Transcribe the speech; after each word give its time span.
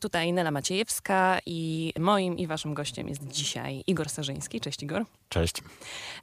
Tutaj 0.00 0.32
Nela 0.32 0.50
Maciejewska 0.50 1.38
i 1.46 1.92
moim 1.98 2.38
i 2.38 2.46
waszym 2.46 2.74
gościem 2.74 3.08
jest 3.08 3.26
dzisiaj 3.28 3.82
Igor 3.86 4.08
Sarzyński. 4.08 4.60
Cześć 4.60 4.82
Igor. 4.82 5.04
Cześć. 5.28 5.62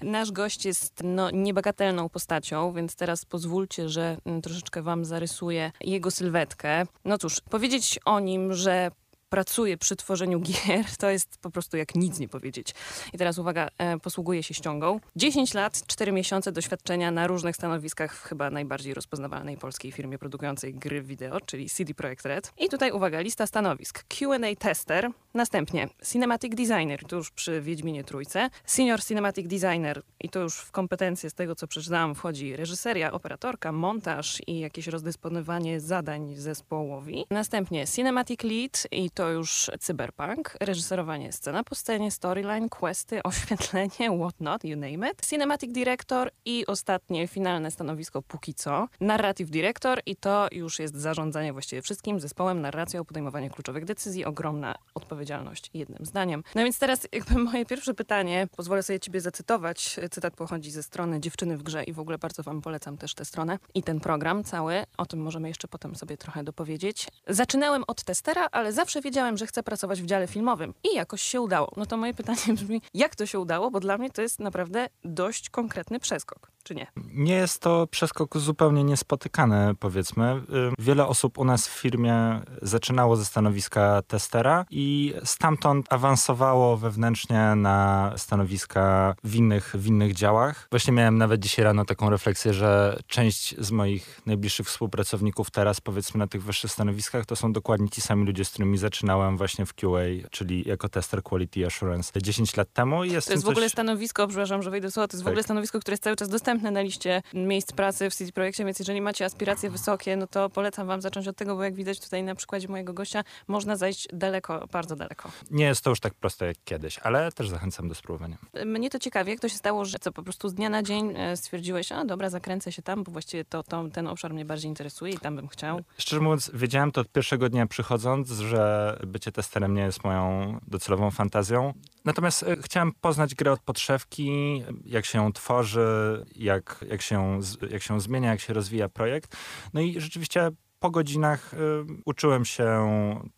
Nasz 0.01 0.31
gość 0.31 0.65
jest 0.65 1.01
no, 1.03 1.31
niebagatelną 1.31 2.09
postacią, 2.09 2.73
więc 2.73 2.95
teraz 2.95 3.25
pozwólcie, 3.25 3.89
że 3.89 4.17
mm, 4.25 4.41
troszeczkę 4.41 4.81
wam 4.81 5.05
zarysuję 5.05 5.71
jego 5.81 6.11
sylwetkę. 6.11 6.85
No 7.05 7.17
cóż, 7.17 7.41
powiedzieć 7.49 7.99
o 8.05 8.19
nim, 8.19 8.53
że 8.53 8.91
pracuje 9.33 9.77
przy 9.77 9.95
tworzeniu 9.95 10.39
gier, 10.39 10.85
to 10.99 11.09
jest 11.09 11.37
po 11.37 11.49
prostu 11.49 11.77
jak 11.77 11.95
nic 11.95 12.19
nie 12.19 12.27
powiedzieć. 12.27 12.73
I 13.13 13.17
teraz 13.17 13.37
uwaga, 13.37 13.69
e, 13.77 13.99
posługuje 13.99 14.43
się 14.43 14.53
ściągą. 14.53 14.99
10 15.15 15.53
lat, 15.53 15.87
4 15.87 16.11
miesiące 16.11 16.51
doświadczenia 16.51 17.11
na 17.11 17.27
różnych 17.27 17.55
stanowiskach 17.55 18.15
w 18.15 18.23
chyba 18.23 18.49
najbardziej 18.49 18.93
rozpoznawalnej 18.93 19.57
polskiej 19.57 19.91
firmie 19.91 20.17
produkującej 20.17 20.73
gry 20.73 21.01
wideo, 21.01 21.41
czyli 21.41 21.69
CD 21.69 21.93
Projekt 21.93 22.25
Red. 22.25 22.53
I 22.57 22.69
tutaj 22.69 22.91
uwaga, 22.91 23.19
lista 23.19 23.47
stanowisk. 23.47 24.03
Q&A 24.03 24.55
tester, 24.55 25.09
następnie 25.33 25.89
Cinematic 26.11 26.55
Designer, 26.55 27.05
to 27.07 27.15
już 27.15 27.31
przy 27.31 27.61
Wiedźminie 27.61 28.03
Trójce, 28.03 28.49
Senior 28.65 29.03
Cinematic 29.03 29.47
Designer 29.47 30.01
i 30.19 30.29
to 30.29 30.39
już 30.39 30.55
w 30.55 30.71
kompetencje 30.71 31.29
z 31.29 31.33
tego, 31.33 31.55
co 31.55 31.67
przeczytałam, 31.67 32.15
wchodzi 32.15 32.55
reżyseria, 32.55 33.11
operatorka, 33.11 33.71
montaż 33.71 34.41
i 34.47 34.59
jakieś 34.59 34.87
rozdysponowanie 34.87 35.79
zadań 35.79 36.35
zespołowi. 36.35 37.25
Następnie 37.29 37.87
Cinematic 37.87 38.43
Lead 38.43 38.87
i 38.91 39.09
to 39.09 39.22
już 39.29 39.71
cyberpunk, 39.79 40.57
reżyserowanie 40.59 41.31
scena 41.31 41.63
po 41.63 41.75
scenie, 41.75 42.11
storyline, 42.11 42.69
questy, 42.69 43.23
oświetlenie, 43.33 44.17
whatnot, 44.19 44.63
you 44.63 44.77
name 44.77 45.09
it. 45.09 45.25
Cinematic 45.29 45.71
Director 45.71 46.31
i 46.45 46.65
ostatnie, 46.65 47.27
finalne 47.27 47.71
stanowisko 47.71 48.21
póki 48.21 48.53
co, 48.53 48.87
Narrative 49.01 49.49
Director 49.49 50.01
i 50.05 50.15
to 50.15 50.47
już 50.51 50.79
jest 50.79 50.95
zarządzanie 50.95 51.53
właściwie 51.53 51.81
wszystkim, 51.81 52.19
zespołem, 52.19 52.61
narracją, 52.61 53.05
podejmowanie 53.05 53.49
kluczowych 53.49 53.85
decyzji, 53.85 54.25
ogromna 54.25 54.75
odpowiedzialność 54.95 55.69
jednym 55.73 56.05
zdaniem. 56.05 56.43
No 56.55 56.63
więc 56.63 56.79
teraz 56.79 57.07
jakby 57.11 57.39
moje 57.51 57.65
pierwsze 57.65 57.93
pytanie, 57.93 58.47
pozwolę 58.57 58.83
sobie 58.83 58.99
ciebie 58.99 59.21
zacytować, 59.21 59.99
cytat 60.11 60.35
pochodzi 60.35 60.71
ze 60.71 60.83
strony 60.83 61.19
Dziewczyny 61.19 61.57
w 61.57 61.63
grze 61.63 61.83
i 61.83 61.93
w 61.93 61.99
ogóle 61.99 62.17
bardzo 62.17 62.43
wam 62.43 62.61
polecam 62.61 62.97
też 62.97 63.13
tę 63.13 63.25
stronę 63.25 63.59
i 63.73 63.83
ten 63.83 63.99
program 63.99 64.43
cały, 64.43 64.83
o 64.97 65.05
tym 65.05 65.21
możemy 65.21 65.47
jeszcze 65.47 65.67
potem 65.67 65.95
sobie 65.95 66.17
trochę 66.17 66.43
dopowiedzieć. 66.43 67.07
Zaczynałem 67.27 67.83
od 67.87 68.03
testera, 68.03 68.47
ale 68.51 68.73
zawsze 68.73 69.01
wiedziałem, 69.03 69.37
że 69.37 69.47
chcę 69.47 69.63
pracować 69.63 70.01
w 70.01 70.05
dziale 70.05 70.27
filmowym 70.27 70.73
i 70.83 70.95
jakoś 70.95 71.21
się 71.21 71.41
udało. 71.41 71.71
No 71.77 71.85
to 71.85 71.97
moje 71.97 72.13
pytanie 72.13 72.53
brzmi, 72.57 72.81
jak 72.93 73.15
to 73.15 73.25
się 73.25 73.39
udało? 73.39 73.71
Bo 73.71 73.79
dla 73.79 73.97
mnie 73.97 74.09
to 74.09 74.21
jest 74.21 74.39
naprawdę 74.39 74.87
dość 75.03 75.49
konkretny 75.49 75.99
przeskok 75.99 76.53
czy 76.63 76.75
nie? 76.75 76.87
Nie 77.13 77.33
jest 77.33 77.61
to 77.61 77.87
przeskok 77.87 78.37
zupełnie 78.37 78.83
niespotykany, 78.83 79.75
powiedzmy. 79.79 80.41
Y, 80.79 80.83
wiele 80.83 81.07
osób 81.07 81.37
u 81.37 81.45
nas 81.45 81.67
w 81.67 81.71
firmie 81.71 82.41
zaczynało 82.61 83.15
ze 83.15 83.25
stanowiska 83.25 84.01
testera 84.07 84.65
i 84.69 85.13
stamtąd 85.23 85.93
awansowało 85.93 86.77
wewnętrznie 86.77 87.55
na 87.55 88.11
stanowiska 88.17 89.15
w 89.23 89.35
innych, 89.35 89.75
w 89.77 89.87
innych 89.87 90.13
działach. 90.13 90.67
Właśnie 90.71 90.93
miałem 90.93 91.17
nawet 91.17 91.41
dzisiaj 91.41 91.65
rano 91.65 91.85
taką 91.85 92.09
refleksję, 92.09 92.53
że 92.53 92.99
część 93.07 93.55
z 93.59 93.71
moich 93.71 94.21
najbliższych 94.25 94.67
współpracowników 94.67 95.51
teraz, 95.51 95.81
powiedzmy, 95.81 96.17
na 96.17 96.27
tych 96.27 96.43
wyższych 96.43 96.71
stanowiskach, 96.71 97.25
to 97.25 97.35
są 97.35 97.53
dokładnie 97.53 97.89
ci 97.89 98.01
sami 98.01 98.25
ludzie, 98.25 98.45
z 98.45 98.49
którymi 98.49 98.77
zaczynałem 98.77 98.92
właśnie 99.37 99.65
w 99.65 99.73
QA, 99.73 100.29
czyli 100.31 100.63
jako 100.67 100.89
tester 100.89 101.23
Quality 101.23 101.65
Assurance 101.65 102.11
10 102.21 102.57
lat 102.57 102.73
temu. 102.73 103.03
Jest 103.03 103.27
to 103.27 103.33
jest 103.33 103.45
w 103.45 103.49
ogóle 103.49 103.65
coś... 103.65 103.71
stanowisko, 103.71 104.27
przepraszam, 104.27 104.63
że 104.63 104.71
wejdę 104.71 104.91
słowo, 104.91 105.07
to 105.07 105.17
jest 105.17 105.23
tak. 105.23 105.31
w 105.31 105.33
ogóle 105.33 105.43
stanowisko, 105.43 105.79
które 105.79 105.93
jest 105.93 106.03
cały 106.03 106.15
czas 106.15 106.29
dostępne 106.29 106.71
na 106.71 106.81
liście 106.81 107.21
miejsc 107.33 107.71
pracy 107.71 108.09
w 108.09 108.15
City 108.15 108.31
Projekcie, 108.31 108.65
więc 108.65 108.79
jeżeli 108.79 109.01
macie 109.01 109.25
aspiracje 109.25 109.69
wysokie, 109.69 110.15
no 110.15 110.27
to 110.27 110.49
polecam 110.49 110.87
wam 110.87 111.01
zacząć 111.01 111.27
od 111.27 111.37
tego, 111.37 111.55
bo 111.55 111.63
jak 111.63 111.75
widać 111.75 111.99
tutaj 111.99 112.23
na 112.23 112.35
przykładzie 112.35 112.67
mojego 112.67 112.93
gościa, 112.93 113.23
można 113.47 113.75
zajść 113.75 114.07
daleko, 114.13 114.67
bardzo 114.71 114.95
daleko. 114.95 115.31
Nie 115.51 115.65
jest 115.65 115.81
to 115.81 115.89
już 115.89 115.99
tak 115.99 116.13
proste 116.13 116.45
jak 116.45 116.57
kiedyś, 116.65 116.99
ale 116.99 117.31
też 117.31 117.49
zachęcam 117.49 117.87
do 117.89 117.95
spróbowania. 117.95 118.37
Mnie 118.65 118.89
to 118.89 118.99
ciekawi, 118.99 119.31
jak 119.31 119.39
to 119.39 119.49
się 119.49 119.57
stało, 119.57 119.85
że 119.85 119.99
co 119.99 120.11
po 120.11 120.23
prostu 120.23 120.49
z 120.49 120.53
dnia 120.53 120.69
na 120.69 120.83
dzień 120.83 121.13
e, 121.17 121.37
stwierdziłeś, 121.37 121.91
a 121.91 122.05
dobra, 122.05 122.29
zakręcę 122.29 122.71
się 122.71 122.81
tam, 122.81 123.03
bo 123.03 123.11
właściwie 123.11 123.45
to, 123.45 123.63
to 123.63 123.89
ten 123.93 124.07
obszar 124.07 124.33
mnie 124.33 124.45
bardziej 124.45 124.69
interesuje 124.69 125.13
i 125.13 125.17
tam 125.17 125.35
bym 125.35 125.47
chciał. 125.47 125.81
Szczerze 125.97 126.21
mówiąc, 126.21 126.51
wiedziałem 126.53 126.91
to 126.91 127.01
od 127.01 127.09
pierwszego 127.09 127.49
dnia 127.49 127.67
przychodząc, 127.67 128.29
że 128.29 128.82
bycie 129.07 129.31
testerem 129.31 129.73
nie 129.73 129.81
jest 129.81 130.03
moją 130.03 130.57
docelową 130.67 131.11
fantazją. 131.11 131.73
Natomiast 132.05 132.43
e, 132.43 132.57
chciałem 132.61 132.91
poznać 133.01 133.35
grę 133.35 133.51
od 133.51 133.59
podszewki, 133.59 134.63
jak 134.85 135.05
się 135.05 135.19
ją 135.19 135.33
tworzy, 135.33 136.25
jak, 136.35 136.85
jak, 136.89 137.01
się, 137.01 137.39
jak 137.69 137.83
się 137.83 138.01
zmienia, 138.01 138.29
jak 138.29 138.39
się 138.39 138.53
rozwija 138.53 138.89
projekt. 138.89 139.37
No 139.73 139.81
i 139.81 140.01
rzeczywiście 140.01 140.51
po 140.79 140.91
godzinach 140.91 141.53
y, 141.53 141.57
uczyłem 142.05 142.45
się 142.45 142.89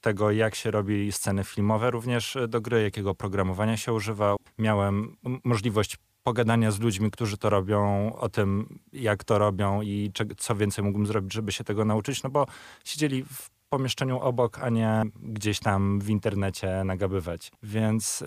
tego, 0.02 0.32
jak 0.32 0.56
się 0.56 0.72
robi 0.72 1.12
sceny 1.12 1.44
filmowe, 1.44 1.92
również 1.92 2.38
do 2.48 2.62
gry, 2.62 2.82
jakiego 2.82 3.10
oprogramowania 3.10 3.78
się 3.78 3.94
używa. 3.94 4.36
Miałem 4.58 5.18
możliwość 5.44 5.98
pogadania 6.24 6.72
z 6.72 6.80
ludźmi, 6.80 7.12
którzy 7.12 7.38
to 7.38 7.50
robią, 7.50 8.12
o 8.16 8.30
tym, 8.30 8.80
jak 8.94 9.24
to 9.24 9.38
robią 9.38 9.82
i 9.82 10.12
co 10.38 10.56
więcej 10.56 10.84
mógłbym 10.84 11.08
zrobić, 11.08 11.34
żeby 11.34 11.52
się 11.52 11.64
tego 11.64 11.86
nauczyć, 11.86 12.24
no 12.24 12.30
bo 12.30 12.46
siedzieli 12.86 13.24
w 13.24 13.50
pomieszczeniu 13.76 14.20
obok, 14.20 14.60
a 14.60 14.70
nie 14.70 15.02
gdzieś 15.24 15.60
tam 15.60 16.00
w 16.00 16.10
internecie 16.10 16.84
nagabywać. 16.86 17.52
Więc 17.64 18.24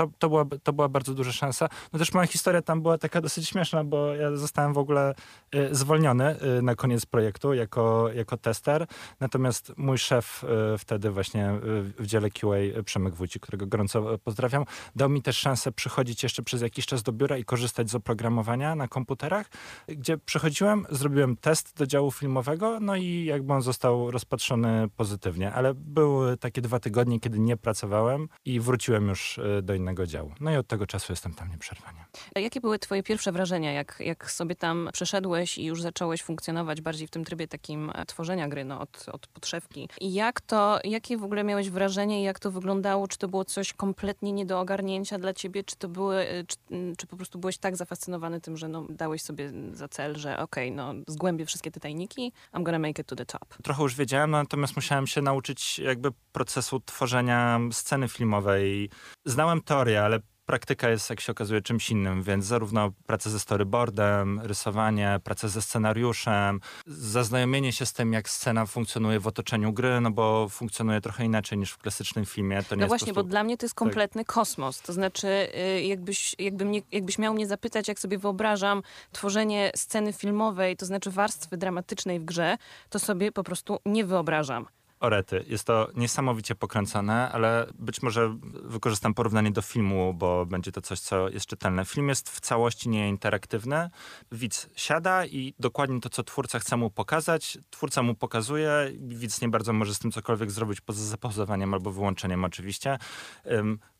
to, 0.00 0.10
to, 0.18 0.28
była, 0.28 0.44
to 0.62 0.72
była 0.72 0.88
bardzo 0.88 1.14
duża 1.14 1.32
szansa. 1.32 1.68
No 1.92 1.98
też 1.98 2.12
moja 2.12 2.26
historia 2.26 2.62
tam 2.62 2.82
była 2.82 2.98
taka 2.98 3.20
dosyć 3.20 3.48
śmieszna, 3.48 3.84
bo 3.84 4.14
ja 4.14 4.36
zostałem 4.36 4.72
w 4.72 4.78
ogóle 4.78 5.14
y, 5.54 5.74
zwolniony 5.74 6.36
y, 6.58 6.62
na 6.62 6.74
koniec 6.74 7.06
projektu 7.06 7.54
jako, 7.54 8.08
jako 8.14 8.36
tester. 8.36 8.86
Natomiast 9.20 9.72
mój 9.76 9.98
szef 9.98 10.44
y, 10.74 10.78
wtedy 10.78 11.10
właśnie 11.10 11.52
w 11.98 12.06
dziale 12.06 12.30
QA, 12.30 12.82
Przemek 12.84 13.14
Wójcik, 13.14 13.42
którego 13.42 13.66
gorąco 13.66 14.18
pozdrawiam, 14.18 14.64
dał 14.96 15.08
mi 15.08 15.22
też 15.22 15.38
szansę 15.38 15.72
przychodzić 15.72 16.22
jeszcze 16.22 16.42
przez 16.42 16.62
jakiś 16.62 16.86
czas 16.86 17.02
do 17.02 17.12
biura 17.12 17.38
i 17.38 17.44
korzystać 17.44 17.90
z 17.90 17.94
oprogramowania 17.94 18.74
na 18.74 18.88
komputerach, 18.88 19.50
gdzie 19.88 20.18
przychodziłem, 20.18 20.86
zrobiłem 20.90 21.36
test 21.36 21.76
do 21.76 21.86
działu 21.86 22.10
filmowego, 22.10 22.80
no 22.80 22.96
i 22.96 23.24
jakby 23.24 23.52
on 23.52 23.62
został 23.62 24.10
rozpatrzony 24.10 24.88
pozytywnie. 24.96 25.52
Ale 25.52 25.74
były 25.74 26.36
takie 26.36 26.60
dwa 26.60 26.80
tygodnie, 26.80 27.20
kiedy 27.20 27.38
nie 27.38 27.56
pracowałem 27.56 28.28
i 28.44 28.60
wróciłem 28.60 29.08
już 29.08 29.40
do 29.62 29.74
innego 29.74 29.89
innego 29.90 30.06
działu. 30.06 30.32
No 30.40 30.52
i 30.52 30.56
od 30.56 30.66
tego 30.66 30.86
czasu 30.86 31.12
jestem 31.12 31.34
tam 31.34 31.50
nieprzerwanie. 31.50 32.04
A 32.34 32.40
jakie 32.40 32.60
były 32.60 32.78
twoje 32.78 33.02
pierwsze 33.02 33.32
wrażenia, 33.32 33.72
jak, 33.72 33.96
jak 34.00 34.30
sobie 34.30 34.54
tam 34.56 34.88
przeszedłeś 34.92 35.58
i 35.58 35.64
już 35.64 35.82
zacząłeś 35.82 36.22
funkcjonować 36.22 36.80
bardziej 36.80 37.06
w 37.06 37.10
tym 37.10 37.24
trybie 37.24 37.48
takim 37.48 37.90
e, 37.94 38.06
tworzenia 38.06 38.48
gry 38.48 38.64
no, 38.64 38.80
od, 38.80 39.06
od 39.12 39.26
podszewki? 39.26 39.88
I 40.00 40.12
jak 40.14 40.40
to, 40.40 40.78
jakie 40.84 41.16
w 41.16 41.24
ogóle 41.24 41.44
miałeś 41.44 41.70
wrażenie 41.70 42.20
i 42.20 42.24
jak 42.24 42.38
to 42.38 42.50
wyglądało? 42.50 43.08
Czy 43.08 43.18
to 43.18 43.28
było 43.28 43.44
coś 43.44 43.72
kompletnie 43.72 44.32
nie 44.32 44.46
do 44.46 44.60
ogarnięcia 44.60 45.18
dla 45.18 45.32
ciebie? 45.32 45.64
Czy 45.64 45.76
to 45.76 45.88
były, 45.88 46.16
e, 46.16 46.44
czy, 46.44 46.56
czy 46.98 47.06
po 47.06 47.16
prostu 47.16 47.38
byłeś 47.38 47.58
tak 47.58 47.76
zafascynowany 47.76 48.40
tym, 48.40 48.56
że 48.56 48.68
no, 48.68 48.86
dałeś 48.88 49.22
sobie 49.22 49.52
za 49.72 49.88
cel, 49.88 50.16
że 50.16 50.38
okej, 50.38 50.72
okay, 50.72 50.76
no 50.76 51.02
zgłębię 51.08 51.46
wszystkie 51.46 51.70
te 51.70 51.80
tajniki, 51.80 52.32
I'm 52.52 52.62
gonna 52.62 52.78
make 52.78 52.98
it 52.98 53.06
to 53.06 53.16
the 53.16 53.26
top. 53.26 53.56
Trochę 53.62 53.82
już 53.82 53.94
wiedziałem, 53.94 54.30
natomiast 54.30 54.76
musiałem 54.76 55.06
się 55.06 55.22
nauczyć 55.22 55.78
jakby 55.78 56.10
procesu 56.32 56.80
tworzenia 56.80 57.60
sceny 57.72 58.08
filmowej. 58.08 58.90
Znałem 59.24 59.60
to 59.62 59.79
teoria, 59.80 60.04
ale 60.04 60.20
praktyka 60.46 60.88
jest, 60.88 61.10
jak 61.10 61.20
się 61.20 61.32
okazuje, 61.32 61.62
czymś 61.62 61.90
innym, 61.90 62.22
więc 62.22 62.44
zarówno 62.44 62.90
praca 63.06 63.30
ze 63.30 63.40
storyboardem, 63.40 64.40
rysowanie, 64.40 65.20
praca 65.24 65.48
ze 65.48 65.62
scenariuszem, 65.62 66.60
zaznajomienie 66.86 67.72
się 67.72 67.86
z 67.86 67.92
tym, 67.92 68.12
jak 68.12 68.28
scena 68.28 68.66
funkcjonuje 68.66 69.20
w 69.20 69.26
otoczeniu 69.26 69.72
gry, 69.72 70.00
no 70.00 70.10
bo 70.10 70.48
funkcjonuje 70.48 71.00
trochę 71.00 71.24
inaczej 71.24 71.58
niż 71.58 71.70
w 71.70 71.78
klasycznym 71.78 72.26
filmie. 72.26 72.62
To 72.62 72.74
nie 72.74 72.80
no 72.80 72.88
właśnie, 72.88 73.12
prostu... 73.12 73.24
bo 73.24 73.30
dla 73.30 73.44
mnie 73.44 73.56
to 73.56 73.66
jest 73.66 73.74
tak. 73.74 73.78
kompletny 73.78 74.24
tak. 74.24 74.34
kosmos. 74.34 74.80
To 74.80 74.92
znaczy, 74.92 75.28
y, 75.76 75.82
jakbyś, 75.82 76.34
jakby 76.38 76.64
mnie, 76.64 76.82
jakbyś 76.92 77.18
miał 77.18 77.34
mnie 77.34 77.46
zapytać, 77.46 77.88
jak 77.88 77.98
sobie 77.98 78.18
wyobrażam 78.18 78.82
tworzenie 79.12 79.72
sceny 79.76 80.12
filmowej, 80.12 80.76
to 80.76 80.86
znaczy 80.86 81.10
warstwy 81.10 81.56
dramatycznej 81.56 82.20
w 82.20 82.24
grze, 82.24 82.56
to 82.90 82.98
sobie 82.98 83.32
po 83.32 83.44
prostu 83.44 83.78
nie 83.86 84.04
wyobrażam. 84.04 84.66
Orety. 85.00 85.44
Jest 85.46 85.64
to 85.64 85.88
niesamowicie 85.94 86.54
pokręcone, 86.54 87.32
ale 87.32 87.66
być 87.78 88.02
może 88.02 88.36
wykorzystam 88.62 89.14
porównanie 89.14 89.50
do 89.50 89.62
filmu, 89.62 90.14
bo 90.14 90.46
będzie 90.46 90.72
to 90.72 90.80
coś, 90.80 91.00
co 91.00 91.28
jest 91.28 91.46
czytelne. 91.46 91.84
Film 91.84 92.08
jest 92.08 92.30
w 92.30 92.40
całości 92.40 92.88
nieinteraktywny. 92.88 93.90
Widz 94.32 94.70
siada 94.76 95.26
i 95.26 95.54
dokładnie 95.58 96.00
to, 96.00 96.10
co 96.10 96.22
twórca 96.22 96.58
chce 96.58 96.76
mu 96.76 96.90
pokazać, 96.90 97.58
twórca 97.70 98.02
mu 98.02 98.14
pokazuje. 98.14 98.70
Widz 98.98 99.40
nie 99.40 99.48
bardzo 99.48 99.72
może 99.72 99.94
z 99.94 99.98
tym 99.98 100.12
cokolwiek 100.12 100.50
zrobić 100.50 100.80
poza 100.80 101.04
zapauzowaniem 101.04 101.74
albo 101.74 101.90
wyłączeniem 101.90 102.44
oczywiście 102.44 102.98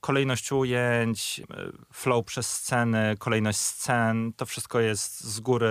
kolejność 0.00 0.53
ujęć, 0.53 1.41
e, 1.41 1.44
flow 1.93 2.25
przez 2.25 2.53
sceny, 2.53 3.17
kolejność 3.19 3.58
scen, 3.58 4.32
to 4.32 4.46
wszystko 4.46 4.81
jest 4.81 5.25
z 5.25 5.41
góry 5.41 5.70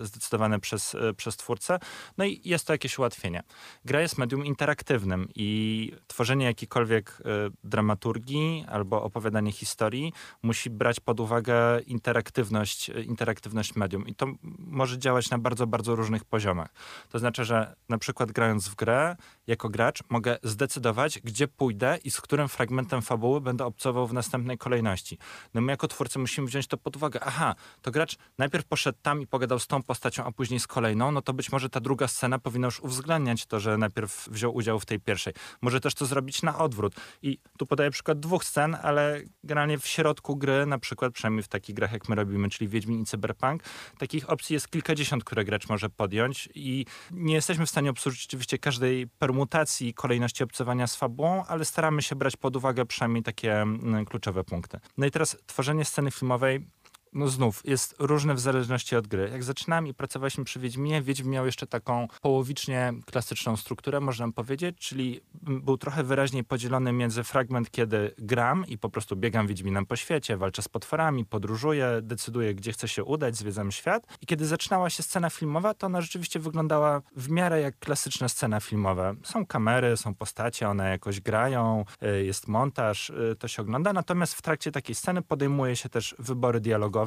zdecydowane 0.00 0.60
przez, 0.60 0.94
e, 0.94 1.14
przez 1.14 1.36
twórcę. 1.36 1.78
No 2.18 2.24
i 2.24 2.40
jest 2.44 2.66
to 2.66 2.72
jakieś 2.72 2.98
ułatwienie. 2.98 3.42
Gra 3.84 4.00
jest 4.00 4.18
medium 4.18 4.46
interaktywne 4.46 4.67
interaktywnym 4.68 5.28
i 5.34 5.92
tworzenie 6.06 6.46
jakiejkolwiek 6.46 7.20
y, 7.20 7.24
dramaturgii 7.64 8.64
albo 8.68 9.02
opowiadanie 9.02 9.52
historii 9.52 10.12
musi 10.42 10.70
brać 10.70 11.00
pod 11.00 11.20
uwagę 11.20 11.80
interaktywność, 11.86 12.90
y, 12.90 13.02
interaktywność 13.02 13.76
medium. 13.76 14.06
I 14.06 14.14
to 14.14 14.26
może 14.58 14.98
działać 14.98 15.30
na 15.30 15.38
bardzo, 15.38 15.66
bardzo 15.66 15.96
różnych 15.96 16.24
poziomach. 16.24 16.68
To 17.08 17.18
znaczy, 17.18 17.44
że 17.44 17.76
na 17.88 17.98
przykład 17.98 18.32
grając 18.32 18.68
w 18.68 18.74
grę, 18.74 19.16
jako 19.46 19.68
gracz 19.68 20.02
mogę 20.08 20.38
zdecydować, 20.42 21.20
gdzie 21.24 21.48
pójdę 21.48 21.98
i 22.04 22.10
z 22.10 22.20
którym 22.20 22.48
fragmentem 22.48 23.02
fabuły 23.02 23.40
będę 23.40 23.64
obcował 23.64 24.06
w 24.06 24.12
następnej 24.12 24.58
kolejności. 24.58 25.18
No 25.54 25.60
my 25.60 25.72
jako 25.72 25.88
twórcy 25.88 26.18
musimy 26.18 26.46
wziąć 26.46 26.66
to 26.66 26.76
pod 26.76 26.96
uwagę. 26.96 27.20
Aha, 27.22 27.54
to 27.82 27.90
gracz 27.90 28.16
najpierw 28.38 28.64
poszedł 28.64 28.98
tam 29.02 29.22
i 29.22 29.26
pogadał 29.26 29.58
z 29.58 29.66
tą 29.66 29.82
postacią, 29.82 30.24
a 30.24 30.32
później 30.32 30.60
z 30.60 30.66
kolejną, 30.66 31.12
no 31.12 31.22
to 31.22 31.32
być 31.32 31.52
może 31.52 31.70
ta 31.70 31.80
druga 31.80 32.08
scena 32.08 32.38
powinna 32.38 32.66
już 32.66 32.80
uwzględniać 32.80 33.46
to, 33.46 33.60
że 33.60 33.78
najpierw 33.78 34.28
wziął 34.28 34.57
udział 34.58 34.80
w 34.80 34.86
tej 34.86 35.00
pierwszej. 35.00 35.34
Może 35.62 35.80
też 35.80 35.94
to 35.94 36.06
zrobić 36.06 36.42
na 36.42 36.58
odwrót. 36.58 36.94
I 37.22 37.38
tu 37.58 37.66
podaję 37.66 37.90
przykład 37.90 38.20
dwóch 38.20 38.44
scen, 38.44 38.76
ale 38.82 39.22
generalnie 39.44 39.78
w 39.78 39.86
środku 39.86 40.36
gry, 40.36 40.66
na 40.66 40.78
przykład 40.78 41.12
przynajmniej 41.12 41.42
w 41.42 41.48
takich 41.48 41.76
grach, 41.76 41.92
jak 41.92 42.08
my 42.08 42.14
robimy, 42.14 42.48
czyli 42.48 42.68
Wiedźmin 42.68 43.02
i 43.02 43.04
Cyberpunk, 43.04 43.62
takich 43.98 44.30
opcji 44.30 44.54
jest 44.54 44.68
kilkadziesiąt, 44.68 45.24
które 45.24 45.44
gracz 45.44 45.68
może 45.68 45.90
podjąć 45.90 46.48
i 46.54 46.86
nie 47.10 47.34
jesteśmy 47.34 47.66
w 47.66 47.70
stanie 47.70 47.90
obsłużyć 47.90 48.26
oczywiście 48.26 48.58
każdej 48.58 49.06
permutacji 49.06 49.94
kolejności 49.94 50.44
obcowania 50.44 50.86
z 50.86 50.96
fabułą, 50.96 51.44
ale 51.44 51.64
staramy 51.64 52.02
się 52.02 52.16
brać 52.16 52.36
pod 52.36 52.56
uwagę 52.56 52.86
przynajmniej 52.86 53.22
takie 53.22 53.60
mm, 53.60 54.04
kluczowe 54.04 54.44
punkty. 54.44 54.78
No 54.96 55.06
i 55.06 55.10
teraz 55.10 55.36
tworzenie 55.46 55.84
sceny 55.84 56.10
filmowej 56.10 56.66
no 57.12 57.28
znów, 57.28 57.62
jest 57.64 57.94
różne 57.98 58.34
w 58.34 58.40
zależności 58.40 58.96
od 58.96 59.06
gry. 59.06 59.28
Jak 59.32 59.44
zaczynałem 59.44 59.86
i 59.86 59.94
pracowaliśmy 59.94 60.44
przy 60.44 60.60
Wiedźminie, 60.60 61.02
Wiedźmin 61.02 61.32
miał 61.32 61.46
jeszcze 61.46 61.66
taką 61.66 62.08
połowicznie 62.22 62.92
klasyczną 63.06 63.56
strukturę, 63.56 64.00
można 64.00 64.32
powiedzieć, 64.32 64.76
czyli 64.78 65.20
był 65.42 65.78
trochę 65.78 66.02
wyraźniej 66.02 66.44
podzielony 66.44 66.92
między 66.92 67.24
fragment, 67.24 67.70
kiedy 67.70 68.14
gram 68.18 68.66
i 68.66 68.78
po 68.78 68.90
prostu 68.90 69.16
biegam 69.16 69.46
Wiedźminem 69.46 69.86
po 69.86 69.96
świecie, 69.96 70.36
walczę 70.36 70.62
z 70.62 70.68
potworami, 70.68 71.24
podróżuję, 71.24 71.88
decyduję, 72.02 72.54
gdzie 72.54 72.72
chcę 72.72 72.88
się 72.88 73.04
udać, 73.04 73.36
zwiedzam 73.36 73.72
świat. 73.72 74.06
I 74.20 74.26
kiedy 74.26 74.46
zaczynała 74.46 74.90
się 74.90 75.02
scena 75.02 75.30
filmowa, 75.30 75.74
to 75.74 75.86
ona 75.86 76.00
rzeczywiście 76.00 76.40
wyglądała 76.40 77.02
w 77.16 77.30
miarę 77.30 77.60
jak 77.60 77.78
klasyczna 77.78 78.28
scena 78.28 78.60
filmowa. 78.60 79.14
Są 79.22 79.46
kamery, 79.46 79.96
są 79.96 80.14
postacie, 80.14 80.68
one 80.68 80.90
jakoś 80.90 81.20
grają, 81.20 81.84
y, 82.02 82.24
jest 82.24 82.48
montaż, 82.48 83.10
y, 83.10 83.36
to 83.38 83.48
się 83.48 83.62
ogląda. 83.62 83.92
Natomiast 83.92 84.34
w 84.34 84.42
trakcie 84.42 84.72
takiej 84.72 84.94
sceny 84.94 85.22
podejmuje 85.22 85.76
się 85.76 85.88
też 85.88 86.14
wybory 86.18 86.60
dialogowe, 86.60 86.97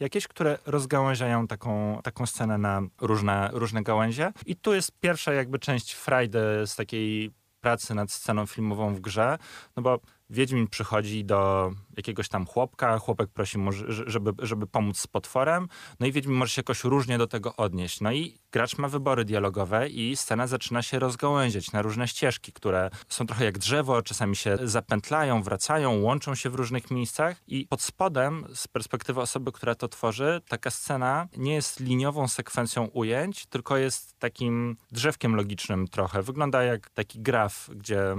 jakieś, 0.00 0.28
które 0.28 0.58
rozgałęziają 0.66 1.46
taką, 1.46 2.00
taką 2.02 2.26
scenę 2.26 2.58
na 2.58 2.82
różne, 3.00 3.50
różne 3.52 3.82
gałęzie. 3.82 4.32
I 4.46 4.56
tu 4.56 4.74
jest 4.74 4.92
pierwsza 5.00 5.32
jakby 5.32 5.58
część 5.58 5.92
frajdy 5.92 6.40
z 6.66 6.76
takiej 6.76 7.32
pracy 7.60 7.94
nad 7.94 8.12
sceną 8.12 8.46
filmową 8.46 8.94
w 8.94 9.00
grze, 9.00 9.38
no 9.76 9.82
bo 9.82 10.00
Wiedźmin 10.30 10.68
przychodzi 10.68 11.24
do 11.24 11.70
jakiegoś 11.96 12.28
tam 12.28 12.46
chłopka, 12.46 12.98
chłopek 12.98 13.30
prosi 13.30 13.58
żeby, 14.06 14.32
żeby 14.38 14.66
pomóc 14.66 14.98
z 14.98 15.06
potworem, 15.06 15.68
no 16.00 16.06
i 16.06 16.12
Wiedźmin 16.12 16.36
może 16.36 16.52
się 16.52 16.60
jakoś 16.60 16.84
różnie 16.84 17.18
do 17.18 17.26
tego 17.26 17.56
odnieść. 17.56 18.00
No 18.00 18.12
i 18.12 18.38
gracz 18.52 18.78
ma 18.78 18.88
wybory 18.88 19.24
dialogowe 19.24 19.88
i 19.88 20.16
scena 20.16 20.46
zaczyna 20.46 20.82
się 20.82 20.98
rozgałęziać 20.98 21.72
na 21.72 21.82
różne 21.82 22.08
ścieżki, 22.08 22.52
które 22.52 22.90
są 23.08 23.26
trochę 23.26 23.44
jak 23.44 23.58
drzewo, 23.58 24.02
czasami 24.02 24.36
się 24.36 24.58
zapętlają, 24.62 25.42
wracają, 25.42 26.00
łączą 26.00 26.34
się 26.34 26.50
w 26.50 26.54
różnych 26.54 26.90
miejscach 26.90 27.36
i 27.46 27.66
pod 27.66 27.82
spodem, 27.82 28.46
z 28.54 28.68
perspektywy 28.68 29.20
osoby, 29.20 29.52
która 29.52 29.74
to 29.74 29.88
tworzy, 29.88 30.40
taka 30.48 30.70
scena 30.70 31.28
nie 31.36 31.54
jest 31.54 31.80
liniową 31.80 32.28
sekwencją 32.28 32.84
ujęć, 32.84 33.46
tylko 33.46 33.76
jest 33.76 34.18
takim 34.18 34.76
drzewkiem 34.92 35.36
logicznym 35.36 35.88
trochę. 35.88 36.22
Wygląda 36.22 36.62
jak 36.62 36.90
taki 36.90 37.20
graf, 37.20 37.70
gdzie 37.74 38.16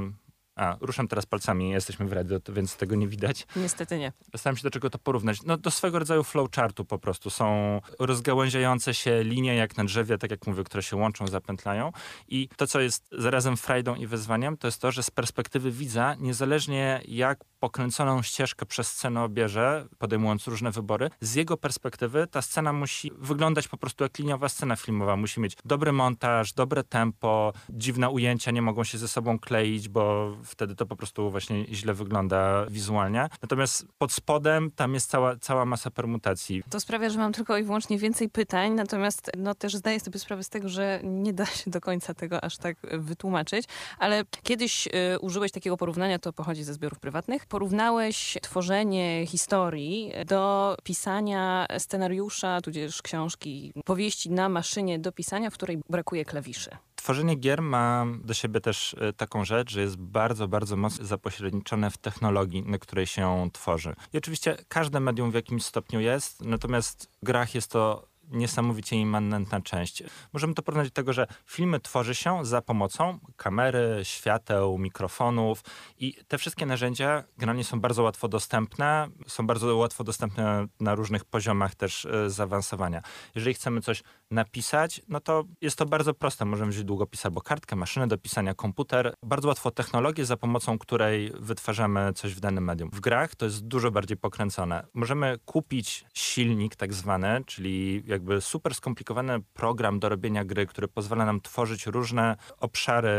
a, 0.55 0.77
ruszam 0.81 1.07
teraz 1.07 1.25
palcami, 1.25 1.69
jesteśmy 1.69 2.05
w 2.05 2.13
radio, 2.13 2.39
więc 2.49 2.77
tego 2.77 2.95
nie 2.95 3.07
widać. 3.07 3.47
Niestety 3.55 3.99
nie. 3.99 4.13
Zastanawiam 4.33 4.57
się, 4.57 4.63
do 4.63 4.71
czego 4.71 4.89
to 4.89 4.99
porównać. 4.99 5.43
No 5.43 5.57
do 5.57 5.71
swego 5.71 5.99
rodzaju 5.99 6.23
flowchartu 6.23 6.85
po 6.85 6.99
prostu. 6.99 7.29
Są 7.29 7.79
rozgałęziające 7.99 8.93
się 8.93 9.23
linie, 9.23 9.55
jak 9.55 9.77
na 9.77 9.83
drzewie, 9.83 10.17
tak 10.17 10.31
jak 10.31 10.47
mówię, 10.47 10.63
które 10.63 10.83
się 10.83 10.95
łączą, 10.95 11.27
zapętlają. 11.27 11.91
I 12.27 12.49
to, 12.57 12.67
co 12.67 12.79
jest 12.79 13.09
zarazem 13.11 13.57
frajdą 13.57 13.95
i 13.95 14.07
wyzwaniem, 14.07 14.57
to 14.57 14.67
jest 14.67 14.81
to, 14.81 14.91
że 14.91 15.03
z 15.03 15.11
perspektywy 15.11 15.71
widza, 15.71 16.15
niezależnie 16.19 17.01
jak 17.07 17.39
pokręconą 17.59 18.21
ścieżkę 18.21 18.65
przez 18.65 18.87
scenę 18.87 19.23
obierze, 19.23 19.87
podejmując 19.97 20.47
różne 20.47 20.71
wybory, 20.71 21.09
z 21.21 21.35
jego 21.35 21.57
perspektywy 21.57 22.27
ta 22.27 22.41
scena 22.41 22.73
musi 22.73 23.11
wyglądać 23.17 23.67
po 23.67 23.77
prostu 23.77 24.03
jak 24.03 24.19
liniowa 24.19 24.49
scena 24.49 24.75
filmowa. 24.75 25.15
Musi 25.15 25.39
mieć 25.39 25.57
dobry 25.65 25.91
montaż, 25.91 26.53
dobre 26.53 26.83
tempo, 26.83 27.53
dziwne 27.69 28.09
ujęcia 28.09 28.51
nie 28.51 28.61
mogą 28.61 28.83
się 28.83 28.97
ze 28.97 29.07
sobą 29.07 29.39
kleić, 29.39 29.89
bo 29.89 30.35
wtedy 30.43 30.75
to 30.75 30.85
po 30.85 30.95
prostu 30.95 31.31
właśnie 31.31 31.65
źle 31.65 31.93
wygląda 31.93 32.65
wizualnie. 32.69 33.29
Natomiast 33.41 33.85
pod 33.97 34.11
spodem 34.11 34.71
tam 34.71 34.93
jest 34.93 35.09
cała, 35.09 35.35
cała 35.35 35.65
masa 35.65 35.91
permutacji. 35.91 36.63
To 36.69 36.79
sprawia, 36.79 37.09
że 37.09 37.19
mam 37.19 37.33
tylko 37.33 37.57
i 37.57 37.63
wyłącznie 37.63 37.97
więcej 37.97 38.29
pytań, 38.29 38.71
natomiast 38.71 39.31
no, 39.37 39.55
też 39.55 39.75
zdaję 39.75 39.99
sobie 39.99 40.19
sprawę 40.19 40.43
z 40.43 40.49
tego, 40.49 40.69
że 40.69 40.99
nie 41.03 41.33
da 41.33 41.45
się 41.45 41.71
do 41.71 41.81
końca 41.81 42.13
tego 42.13 42.43
aż 42.43 42.57
tak 42.57 42.77
wytłumaczyć, 42.91 43.65
ale 43.99 44.23
kiedyś 44.43 44.87
y, 44.87 44.91
użyłeś 45.19 45.51
takiego 45.51 45.77
porównania, 45.77 46.19
to 46.19 46.33
pochodzi 46.33 46.63
ze 46.63 46.73
zbiorów 46.73 46.99
prywatnych. 46.99 47.45
Porównałeś 47.45 48.37
tworzenie 48.41 49.25
historii 49.27 50.11
do 50.25 50.75
pisania 50.83 51.67
scenariusza, 51.77 52.61
tudzież 52.61 53.01
książki, 53.01 53.73
powieści 53.85 54.31
na 54.31 54.49
maszynie 54.49 54.99
do 54.99 55.11
pisania, 55.11 55.49
w 55.49 55.53
której 55.53 55.81
brakuje 55.89 56.25
klawiszy. 56.25 56.69
Tworzenie 57.01 57.35
gier 57.35 57.61
ma 57.61 58.05
do 58.23 58.33
siebie 58.33 58.61
też 58.61 58.95
e, 58.99 59.13
taką 59.13 59.45
rzecz, 59.45 59.71
że 59.71 59.81
jest 59.81 59.97
bardzo, 59.97 60.47
bardzo 60.47 60.77
mocno 60.77 61.05
zapośredniczone 61.05 61.91
w 61.91 61.97
technologii, 61.97 62.63
na 62.63 62.77
której 62.77 63.07
się 63.07 63.49
tworzy. 63.53 63.95
I 64.13 64.17
oczywiście 64.17 64.57
każde 64.67 64.99
medium 64.99 65.31
w 65.31 65.33
jakimś 65.33 65.65
stopniu 65.65 65.99
jest, 65.99 66.41
natomiast 66.41 67.09
w 67.21 67.25
grach 67.25 67.55
jest 67.55 67.71
to 67.71 68.10
niesamowicie 68.31 68.95
immanentna 68.95 69.61
część. 69.61 70.03
Możemy 70.33 70.53
to 70.53 70.61
porównać 70.61 70.87
do 70.87 70.93
tego, 70.93 71.13
że 71.13 71.27
filmy 71.45 71.79
tworzy 71.79 72.15
się 72.15 72.45
za 72.45 72.61
pomocą 72.61 73.19
kamery, 73.35 73.99
świateł, 74.03 74.77
mikrofonów 74.77 75.63
i 75.97 76.13
te 76.27 76.37
wszystkie 76.37 76.65
narzędzia 76.65 77.23
generalnie 77.37 77.63
są 77.63 77.79
bardzo 77.79 78.03
łatwo 78.03 78.27
dostępne, 78.27 79.09
są 79.27 79.47
bardzo 79.47 79.75
łatwo 79.75 80.03
dostępne 80.03 80.67
na 80.79 80.95
różnych 80.95 81.25
poziomach 81.25 81.75
też 81.75 82.05
e, 82.05 82.29
zaawansowania. 82.29 83.01
Jeżeli 83.35 83.53
chcemy 83.53 83.81
coś 83.81 84.03
napisać, 84.31 85.01
no 85.07 85.19
to 85.19 85.43
jest 85.61 85.77
to 85.77 85.85
bardzo 85.85 86.13
proste. 86.13 86.45
Możemy 86.45 86.71
wziąć 86.71 86.85
długopis 86.85 87.25
albo 87.25 87.41
kartkę, 87.41 87.75
maszynę 87.75 88.07
do 88.07 88.17
pisania, 88.17 88.53
komputer. 88.53 89.13
Bardzo 89.25 89.47
łatwo 89.47 89.71
technologię, 89.71 90.25
za 90.25 90.37
pomocą 90.37 90.79
której 90.79 91.31
wytwarzamy 91.39 92.13
coś 92.13 92.33
w 92.33 92.39
danym 92.39 92.63
medium. 92.63 92.89
W 92.93 92.99
grach 92.99 93.35
to 93.35 93.45
jest 93.45 93.67
dużo 93.67 93.91
bardziej 93.91 94.17
pokręcone. 94.17 94.87
Możemy 94.93 95.37
kupić 95.45 96.05
silnik 96.13 96.75
tak 96.75 96.93
zwany, 96.93 97.43
czyli 97.45 98.03
jakby 98.21 98.41
super 98.41 98.75
skomplikowany 98.75 99.39
program 99.53 99.99
do 99.99 100.09
robienia 100.09 100.45
gry, 100.45 100.65
który 100.65 100.87
pozwala 100.87 101.25
nam 101.25 101.41
tworzyć 101.41 101.85
różne 101.85 102.35
obszary 102.59 103.09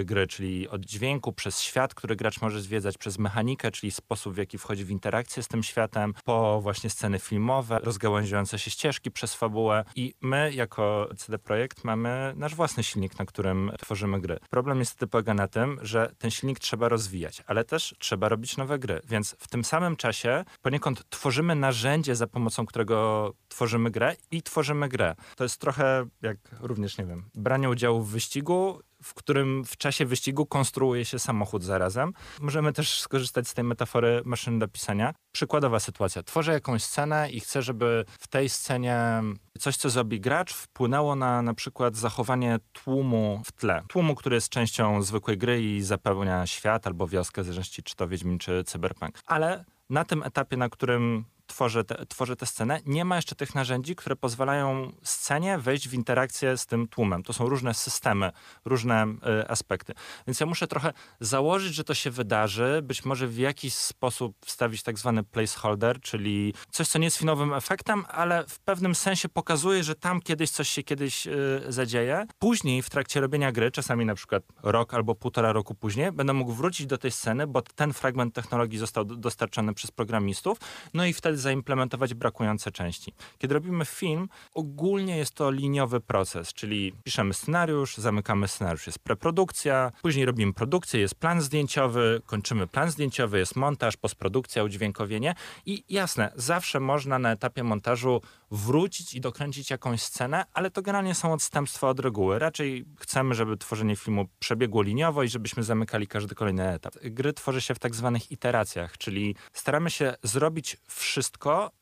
y, 0.00 0.04
gry, 0.04 0.26
czyli 0.26 0.68
od 0.68 0.84
dźwięku 0.84 1.32
przez 1.32 1.60
świat, 1.60 1.94
który 1.94 2.16
gracz 2.16 2.40
może 2.40 2.60
zwiedzać, 2.60 2.98
przez 2.98 3.18
mechanikę, 3.18 3.70
czyli 3.70 3.90
sposób 3.90 4.34
w 4.34 4.36
jaki 4.36 4.58
wchodzi 4.58 4.84
w 4.84 4.90
interakcję 4.90 5.42
z 5.42 5.48
tym 5.48 5.62
światem, 5.62 6.14
po 6.24 6.60
właśnie 6.60 6.90
sceny 6.90 7.18
filmowe, 7.18 7.78
rozgałęziające 7.82 8.58
się 8.58 8.70
ścieżki 8.70 9.10
przez 9.10 9.34
fabułę 9.34 9.84
i 9.96 10.14
my 10.20 10.52
jako 10.54 11.08
CD 11.16 11.38
Projekt 11.38 11.84
mamy 11.84 12.32
nasz 12.36 12.54
własny 12.54 12.82
silnik, 12.82 13.18
na 13.18 13.24
którym 13.24 13.72
tworzymy 13.78 14.20
gry. 14.20 14.38
Problem 14.50 14.78
niestety 14.78 15.06
polega 15.06 15.34
na 15.34 15.48
tym, 15.48 15.78
że 15.82 16.14
ten 16.18 16.30
silnik 16.30 16.58
trzeba 16.58 16.88
rozwijać, 16.88 17.42
ale 17.46 17.64
też 17.64 17.94
trzeba 17.98 18.28
robić 18.28 18.56
nowe 18.56 18.78
gry, 18.78 19.00
więc 19.08 19.36
w 19.38 19.48
tym 19.48 19.64
samym 19.64 19.96
czasie 19.96 20.44
poniekąd 20.62 21.10
tworzymy 21.10 21.54
narzędzie, 21.54 22.16
za 22.16 22.26
pomocą 22.26 22.66
którego 22.66 23.32
tworzymy 23.48 23.90
grę 23.90 24.16
i 24.34 24.42
tworzymy 24.42 24.88
grę. 24.88 25.14
To 25.36 25.44
jest 25.44 25.60
trochę 25.60 26.06
jak 26.22 26.36
również, 26.60 26.98
nie 26.98 27.06
wiem, 27.06 27.24
branie 27.34 27.70
udziału 27.70 28.02
w 28.02 28.10
wyścigu 28.10 28.80
w 29.04 29.14
którym 29.14 29.64
w 29.64 29.76
czasie 29.76 30.06
wyścigu 30.06 30.46
konstruuje 30.46 31.04
się 31.04 31.18
samochód 31.18 31.64
zarazem. 31.64 32.12
Możemy 32.40 32.72
też 32.72 33.00
skorzystać 33.00 33.48
z 33.48 33.54
tej 33.54 33.64
metafory 33.64 34.22
maszyny 34.24 34.58
do 34.58 34.68
pisania. 34.68 35.14
Przykładowa 35.32 35.80
sytuacja. 35.80 36.22
Tworzę 36.22 36.52
jakąś 36.52 36.84
scenę 36.84 37.30
i 37.30 37.40
chcę, 37.40 37.62
żeby 37.62 38.04
w 38.08 38.28
tej 38.28 38.48
scenie 38.48 39.22
coś, 39.58 39.76
co 39.76 39.90
zrobi 39.90 40.20
gracz, 40.20 40.54
wpłynęło 40.54 41.16
na 41.16 41.42
na 41.42 41.54
przykład 41.54 41.96
zachowanie 41.96 42.58
tłumu 42.72 43.42
w 43.44 43.52
tle. 43.52 43.82
Tłumu, 43.88 44.14
który 44.14 44.34
jest 44.34 44.48
częścią 44.48 45.02
zwykłej 45.02 45.38
gry 45.38 45.62
i 45.62 45.82
zapełnia 45.82 46.46
świat 46.46 46.86
albo 46.86 47.08
wioskę, 47.08 47.42
w 47.42 47.44
zależności 47.44 47.82
czy 47.82 47.96
to 47.96 48.08
Wiedźmin, 48.08 48.38
czy 48.38 48.64
Cyberpunk. 48.64 49.18
Ale 49.26 49.64
na 49.90 50.04
tym 50.04 50.22
etapie, 50.22 50.56
na 50.56 50.68
którym 50.68 51.24
tworzy, 51.46 51.84
te, 51.84 52.06
tę 52.36 52.46
scenę, 52.46 52.80
nie 52.86 53.04
ma 53.04 53.16
jeszcze 53.16 53.34
tych 53.34 53.54
narzędzi, 53.54 53.96
które 53.96 54.16
pozwalają 54.16 54.92
scenie 55.02 55.58
wejść 55.58 55.88
w 55.88 55.94
interakcję 55.94 56.56
z 56.56 56.66
tym 56.66 56.88
tłumem. 56.88 57.22
To 57.22 57.32
są 57.32 57.48
różne 57.48 57.74
systemy, 57.74 58.30
różne 58.64 59.06
y, 59.06 59.48
aspekty. 59.48 59.94
Więc 60.26 60.40
ja 60.40 60.46
muszę 60.46 60.66
trochę 60.66 60.92
założyć, 61.20 61.74
że 61.74 61.84
to 61.84 61.94
się 61.94 62.10
wydarzy, 62.10 62.80
być 62.82 63.04
może 63.04 63.26
w 63.26 63.38
jakiś 63.38 63.74
sposób 63.74 64.36
wstawić 64.46 64.82
tak 64.82 64.98
zwany 64.98 65.24
placeholder, 65.24 66.00
czyli 66.00 66.54
coś, 66.70 66.88
co 66.88 66.98
nie 66.98 67.04
jest 67.04 67.16
finowym 67.16 67.54
efektem, 67.54 68.04
ale 68.08 68.44
w 68.48 68.58
pewnym 68.58 68.94
sensie 68.94 69.28
pokazuje, 69.28 69.84
że 69.84 69.94
tam 69.94 70.20
kiedyś 70.20 70.50
coś 70.50 70.68
się 70.68 70.82
kiedyś 70.82 71.26
y, 71.26 71.62
zadzieje. 71.68 72.26
Później 72.38 72.82
w 72.82 72.90
trakcie 72.90 73.20
robienia 73.20 73.52
gry, 73.52 73.70
czasami 73.70 74.04
na 74.04 74.14
przykład 74.14 74.42
rok 74.62 74.94
albo 74.94 75.14
półtora 75.14 75.52
roku 75.52 75.74
później, 75.74 76.12
będę 76.12 76.32
mógł 76.32 76.52
wrócić 76.52 76.86
do 76.86 76.98
tej 76.98 77.10
sceny, 77.10 77.46
bo 77.46 77.62
ten 77.62 77.92
fragment 77.92 78.34
technologii 78.34 78.78
został 78.78 79.04
dostarczony 79.04 79.74
przez 79.74 79.90
programistów, 79.90 80.58
no 80.94 81.06
i 81.06 81.12
wtedy 81.12 81.33
zaimplementować 81.36 82.14
brakujące 82.14 82.70
części. 82.70 83.14
Kiedy 83.38 83.54
robimy 83.54 83.84
film, 83.84 84.28
ogólnie 84.54 85.16
jest 85.16 85.34
to 85.34 85.50
liniowy 85.50 86.00
proces, 86.00 86.52
czyli 86.52 86.92
piszemy 87.04 87.34
scenariusz, 87.34 87.96
zamykamy 87.96 88.48
scenariusz, 88.48 88.86
jest 88.86 88.98
preprodukcja, 88.98 89.92
później 90.02 90.26
robimy 90.26 90.52
produkcję, 90.52 91.00
jest 91.00 91.14
plan 91.14 91.40
zdjęciowy, 91.40 92.22
kończymy 92.26 92.66
plan 92.66 92.90
zdjęciowy, 92.90 93.38
jest 93.38 93.56
montaż, 93.56 93.96
postprodukcja, 93.96 94.64
udźwiękowienie 94.64 95.34
i 95.66 95.84
jasne, 95.88 96.32
zawsze 96.36 96.80
można 96.80 97.18
na 97.18 97.32
etapie 97.32 97.64
montażu 97.64 98.20
wrócić 98.50 99.14
i 99.14 99.20
dokręcić 99.20 99.70
jakąś 99.70 100.02
scenę, 100.02 100.44
ale 100.52 100.70
to 100.70 100.82
generalnie 100.82 101.14
są 101.14 101.32
odstępstwa 101.32 101.88
od 101.88 102.00
reguły. 102.00 102.38
Raczej 102.38 102.84
chcemy, 103.00 103.34
żeby 103.34 103.56
tworzenie 103.56 103.96
filmu 103.96 104.26
przebiegło 104.38 104.82
liniowo 104.82 105.22
i 105.22 105.28
żebyśmy 105.28 105.62
zamykali 105.62 106.06
każdy 106.06 106.34
kolejny 106.34 106.72
etap. 106.72 106.94
Gry 107.02 107.32
tworzy 107.32 107.60
się 107.60 107.74
w 107.74 107.78
tak 107.78 107.94
zwanych 107.94 108.32
iteracjach, 108.32 108.98
czyli 108.98 109.36
staramy 109.52 109.90
się 109.90 110.14
zrobić 110.22 110.76
wszystko 110.86 111.23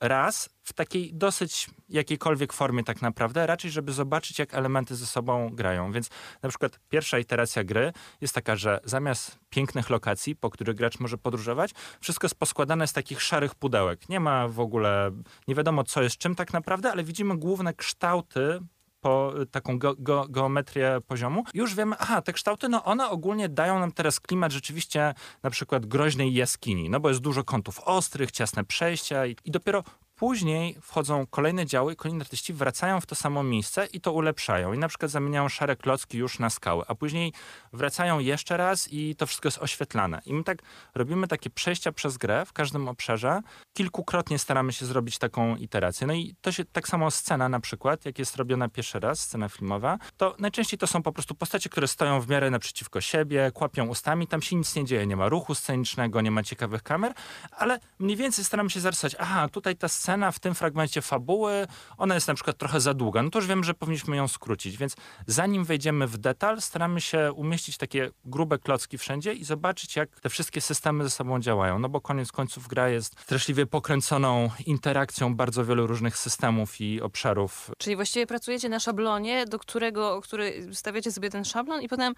raz 0.01 0.49
w 0.63 0.73
takiej 0.73 1.15
dosyć 1.15 1.71
jakiejkolwiek 1.89 2.53
formie 2.53 2.85
tak 2.85 3.03
naprawdę, 3.03 3.47
raczej 3.47 3.71
żeby 3.71 3.93
zobaczyć, 3.93 4.39
jak 4.39 4.55
elementy 4.55 4.97
ze 4.97 5.07
sobą 5.07 5.51
grają. 5.51 5.93
Więc 5.93 6.09
na 6.43 6.49
przykład 6.49 6.81
pierwsza 6.89 7.19
iteracja 7.19 7.65
gry 7.65 7.93
jest 8.21 8.35
taka, 8.35 8.57
że 8.57 8.81
zamiast 8.85 9.39
pięknych 9.51 9.91
lokacji, 9.91 10.37
po 10.37 10.51
których 10.51 10.77
gracz 10.77 11.01
może 11.01 11.19
podróżować, 11.19 11.71
wszystko 12.01 12.25
jest 12.25 12.35
poskładane 12.35 12.87
z 12.87 12.93
takich 12.93 13.23
szarych 13.23 13.55
pudełek. 13.55 14.09
Nie 14.09 14.21
ma 14.21 14.49
w 14.49 14.61
ogóle, 14.61 15.11
nie 15.49 15.55
wiadomo 15.55 15.85
co 15.85 16.03
jest 16.03 16.19
czym 16.19 16.35
tak 16.35 16.53
naprawdę, 16.53 16.93
ale 16.93 17.05
widzimy 17.05 17.37
główne 17.37 17.75
kształty 17.75 18.61
po 19.03 19.33
taką 19.51 19.79
ge 19.79 19.95
ge 19.99 20.23
geometrię 20.29 20.99
poziomu, 21.07 21.45
już 21.55 21.75
wiemy, 21.75 21.97
aha, 21.99 22.23
te 22.23 22.33
kształty, 22.33 22.69
no 22.69 22.85
one 22.85 23.09
ogólnie 23.09 23.49
dają 23.49 23.79
nam 23.79 23.93
teraz 23.93 24.21
klimat 24.21 24.53
rzeczywiście 24.53 25.15
na 25.43 25.51
przykład 25.51 25.87
groźnej 25.87 26.35
jaskini, 26.35 26.91
no 26.91 27.01
bo 27.01 27.09
jest 27.09 27.21
dużo 27.21 27.45
kątów 27.45 27.81
ostrych, 27.81 28.31
ciasne 28.31 28.65
przejścia 28.65 29.27
i, 29.27 29.37
i 29.45 29.51
dopiero 29.51 29.85
Później 30.23 30.77
wchodzą 30.83 31.27
kolejne 31.27 31.67
działy 31.67 31.93
i 31.93 31.97
kolejni 31.97 32.21
artyści 32.21 32.53
wracają 32.53 33.01
w 33.01 33.07
to 33.07 33.15
samo 33.15 33.43
miejsce 33.43 33.87
i 33.87 34.01
to 34.01 34.13
ulepszają. 34.13 34.73
I 34.73 34.79
na 34.79 34.89
przykład 34.89 35.11
zamieniają 35.11 35.49
szare 35.49 35.77
klocki 35.77 36.19
już 36.19 36.39
na 36.39 36.51
skały, 36.51 36.85
a 36.89 36.95
później 36.95 37.33
wracają 37.73 38.19
jeszcze 38.19 38.57
raz 38.57 38.89
i 38.93 39.17
to 39.17 39.27
wszystko 39.27 39.47
jest 39.47 39.59
oświetlane. 39.59 40.23
I 40.27 40.35
my 40.35 40.45
tak 40.45 40.59
robimy 40.95 41.29
takie 41.29 41.51
przejścia 41.51 41.93
przez 41.93 42.17
grę 42.17 42.45
w 42.47 42.53
każdym 42.53 42.89
obszarze. 42.89 43.41
Kilkukrotnie 43.75 44.39
staramy 44.39 44.73
się 44.73 44.87
zrobić 44.87 45.19
taką 45.19 45.57
iterację. 45.57 46.07
No 46.07 46.13
i 46.13 46.35
to 46.41 46.53
się 46.53 46.65
tak 46.65 46.89
samo 46.89 47.11
scena 47.11 47.49
na 47.49 47.61
przykład, 47.61 48.05
jak 48.05 48.19
jest 48.19 48.37
robiona 48.37 48.69
pierwszy 48.69 49.01
raz, 49.01 49.21
scena 49.21 49.49
filmowa, 49.49 49.99
to 50.17 50.37
najczęściej 50.39 50.79
to 50.79 50.87
są 50.87 51.03
po 51.03 51.13
prostu 51.13 51.35
postacie, 51.35 51.71
które 51.71 51.89
stoją 51.89 52.21
w 52.21 52.29
miarę 52.29 52.51
naprzeciwko 52.51 53.01
siebie, 53.01 53.51
kłapią 53.55 53.87
ustami, 53.87 54.27
tam 54.27 54.43
się 54.43 54.57
nic 54.57 54.77
nie 54.77 54.85
dzieje, 54.85 55.07
nie 55.07 55.17
ma 55.17 55.29
ruchu 55.29 55.55
scenicznego, 55.55 56.21
nie 56.21 56.31
ma 56.31 56.43
ciekawych 56.43 56.83
kamer, 56.83 57.13
ale 57.51 57.79
mniej 57.99 58.17
więcej 58.17 58.45
staramy 58.45 58.71
się 58.71 58.81
zarysować, 58.81 59.17
aha, 59.19 59.49
tutaj 59.49 59.77
ta 59.77 59.89
scena 59.89 60.12
scena 60.13 60.33
w 60.33 60.39
tym 60.39 60.55
fragmencie 60.55 61.03
fabuły, 61.03 61.67
ona 61.99 62.15
jest 62.15 62.29
na 62.29 62.35
przykład 62.35 62.59
trochę 62.59 62.81
za 62.81 62.95
długa, 62.95 63.23
no 63.23 63.31
to 63.31 63.39
już 63.39 63.49
wiem, 63.49 63.65
że 63.65 63.75
powinniśmy 63.75 64.17
ją 64.17 64.29
skrócić, 64.29 64.77
więc 64.77 64.97
zanim 65.27 65.65
wejdziemy 65.65 66.07
w 66.07 66.19
detal, 66.19 66.61
staramy 66.61 67.01
się 67.01 67.33
umieścić 67.33 67.77
takie 67.77 68.11
grube 68.25 68.59
klocki 68.59 68.99
wszędzie 68.99 69.33
i 69.33 69.45
zobaczyć, 69.45 69.97
jak 69.97 70.21
te 70.21 70.29
wszystkie 70.29 70.61
systemy 70.61 71.05
ze 71.05 71.11
sobą 71.11 71.41
działają, 71.41 71.79
no 71.79 71.89
bo 71.89 72.01
koniec 72.01 72.33
końców 72.33 72.69
gra 72.69 72.89
jest 72.89 73.21
straszliwie 73.21 73.67
pokręconą 73.67 74.51
interakcją 74.67 75.35
bardzo 75.35 75.65
wielu 75.65 75.87
różnych 75.87 76.17
systemów 76.17 76.81
i 76.81 77.01
obszarów. 77.01 77.71
Czyli 77.79 77.97
właściwie 77.97 78.27
pracujecie 78.27 78.69
na 78.69 78.81
szablonie, 78.81 79.47
do 79.47 79.59
którego, 79.59 80.21
który 80.21 80.75
stawiacie 80.75 81.13
sobie 81.13 81.31
ten 81.31 81.45
szablon 81.45 81.83
i 81.83 81.89
potem 81.89 82.15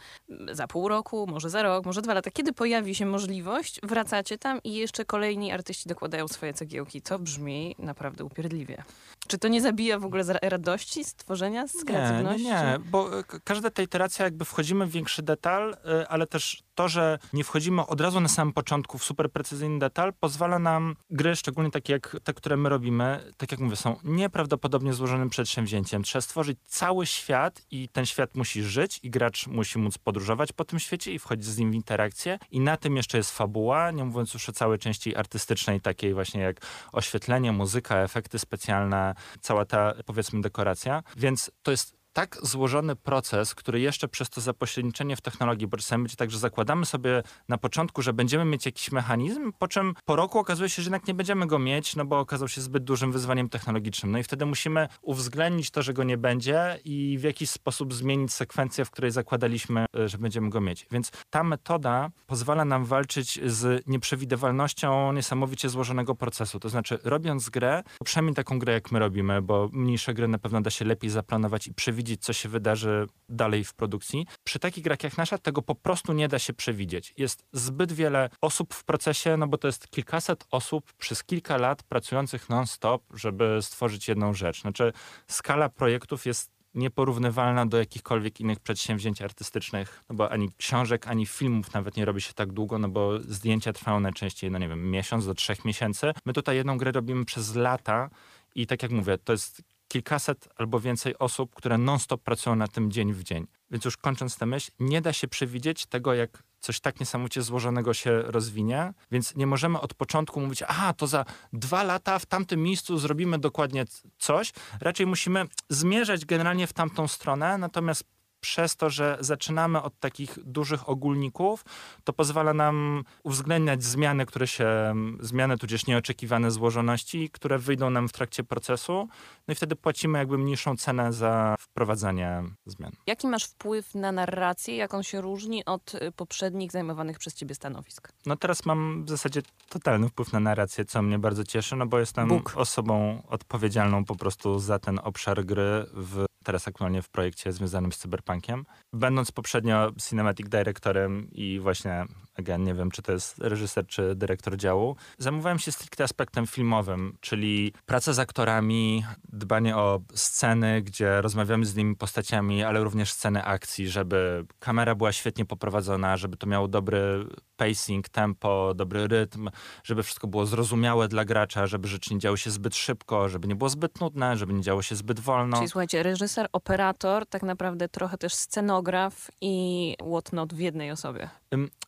za 0.53 0.67
pół 0.67 0.89
roku, 0.89 1.27
może 1.27 1.51
za 1.51 1.63
rok, 1.63 1.87
może 1.87 2.03
dwa 2.03 2.15
lata, 2.15 2.31
kiedy 2.31 2.53
pojawi 2.53 2.95
się 2.95 3.07
możliwość, 3.07 3.81
wracacie 3.83 4.39
tam 4.39 4.61
i 4.65 4.75
jeszcze 4.75 5.05
kolejni 5.05 5.53
artyści 5.53 5.89
dokładają 5.89 6.29
swoje 6.29 6.55
cegiełki. 6.55 7.03
To 7.03 7.19
brzmi 7.19 7.77
naprawdę 7.85 8.25
upierdliwie. 8.25 8.83
Czy 9.29 9.39
to 9.39 9.49
nie 9.49 9.61
zabija 9.61 9.99
w 9.99 10.05
ogóle 10.05 10.25
radości 10.43 11.05
stworzenia, 11.05 11.69
z 11.69 11.85
kreatywności? 11.85 12.45
Nie, 12.45 12.51
nie, 12.51 12.79
bo 12.91 13.19
e, 13.19 13.25
każda 13.45 13.71
ta 13.71 13.83
iteracja 13.83 14.25
jakby 14.25 14.45
wchodzimy 14.45 14.87
w 14.87 14.91
większy 14.91 15.23
detal, 15.23 15.77
e, 15.85 16.09
ale 16.09 16.27
też 16.27 16.63
to, 16.75 16.89
że 16.89 17.19
nie 17.33 17.45
wchodzimy 17.45 17.87
od 17.87 18.01
razu 18.01 18.21
na 18.21 18.29
samym 18.29 18.53
początku 18.53 18.99
w 18.99 19.05
super 19.05 19.31
precyzyjny 19.33 19.79
detal, 19.79 20.13
pozwala 20.21 20.59
nam 20.59 20.97
gry, 21.11 21.37
szczególnie 21.37 21.71
takie 21.71 21.93
jak 21.93 22.17
te, 22.25 22.35
które 22.35 22.57
my 22.57 22.69
robimy, 22.69 23.33
tak 23.37 23.53
jak 23.53 23.61
mówię, 23.61 23.77
są 23.77 23.97
nieprawdopodobnie 24.05 24.95
złożonym 24.95 25.31
przedsięwzięciem. 25.31 26.03
Trzeba 26.03 26.23
stworzyć 26.23 26.59
cały 26.65 27.07
świat 27.07 27.63
i 27.71 27.89
ten 27.89 28.07
świat 28.07 28.35
musi 28.35 28.63
żyć 28.63 29.01
i 29.03 29.11
gracz 29.11 29.47
musi 29.47 29.79
móc 29.79 29.99
podróżować 29.99 30.53
po 30.53 30.65
tym 30.65 30.79
świecie 30.79 31.13
i 31.13 31.19
wchodzić 31.19 31.47
z 31.47 31.59
nim 31.59 31.71
w 31.71 31.75
interakcję. 31.75 32.39
I 32.51 32.61
na 32.61 32.77
tym 32.77 32.97
jeszcze 32.97 33.19
jest 33.19 33.31
fabuła, 33.31 33.91
nie 33.91 34.05
mówiąc 34.05 34.35
już 34.35 34.49
o 34.49 34.53
całej 34.53 34.79
części 34.79 35.17
artystycznej, 35.17 35.81
takiej 35.81 36.15
właśnie 36.15 36.41
jak 36.41 36.61
oświetlenie, 36.93 37.53
muzyka, 37.53 37.64
efekty 38.03 38.39
specjalne, 38.39 39.15
cała 39.41 39.65
ta 39.65 39.95
powiedzmy 40.07 40.41
dekoracja. 40.41 41.03
Więc 41.17 41.51
to 41.63 41.71
jest 41.71 42.04
tak 42.15 42.39
złożony 42.43 42.97
proces, 42.97 43.55
który 43.55 43.81
jeszcze 43.81 44.09
przez 44.09 44.31
to 44.31 44.41
zapośredniczenie 44.41 45.17
w 45.17 45.21
technologii, 45.21 45.67
bo 45.67 45.77
czasami 45.77 46.03
będzie 46.03 46.17
tak, 46.17 46.31
że 46.31 46.39
zakładamy 46.39 46.87
sobie 46.87 47.23
na 47.49 47.59
początku, 47.59 48.03
że 48.03 48.13
będziemy 48.13 48.45
mieć 48.45 48.67
jakiś 48.67 48.93
mechanizm, 48.93 49.53
po 49.59 49.69
czym 49.69 49.95
po 50.05 50.17
roku 50.17 50.39
okazuje 50.39 50.69
się, 50.69 50.83
że 50.83 50.87
jednak 50.87 51.09
nie 51.09 51.15
będziemy 51.15 51.47
go 51.47 51.59
mieć, 51.59 51.97
no 51.97 52.05
bo 52.05 52.19
okazał 52.19 52.49
się 52.49 52.61
zbyt 52.61 52.85
dużym 52.85 53.13
wyzwaniem 53.13 53.49
technologicznym. 53.49 54.13
No 54.13 54.19
i 54.19 54.23
wtedy 54.23 54.47
musimy 54.47 54.89
uwzględnić 55.03 55.71
to, 55.71 55.83
że 55.83 55.93
go 55.95 56.05
nie 56.05 56.19
będzie 56.19 56.79
i 56.85 57.17
w 57.19 57.23
jakiś 57.23 57.51
sposób 57.51 57.95
zmienić 57.95 58.33
sekwencję, 58.33 58.85
w 58.85 58.91
której 58.91 59.11
zakładaliśmy, 59.11 59.87
e, 59.97 60.09
że 60.09 60.19
będziemy 60.19 60.51
go 60.51 60.61
mieć. 60.61 60.87
Więc 60.91 61.11
ta 61.31 61.45
metoda 61.45 62.11
pozwala 62.27 62.65
nam 62.65 62.85
walczyć 62.85 63.41
z 63.47 63.87
nieprzewidywalnością 63.87 65.13
niesamowicie 65.13 65.69
złożonego 65.69 66.15
procesu. 66.15 66.61
To 66.61 66.69
znaczy, 66.69 66.99
robiąc 67.05 67.51
grę, 67.51 67.83
przynajmniej 68.05 68.35
taką 68.35 68.59
grę, 68.59 68.73
jak 68.73 68.93
my 68.93 68.99
robimy, 68.99 69.43
bo 69.43 69.69
mniejsze 69.73 70.15
gry 70.15 70.29
na 70.29 70.39
pewno 70.39 70.61
da 70.61 70.71
się 70.71 70.85
lepiej 70.85 71.11
zaplanować 71.11 71.67
i 71.67 71.75
przewidzieć, 71.75 72.04
przewidzieć, 72.05 72.25
co 72.25 72.33
się 72.33 72.49
wydarzy 72.49 73.07
dalej 73.29 73.65
w 73.65 73.75
produkcji. 73.75 74.27
Przy 74.45 74.59
takich 74.59 74.85
grach 74.85 75.03
jak 75.03 75.17
nasza 75.19 75.39
tego 75.39 75.63
po 75.63 75.75
prostu 75.75 76.13
nie 76.13 76.29
da 76.29 76.39
się 76.39 76.53
przewidzieć. 76.53 77.15
Jest 77.17 77.45
zbyt 77.53 77.93
wiele 77.93 78.31
osób 78.41 78.75
w 78.75 78.85
procesie, 78.85 79.37
no 79.37 79.47
bo 79.47 79.59
to 79.59 79.69
jest 79.69 79.89
kilkaset 79.89 80.45
osób 80.51 80.93
przez 80.93 81.25
kilka 81.25 81.57
lat 81.57 81.83
pracujących 81.83 82.49
non-stop, 82.49 83.03
żeby 83.15 83.59
stworzyć 83.63 84.09
jedną 84.09 84.35
rzecz. 84.35 84.61
Znaczy 84.61 84.93
skala 85.29 85.69
projektów 85.69 86.27
jest 86.27 86.51
nieporównywalna 86.75 87.67
do 87.67 87.79
jakichkolwiek 87.79 88.41
innych 88.41 88.61
przedsięwzięć 88.61 89.23
artystycznych, 89.23 90.05
no 90.09 90.17
bo 90.17 90.31
ani 90.31 90.49
książek, 90.59 91.09
ani 91.09 91.27
filmów 91.27 91.75
nawet 91.75 91.97
nie 91.97 92.05
robi 92.05 92.21
się 92.21 92.33
tak 92.33 92.53
długo, 92.53 92.79
no 92.79 92.89
bo 92.89 93.21
zdjęcia 93.21 93.73
trwają 93.73 94.01
najczęściej, 94.01 94.51
no 94.51 94.59
nie 94.59 94.69
wiem, 94.69 94.91
miesiąc 94.91 95.27
do 95.27 95.35
trzech 95.35 95.65
miesięcy. 95.65 96.13
My 96.25 96.33
tutaj 96.33 96.57
jedną 96.57 96.79
grę 96.79 96.93
robimy 96.93 97.25
przez 97.25 97.55
lata 97.55 98.11
i 98.55 98.67
tak 98.67 98.83
jak 98.83 98.93
mówię, 98.93 99.19
to 99.19 99.33
jest 99.33 99.63
kilkaset 99.95 100.49
albo 100.57 100.81
więcej 100.81 101.19
osób, 101.19 101.55
które 101.55 101.79
non-stop 101.79 102.23
pracują 102.23 102.57
na 102.57 102.69
tym 102.69 102.91
dzień 102.91 103.13
w 103.13 103.23
dzień. 103.23 103.47
Więc 103.71 103.85
już 103.85 103.97
kończąc 103.97 104.37
tę 104.37 104.47
myśl, 104.47 104.71
nie 104.81 105.01
da 105.01 105.13
się 105.13 105.29
przewidzieć 105.29 105.87
tego, 105.87 106.15
jak 106.15 106.43
coś 106.61 106.81
tak 106.81 107.01
niesamowicie 107.01 107.43
złożonego 107.43 107.95
się 107.95 108.23
rozwinie, 108.23 108.93
więc 109.11 109.37
nie 109.37 109.47
możemy 109.47 109.81
od 109.81 109.95
początku 109.95 110.41
mówić, 110.41 110.63
aha, 110.63 110.93
to 110.93 111.07
za 111.07 111.25
dwa 111.53 111.83
lata 111.83 112.19
w 112.19 112.27
tamtym 112.27 112.63
miejscu 112.63 112.99
zrobimy 112.99 113.39
dokładnie 113.39 113.85
coś. 114.19 114.53
Raczej 114.81 115.07
musimy 115.07 115.45
zmierzać 115.69 116.25
generalnie 116.25 116.67
w 116.67 116.73
tamtą 116.73 117.09
stronę, 117.09 117.59
natomiast 117.59 118.05
przez 118.45 118.77
to, 118.77 118.91
że 118.91 119.17
zaczynamy 119.21 119.83
od 119.83 120.01
takich 120.01 120.39
dużych 120.45 120.89
ogólników, 120.89 121.65
to 122.05 122.13
pozwala 122.13 122.55
nam 122.55 123.05
uwzględniać 123.23 123.85
zmiany, 123.85 124.27
które 124.27 124.47
się, 124.47 124.95
zmiany 125.21 125.59
tudzież 125.59 125.87
nieoczekiwane 125.87 126.51
złożoności, 126.51 127.31
które 127.31 127.59
wyjdą 127.59 127.91
nam 127.91 128.09
w 128.09 128.13
trakcie 128.13 128.45
procesu, 128.45 129.09
no 129.49 129.53
i 129.53 129.55
wtedy 129.55 129.77
płacimy 129.77 130.19
jakby 130.19 130.39
mniejszą 130.39 130.77
cenę 130.77 131.13
za 131.13 131.57
wprowadzanie 131.59 132.43
zmian. 132.67 132.93
Jaki 133.07 133.27
masz 133.27 133.45
wpływ 133.45 133.95
na 133.95 134.13
narrację, 134.13 134.77
jak 134.77 134.95
on 134.95 135.03
się 135.03 135.21
różni 135.21 135.65
od 135.65 135.95
y, 135.95 136.13
poprzednich 136.13 136.73
zajmowanych 136.73 137.19
przez 137.19 137.35
ciebie 137.35 137.55
stanowisk? 137.55 138.09
No 138.27 138.37
teraz 138.37 138.67
mam 138.67 139.05
w 139.05 139.09
zasadzie 139.09 139.43
totalny 139.69 140.09
wpływ 140.09 140.33
na 140.33 140.41
narrację, 140.41 140.85
co 140.85 141.03
mnie 141.03 141.19
bardzo 141.19 141.45
cieszy, 141.45 141.77
no 141.77 141.87
bo 141.87 141.99
jestem 141.99 142.29
Bóg. 142.29 142.53
osobą 142.57 143.23
odpowiedzialną 143.29 144.05
po 144.05 144.17
prostu 144.17 144.59
za 144.59 144.79
ten 144.79 145.01
obszar 145.03 145.45
gry 145.45 145.87
w 145.93 146.25
teraz 146.45 146.69
aktualnie 146.69 147.03
w 147.03 147.09
projekcie 147.09 147.53
związanym 147.53 147.93
z 147.93 147.99
cyberpunkiem. 147.99 148.67
Będąc 148.93 149.33
poprzednio 149.33 149.93
cinematic 150.09 150.49
directorem 150.49 151.29
i 151.33 151.61
właśnie 151.61 152.07
again, 152.39 152.65
nie 152.65 152.75
wiem, 152.75 152.91
czy 152.91 153.03
to 153.03 153.13
jest 153.13 153.39
reżyser, 153.39 153.87
czy 153.87 154.15
dyrektor 154.15 154.57
działu. 154.57 154.97
Zajmowałem 155.19 155.59
się 155.59 155.73
stricte 155.73 156.05
aspektem 156.05 156.47
filmowym, 156.47 157.17
czyli 157.21 157.73
praca 157.87 158.13
z 158.13 158.19
aktorami, 158.19 159.05
dbanie 159.33 159.77
o 159.77 160.01
sceny, 160.15 160.83
gdzie 160.83 161.21
rozmawiamy 161.21 161.67
z 161.67 161.77
nimi 161.77 161.97
postaciami, 161.97 162.63
ale 162.63 162.85
również 162.85 163.13
sceny 163.13 163.45
akcji, 163.45 163.89
żeby 163.89 164.47
kamera 164.59 164.95
była 164.95 165.13
świetnie 165.13 165.45
poprowadzona, 165.45 166.17
żeby 166.17 166.37
to 166.37 166.47
miało 166.47 166.69
dobry 166.69 167.27
pacing, 167.57 168.09
tempo, 168.09 168.73
dobry 168.77 169.09
rytm, 169.09 169.51
żeby 169.85 170.03
wszystko 170.03 170.27
było 170.27 170.47
zrozumiałe 170.47 171.09
dla 171.09 171.25
gracza, 171.25 171.67
żeby 171.67 171.89
rzeczy 171.89 172.15
nie 172.15 172.21
działy 172.21 172.39
się 172.39 172.51
zbyt 172.51 172.77
szybko, 172.77 173.29
żeby 173.29 173.49
nie 173.49 173.57
było 173.57 173.71
zbyt 173.71 174.01
nudne, 174.01 174.37
żeby 174.37 174.53
nie 174.53 174.63
działo 174.63 174.83
się 174.83 174.97
zbyt 174.97 175.21
wolno. 175.21 175.57
Czyli 175.57 175.69
słuchajcie, 175.69 176.03
reżyser, 176.03 176.47
operator, 176.53 177.27
tak 177.27 177.43
naprawdę 177.43 177.89
trochę 177.89 178.19
też 178.19 178.35
scenograf 178.35 179.31
i 179.41 179.97
whatnot 180.11 180.55
w 180.55 180.59
jednej 180.59 180.91
osobie. 180.91 181.31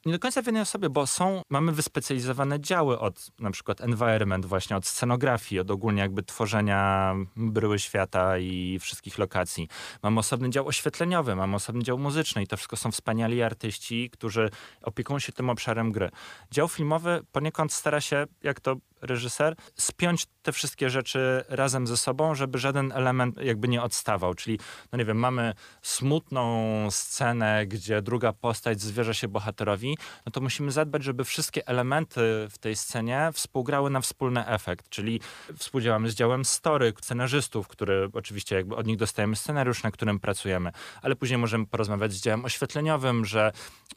Nie 0.06 0.12
do 0.12 0.18
końca 0.18 0.42
w 0.42 0.46
jednej 0.46 0.62
osobie, 0.62 0.90
bo 0.90 1.06
są, 1.06 1.42
mamy 1.50 1.73
wyspecjalizowane 1.73 2.61
działy 2.61 2.99
od 2.99 3.26
na 3.38 3.50
przykład 3.50 3.80
environment 3.80 4.46
właśnie, 4.46 4.76
od 4.76 4.87
scenografii, 4.87 5.61
od 5.61 5.70
ogólnie 5.70 6.02
jakby 6.02 6.23
tworzenia 6.23 7.14
bryły 7.37 7.78
świata 7.78 8.38
i 8.38 8.78
wszystkich 8.80 9.18
lokacji. 9.18 9.68
Mamy 10.02 10.20
osobny 10.20 10.50
dział 10.50 10.66
oświetleniowy, 10.68 11.37
mamy 11.37 11.56
osobny 11.56 11.82
dział 11.82 11.99
muzyczny 11.99 12.42
i 12.42 12.46
to 12.46 12.56
wszystko 12.56 12.76
są 12.76 12.90
wspaniali 12.92 13.42
artyści, 13.42 14.11
którzy 14.11 14.50
opiekują 14.82 15.18
się 15.18 15.32
tym 15.32 15.50
obszarem 15.50 15.92
gry. 15.92 16.11
Dział 16.50 16.68
filmowy 16.68 17.20
poniekąd 17.32 17.73
stara 17.73 18.00
się, 18.00 18.26
jak 18.42 18.61
to 18.61 18.76
reżyser, 19.00 19.56
spiąć 19.74 20.26
te 20.42 20.52
wszystkie 20.52 20.90
rzeczy 20.90 21.44
razem 21.48 21.86
ze 21.86 21.96
sobą, 21.96 22.34
żeby 22.34 22.58
żaden 22.58 22.92
element 22.92 23.36
jakby 23.42 23.68
nie 23.68 23.82
odstawał. 23.82 24.34
Czyli, 24.34 24.58
no 24.92 24.98
nie 24.98 25.04
wiem, 25.04 25.18
mamy 25.18 25.54
smutną 25.82 26.46
scenę, 26.90 27.66
gdzie 27.66 28.02
druga 28.02 28.32
postać 28.32 28.80
zwierza 28.80 29.14
się 29.14 29.28
bohaterowi, 29.28 29.98
no 30.26 30.32
to 30.32 30.40
musimy 30.40 30.72
zadbać, 30.72 31.04
żeby 31.04 31.24
wszystkie 31.24 31.68
elementy 31.68 32.20
w 32.50 32.58
tej 32.58 32.76
scenie 32.76 33.30
współgrały 33.32 33.90
na 33.90 34.00
wspólny 34.00 34.46
efekt. 34.46 34.88
Czyli 34.88 35.20
współdziałamy 35.56 36.10
z 36.10 36.14
działem 36.14 36.44
story, 36.44 36.92
scenarzystów, 37.00 37.68
który 37.68 38.08
oczywiście 38.12 38.56
jakby 38.56 38.76
od 38.76 38.86
nich 38.86 38.96
dostajemy 38.96 39.36
scenariusz, 39.36 39.82
na 39.82 39.90
którym 39.90 40.20
pracujemy, 40.20 40.72
ale 41.02 41.16
później 41.16 41.38
możemy 41.38 41.66
porozmawiać 41.66 42.12
z 42.12 42.20
działem 42.20 42.44
oświetleniowym, 42.44 43.24
że 43.24 43.52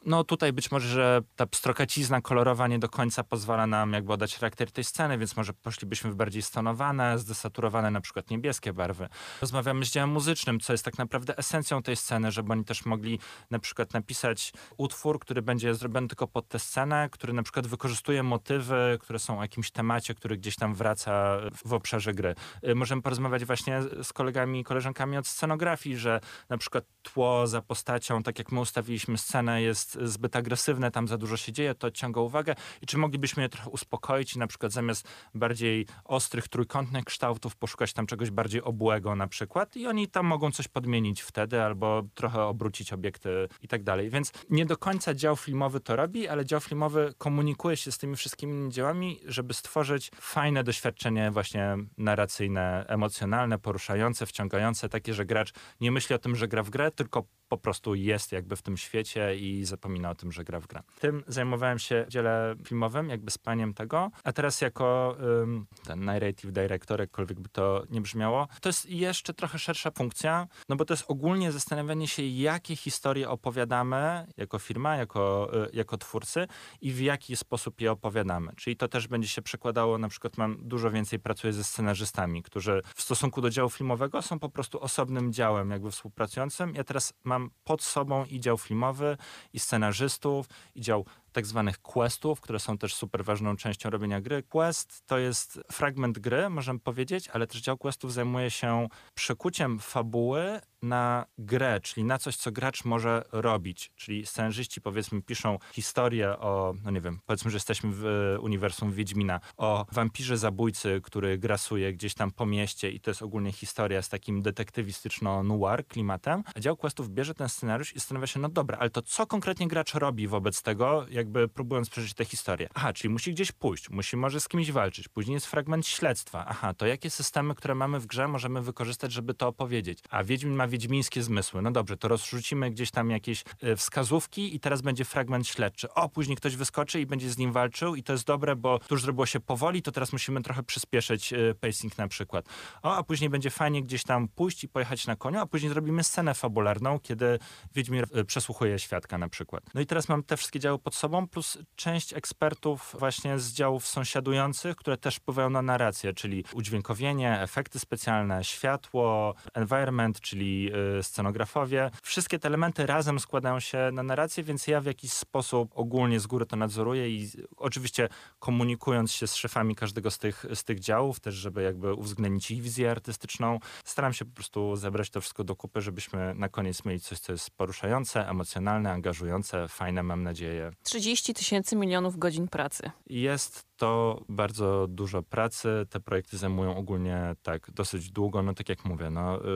no 0.06 0.24
tutaj 0.24 0.52
być 0.52 0.70
może, 0.70 0.88
że 0.88 1.20
ta 1.36 1.46
pstrokacizna 1.46 2.20
kolorowa 2.20 2.68
nie 2.68 2.78
do 2.78 2.88
końca 2.88 3.24
pozwala 3.24 3.66
nam 3.66 3.92
jakby 3.92 4.12
oddać 4.12 4.34
charakter 4.34 4.72
tej 4.72 4.84
sceny, 4.90 5.18
więc 5.18 5.36
może 5.36 5.52
poszlibyśmy 5.52 6.10
w 6.10 6.14
bardziej 6.14 6.42
stonowane, 6.42 7.18
zdesaturowane 7.18 7.90
na 7.90 8.00
przykład 8.00 8.30
niebieskie 8.30 8.72
barwy. 8.72 9.08
Rozmawiamy 9.40 9.84
z 9.84 9.90
działem 9.90 10.10
muzycznym, 10.10 10.60
co 10.60 10.72
jest 10.72 10.84
tak 10.84 10.98
naprawdę 10.98 11.38
esencją 11.38 11.82
tej 11.82 11.96
sceny, 11.96 12.32
żeby 12.32 12.52
oni 12.52 12.64
też 12.64 12.84
mogli 12.84 13.18
na 13.50 13.58
przykład 13.58 13.94
napisać 13.94 14.52
utwór, 14.76 15.18
który 15.18 15.42
będzie 15.42 15.74
zrobiony 15.74 16.08
tylko 16.08 16.26
pod 16.26 16.48
tę 16.48 16.58
scenę, 16.58 17.08
który 17.12 17.32
na 17.32 17.42
przykład 17.42 17.66
wykorzystuje 17.66 18.22
motywy, 18.22 18.98
które 19.00 19.18
są 19.18 19.38
o 19.38 19.42
jakimś 19.42 19.70
temacie, 19.70 20.14
który 20.14 20.36
gdzieś 20.36 20.56
tam 20.56 20.74
wraca 20.74 21.36
w 21.64 21.72
obszarze 21.72 22.14
gry. 22.14 22.34
Y, 22.68 22.74
możemy 22.74 23.02
porozmawiać 23.02 23.44
właśnie 23.44 23.82
z 24.02 24.12
kolegami 24.12 24.60
i 24.60 24.64
koleżankami 24.64 25.16
od 25.16 25.26
scenografii, 25.26 25.96
że 25.96 26.20
na 26.48 26.58
przykład 26.58 26.84
tło 27.02 27.46
za 27.46 27.62
postacią, 27.62 28.22
tak 28.22 28.38
jak 28.38 28.52
my 28.52 28.60
ustawiliśmy 28.60 29.18
scenę, 29.18 29.62
jest 29.62 29.98
zbyt 30.02 30.36
agresywne, 30.36 30.90
tam 30.90 31.08
za 31.08 31.18
dużo 31.18 31.36
się 31.36 31.52
dzieje, 31.52 31.74
to 31.74 31.86
odciąga 31.86 32.20
uwagę 32.20 32.54
i 32.82 32.86
czy 32.86 32.98
moglibyśmy 32.98 33.42
je 33.42 33.48
trochę 33.48 33.70
uspokoić 33.70 34.36
i 34.36 34.38
na 34.38 34.46
przykład 34.46 34.72
zamiast 34.80 35.08
bardziej 35.34 35.86
ostrych, 36.04 36.48
trójkątnych 36.48 37.04
kształtów 37.04 37.56
poszukać 37.56 37.92
tam 37.92 38.06
czegoś 38.06 38.30
bardziej 38.30 38.62
obłego 38.62 39.16
na 39.16 39.26
przykład 39.26 39.76
i 39.76 39.86
oni 39.86 40.08
tam 40.08 40.26
mogą 40.26 40.50
coś 40.50 40.68
podmienić 40.68 41.22
wtedy 41.22 41.62
albo 41.62 42.02
trochę 42.14 42.42
obrócić 42.42 42.92
obiekty 42.92 43.48
i 43.62 43.68
tak 43.68 43.82
dalej. 43.82 44.10
Więc 44.10 44.32
nie 44.50 44.66
do 44.66 44.76
końca 44.76 45.14
dział 45.14 45.36
filmowy 45.36 45.80
to 45.80 45.96
robi, 45.96 46.28
ale 46.28 46.44
dział 46.44 46.60
filmowy 46.60 47.14
komunikuje 47.18 47.76
się 47.76 47.92
z 47.92 47.98
tymi 47.98 48.16
wszystkimi 48.16 48.72
działami, 48.72 49.20
żeby 49.24 49.54
stworzyć 49.54 50.10
fajne 50.20 50.64
doświadczenie 50.64 51.30
właśnie 51.30 51.76
narracyjne, 51.98 52.84
emocjonalne, 52.88 53.58
poruszające, 53.58 54.26
wciągające, 54.26 54.88
takie, 54.88 55.14
że 55.14 55.24
gracz 55.24 55.52
nie 55.80 55.92
myśli 55.92 56.14
o 56.14 56.18
tym, 56.18 56.36
że 56.36 56.48
gra 56.48 56.62
w 56.62 56.70
grę, 56.70 56.90
tylko 56.90 57.24
po 57.48 57.58
prostu 57.58 57.94
jest 57.94 58.32
jakby 58.32 58.56
w 58.56 58.62
tym 58.62 58.76
świecie 58.76 59.36
i 59.36 59.64
zapomina 59.64 60.10
o 60.10 60.14
tym, 60.14 60.32
że 60.32 60.44
gra 60.44 60.60
w 60.60 60.66
grę. 60.66 60.82
Tym 61.00 61.24
zajmowałem 61.26 61.78
się 61.78 62.04
w 62.08 62.10
dziele 62.10 62.54
filmowym, 62.66 63.08
jakby 63.08 63.30
spaniem 63.30 63.74
tego, 63.74 64.10
a 64.24 64.32
teraz 64.32 64.60
jako 64.70 65.16
um, 65.40 65.66
ten 65.84 66.04
narrative 66.04 66.52
director, 66.52 67.00
jakkolwiek 67.00 67.40
by 67.40 67.48
to 67.48 67.82
nie 67.90 68.00
brzmiało, 68.00 68.48
to 68.60 68.68
jest 68.68 68.90
jeszcze 68.90 69.34
trochę 69.34 69.58
szersza 69.58 69.90
funkcja, 69.90 70.48
no 70.68 70.76
bo 70.76 70.84
to 70.84 70.94
jest 70.94 71.04
ogólnie 71.08 71.52
zastanawianie 71.52 72.08
się, 72.08 72.22
jakie 72.22 72.76
historie 72.76 73.30
opowiadamy 73.30 74.26
jako 74.36 74.58
firma, 74.58 74.96
jako, 74.96 75.50
y, 75.66 75.70
jako 75.72 75.96
twórcy 75.98 76.46
i 76.80 76.92
w 76.92 77.00
jaki 77.00 77.36
sposób 77.36 77.80
je 77.80 77.92
opowiadamy. 77.92 78.52
Czyli 78.56 78.76
to 78.76 78.88
też 78.88 79.08
będzie 79.08 79.28
się 79.28 79.42
przekładało, 79.42 79.98
na 79.98 80.08
przykład 80.08 80.38
mam 80.38 80.68
dużo 80.68 80.90
więcej 80.90 81.18
pracuję 81.18 81.52
ze 81.52 81.64
scenarzystami, 81.64 82.42
którzy 82.42 82.82
w 82.94 83.02
stosunku 83.02 83.40
do 83.40 83.50
działu 83.50 83.70
filmowego 83.70 84.22
są 84.22 84.38
po 84.38 84.48
prostu 84.48 84.80
osobnym 84.80 85.32
działem 85.32 85.70
jakby 85.70 85.90
współpracującym. 85.90 86.74
Ja 86.74 86.84
teraz 86.84 87.12
mam 87.24 87.50
pod 87.64 87.82
sobą 87.82 88.24
i 88.24 88.40
dział 88.40 88.58
filmowy, 88.58 89.16
i 89.52 89.58
scenarzystów, 89.58 90.46
i 90.74 90.80
dział 90.80 91.04
tak 91.32 91.46
zwanych 91.46 91.78
questów, 91.78 92.40
które 92.40 92.58
są 92.58 92.78
też 92.78 92.94
super 92.94 93.24
ważną 93.24 93.56
częścią 93.56 93.90
robienia 93.90 94.20
gry. 94.20 94.42
Quest 94.42 95.06
to 95.06 95.18
jest 95.18 95.60
fragment 95.72 96.18
gry, 96.18 96.50
możemy 96.50 96.78
powiedzieć, 96.78 97.28
ale 97.28 97.46
też 97.46 97.60
dział 97.60 97.78
questów 97.78 98.12
zajmuje 98.12 98.50
się 98.50 98.88
przekuciem 99.14 99.78
fabuły 99.78 100.60
na 100.82 101.26
grę, 101.38 101.80
czyli 101.80 102.04
na 102.04 102.18
coś, 102.18 102.36
co 102.36 102.52
gracz 102.52 102.84
może 102.84 103.24
robić. 103.32 103.92
Czyli 103.96 104.26
scenarzyści 104.26 104.80
powiedzmy 104.80 105.22
piszą 105.22 105.58
historię 105.72 106.38
o, 106.38 106.74
no 106.84 106.90
nie 106.90 107.00
wiem, 107.00 107.18
powiedzmy, 107.26 107.50
że 107.50 107.56
jesteśmy 107.56 107.90
w 107.92 108.04
uniwersum 108.40 108.92
Wiedźmina, 108.92 109.40
o 109.56 109.86
wampirze 109.92 110.38
zabójcy, 110.38 111.00
który 111.04 111.38
grasuje 111.38 111.92
gdzieś 111.92 112.14
tam 112.14 112.30
po 112.30 112.46
mieście 112.46 112.90
i 112.90 113.00
to 113.00 113.10
jest 113.10 113.22
ogólnie 113.22 113.52
historia 113.52 114.02
z 114.02 114.08
takim 114.08 114.42
detektywistyczno-noir 114.42 115.86
klimatem. 115.86 116.42
A 116.54 116.60
dział 116.60 116.76
questów 116.76 117.10
bierze 117.10 117.34
ten 117.34 117.48
scenariusz 117.48 117.96
i 117.96 117.98
zastanawia 117.98 118.26
się, 118.26 118.40
no 118.40 118.48
dobra, 118.48 118.78
ale 118.78 118.90
to 118.90 119.02
co 119.02 119.26
konkretnie 119.26 119.68
gracz 119.68 119.94
robi 119.94 120.28
wobec 120.28 120.62
tego, 120.62 121.06
jakby 121.20 121.48
próbując 121.48 121.90
przeżyć 121.90 122.14
tę 122.14 122.24
historię. 122.24 122.68
Aha, 122.74 122.92
czyli 122.92 123.12
musi 123.12 123.32
gdzieś 123.32 123.52
pójść, 123.52 123.90
musi 123.90 124.16
może 124.16 124.40
z 124.40 124.48
kimś 124.48 124.70
walczyć. 124.70 125.08
Później 125.08 125.34
jest 125.34 125.46
fragment 125.46 125.86
śledztwa. 125.86 126.44
Aha, 126.48 126.74
to 126.74 126.86
jakie 126.86 127.10
systemy, 127.10 127.54
które 127.54 127.74
mamy 127.74 128.00
w 128.00 128.06
grze, 128.06 128.28
możemy 128.28 128.62
wykorzystać, 128.62 129.12
żeby 129.12 129.34
to 129.34 129.48
opowiedzieć? 129.48 129.98
A 130.10 130.24
Wiedźmin 130.24 130.54
ma 130.54 130.68
wiedźmińskie 130.68 131.22
zmysły. 131.22 131.62
No 131.62 131.70
dobrze, 131.70 131.96
to 131.96 132.08
rozrzucimy 132.08 132.70
gdzieś 132.70 132.90
tam 132.90 133.10
jakieś 133.10 133.44
e, 133.60 133.76
wskazówki 133.76 134.54
i 134.56 134.60
teraz 134.60 134.82
będzie 134.82 135.04
fragment 135.04 135.46
śledczy. 135.48 135.94
O, 135.94 136.08
później 136.08 136.36
ktoś 136.36 136.56
wyskoczy 136.56 137.00
i 137.00 137.06
będzie 137.06 137.30
z 137.30 137.38
nim 137.38 137.52
walczył 137.52 137.94
i 137.94 138.02
to 138.02 138.12
jest 138.12 138.24
dobre, 138.26 138.56
bo 138.56 138.78
tu 138.78 138.94
już 138.94 139.02
zrobiło 139.02 139.26
się 139.26 139.40
powoli, 139.40 139.82
to 139.82 139.92
teraz 139.92 140.12
musimy 140.12 140.42
trochę 140.42 140.62
przyspieszyć 140.62 141.32
e, 141.32 141.54
pacing 141.60 141.98
na 141.98 142.08
przykład. 142.08 142.46
O, 142.82 142.96
a 142.96 143.02
później 143.02 143.30
będzie 143.30 143.50
fajnie 143.50 143.82
gdzieś 143.82 144.02
tam 144.04 144.28
pójść 144.28 144.64
i 144.64 144.68
pojechać 144.68 145.06
na 145.06 145.16
koniu, 145.16 145.38
a 145.38 145.46
później 145.46 145.72
zrobimy 145.72 146.04
scenę 146.04 146.34
fabularną, 146.34 146.98
kiedy 146.98 147.38
Wiedźmin 147.74 148.04
e, 148.12 148.24
przesłuchuje 148.24 148.78
świadka 148.78 149.18
na 149.18 149.28
przykład. 149.28 149.64
No 149.74 149.80
i 149.80 149.86
teraz 149.86 150.08
mam 150.08 150.22
te 150.22 150.36
wszystkie 150.36 150.60
działy 150.60 150.78
pod 150.78 150.94
sobą 150.94 151.09
sobą, 151.10 151.28
plus 151.28 151.58
część 151.76 152.14
ekspertów 152.14 152.96
właśnie 152.98 153.38
z 153.38 153.52
działów 153.52 153.86
sąsiadujących, 153.86 154.76
które 154.76 154.96
też 154.96 155.16
wpływają 155.16 155.50
na 155.50 155.62
narrację, 155.62 156.12
czyli 156.12 156.44
udźwiękowienie, 156.52 157.40
efekty 157.40 157.78
specjalne, 157.78 158.44
światło, 158.44 159.34
environment, 159.54 160.20
czyli 160.20 160.70
y, 160.98 161.02
scenografowie. 161.02 161.90
Wszystkie 162.02 162.38
te 162.38 162.48
elementy 162.48 162.86
razem 162.86 163.20
składają 163.20 163.60
się 163.60 163.90
na 163.92 164.02
narrację, 164.02 164.44
więc 164.44 164.66
ja 164.66 164.80
w 164.80 164.84
jakiś 164.84 165.12
sposób 165.12 165.70
ogólnie 165.74 166.20
z 166.20 166.26
góry 166.26 166.46
to 166.46 166.56
nadzoruję 166.56 167.10
i 167.10 167.30
oczywiście 167.56 168.08
komunikując 168.38 169.12
się 169.12 169.26
z 169.26 169.34
szefami 169.34 169.74
każdego 169.74 170.10
z 170.10 170.18
tych, 170.18 170.46
z 170.54 170.64
tych 170.64 170.80
działów, 170.80 171.20
też 171.20 171.34
żeby 171.34 171.62
jakby 171.62 171.94
uwzględnić 171.94 172.50
ich 172.50 172.62
wizję 172.62 172.90
artystyczną, 172.90 173.58
staram 173.84 174.12
się 174.12 174.24
po 174.24 174.34
prostu 174.34 174.76
zebrać 174.76 175.10
to 175.10 175.20
wszystko 175.20 175.44
do 175.44 175.56
kupy, 175.56 175.80
żebyśmy 175.80 176.34
na 176.34 176.48
koniec 176.48 176.84
mieli 176.84 177.00
coś, 177.00 177.18
co 177.18 177.32
jest 177.32 177.50
poruszające, 177.50 178.28
emocjonalne, 178.28 178.92
angażujące, 178.92 179.68
fajne, 179.68 180.02
mam 180.02 180.22
nadzieję. 180.22 180.70
30 181.00 181.34
tysięcy 181.34 181.76
milionów 181.76 182.18
godzin 182.18 182.48
pracy. 182.48 182.90
Jest 183.06 183.64
to 183.76 184.20
bardzo 184.28 184.86
dużo 184.88 185.22
pracy. 185.22 185.68
Te 185.90 186.00
projekty 186.00 186.38
zajmują 186.38 186.76
ogólnie 186.76 187.36
tak 187.42 187.70
dosyć 187.70 188.10
długo, 188.10 188.42
no 188.42 188.54
tak 188.54 188.68
jak 188.68 188.84
mówię, 188.84 189.10
no, 189.10 189.44
y, 189.44 189.48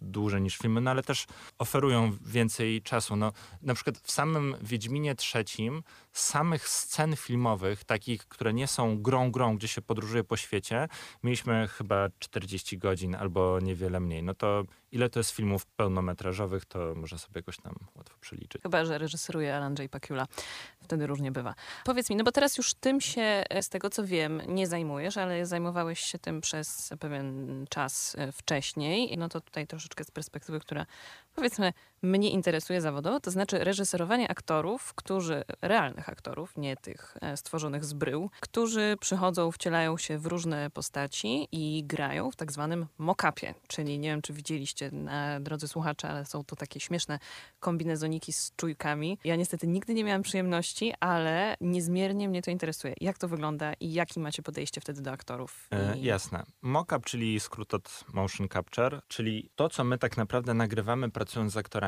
dłużej 0.00 0.42
niż 0.42 0.56
filmy, 0.56 0.80
no 0.80 0.90
ale 0.90 1.02
też 1.02 1.26
oferują 1.58 2.12
więcej 2.26 2.82
czasu. 2.82 3.16
No, 3.16 3.32
na 3.62 3.74
przykład 3.74 3.98
w 3.98 4.10
samym 4.10 4.56
Wiedźminie 4.62 5.14
trzecim 5.14 5.82
samych 6.12 6.68
scen 6.68 7.16
filmowych, 7.16 7.84
takich, 7.84 8.28
które 8.28 8.52
nie 8.52 8.66
są 8.66 9.02
grą 9.02 9.30
grą, 9.30 9.56
gdzie 9.56 9.68
się 9.68 9.82
podróżuje 9.82 10.24
po 10.24 10.36
świecie, 10.36 10.88
mieliśmy 11.22 11.68
chyba 11.68 12.08
40 12.18 12.78
godzin 12.78 13.14
albo 13.14 13.60
niewiele 13.60 14.00
mniej. 14.00 14.22
No 14.22 14.34
to 14.34 14.64
ile 14.92 15.10
to 15.10 15.20
jest 15.20 15.30
filmów 15.30 15.66
pełnometrażowych, 15.66 16.64
to 16.64 16.94
można 16.94 17.18
sobie 17.18 17.38
jakoś 17.38 17.56
tam 17.56 17.74
łatwo 17.94 18.16
przeliczyć. 18.20 18.62
Chyba, 18.62 18.84
że 18.84 18.98
reżyseruje 18.98 19.56
Alan 19.56 19.74
J. 19.78 19.90
Pakula. 19.90 20.26
Wtedy 20.80 21.06
różnie 21.06 21.32
bywa. 21.32 21.54
Powiedz 21.84 22.10
mi, 22.10 22.16
no 22.16 22.24
bo 22.24 22.32
teraz 22.32 22.58
już 22.58 22.74
tym 22.74 23.00
się, 23.00 23.22
e, 23.22 23.62
z 23.62 23.68
tego 23.68 23.90
co 23.90 24.04
wiem, 24.04 24.42
nie 24.46 24.66
zajmujesz, 24.66 25.16
ale 25.16 25.46
zajmowałeś 25.46 26.00
się 26.00 26.18
tym 26.18 26.40
przez 26.40 26.92
pewien 27.00 27.64
czas 27.70 28.16
e, 28.18 28.32
wcześniej. 28.32 29.18
No 29.18 29.28
to 29.28 29.40
tutaj 29.40 29.66
troszeczkę 29.66 29.87
z 30.04 30.10
perspektywy, 30.10 30.60
która 30.60 30.86
powiedzmy 31.34 31.72
mnie 32.02 32.30
interesuje 32.30 32.80
zawodowo, 32.80 33.20
to 33.20 33.30
znaczy 33.30 33.64
reżyserowanie 33.64 34.30
aktorów, 34.30 34.94
którzy, 34.94 35.44
realnych 35.62 36.08
aktorów, 36.08 36.56
nie 36.56 36.76
tych 36.76 37.16
e, 37.20 37.36
stworzonych 37.36 37.84
z 37.84 37.92
brył, 37.92 38.30
którzy 38.40 38.96
przychodzą, 39.00 39.52
wcielają 39.52 39.96
się 39.96 40.18
w 40.18 40.26
różne 40.26 40.70
postaci 40.70 41.48
i 41.52 41.84
grają 41.84 42.30
w 42.30 42.36
tak 42.36 42.52
zwanym 42.52 42.86
mock-upie, 42.98 43.54
czyli 43.68 43.98
nie 43.98 44.08
wiem, 44.08 44.22
czy 44.22 44.32
widzieliście, 44.32 44.90
na, 44.90 45.40
drodzy 45.40 45.68
słuchacze, 45.68 46.08
ale 46.08 46.24
są 46.24 46.44
to 46.44 46.56
takie 46.56 46.80
śmieszne 46.80 47.18
kombinezoniki 47.60 48.32
z 48.32 48.52
czujkami. 48.56 49.18
Ja 49.24 49.36
niestety 49.36 49.66
nigdy 49.66 49.94
nie 49.94 50.04
miałam 50.04 50.22
przyjemności, 50.22 50.92
ale 51.00 51.56
niezmiernie 51.60 52.28
mnie 52.28 52.42
to 52.42 52.50
interesuje. 52.50 52.94
Jak 53.00 53.18
to 53.18 53.28
wygląda 53.28 53.72
i 53.80 53.92
jakie 53.92 54.20
macie 54.20 54.42
podejście 54.42 54.80
wtedy 54.80 55.02
do 55.02 55.10
aktorów? 55.10 55.68
E, 55.70 55.98
I... 55.98 56.02
jasne. 56.02 56.42
Mock-up, 56.62 57.00
czyli 57.04 57.40
skrót 57.40 57.74
od 57.74 58.04
motion 58.12 58.48
capture, 58.48 59.00
czyli 59.08 59.50
to, 59.56 59.68
co 59.68 59.84
my 59.84 59.98
tak 59.98 60.16
naprawdę 60.16 60.54
nagrywamy 60.54 61.10
pracując 61.10 61.52
z 61.52 61.56
aktorami, 61.56 61.87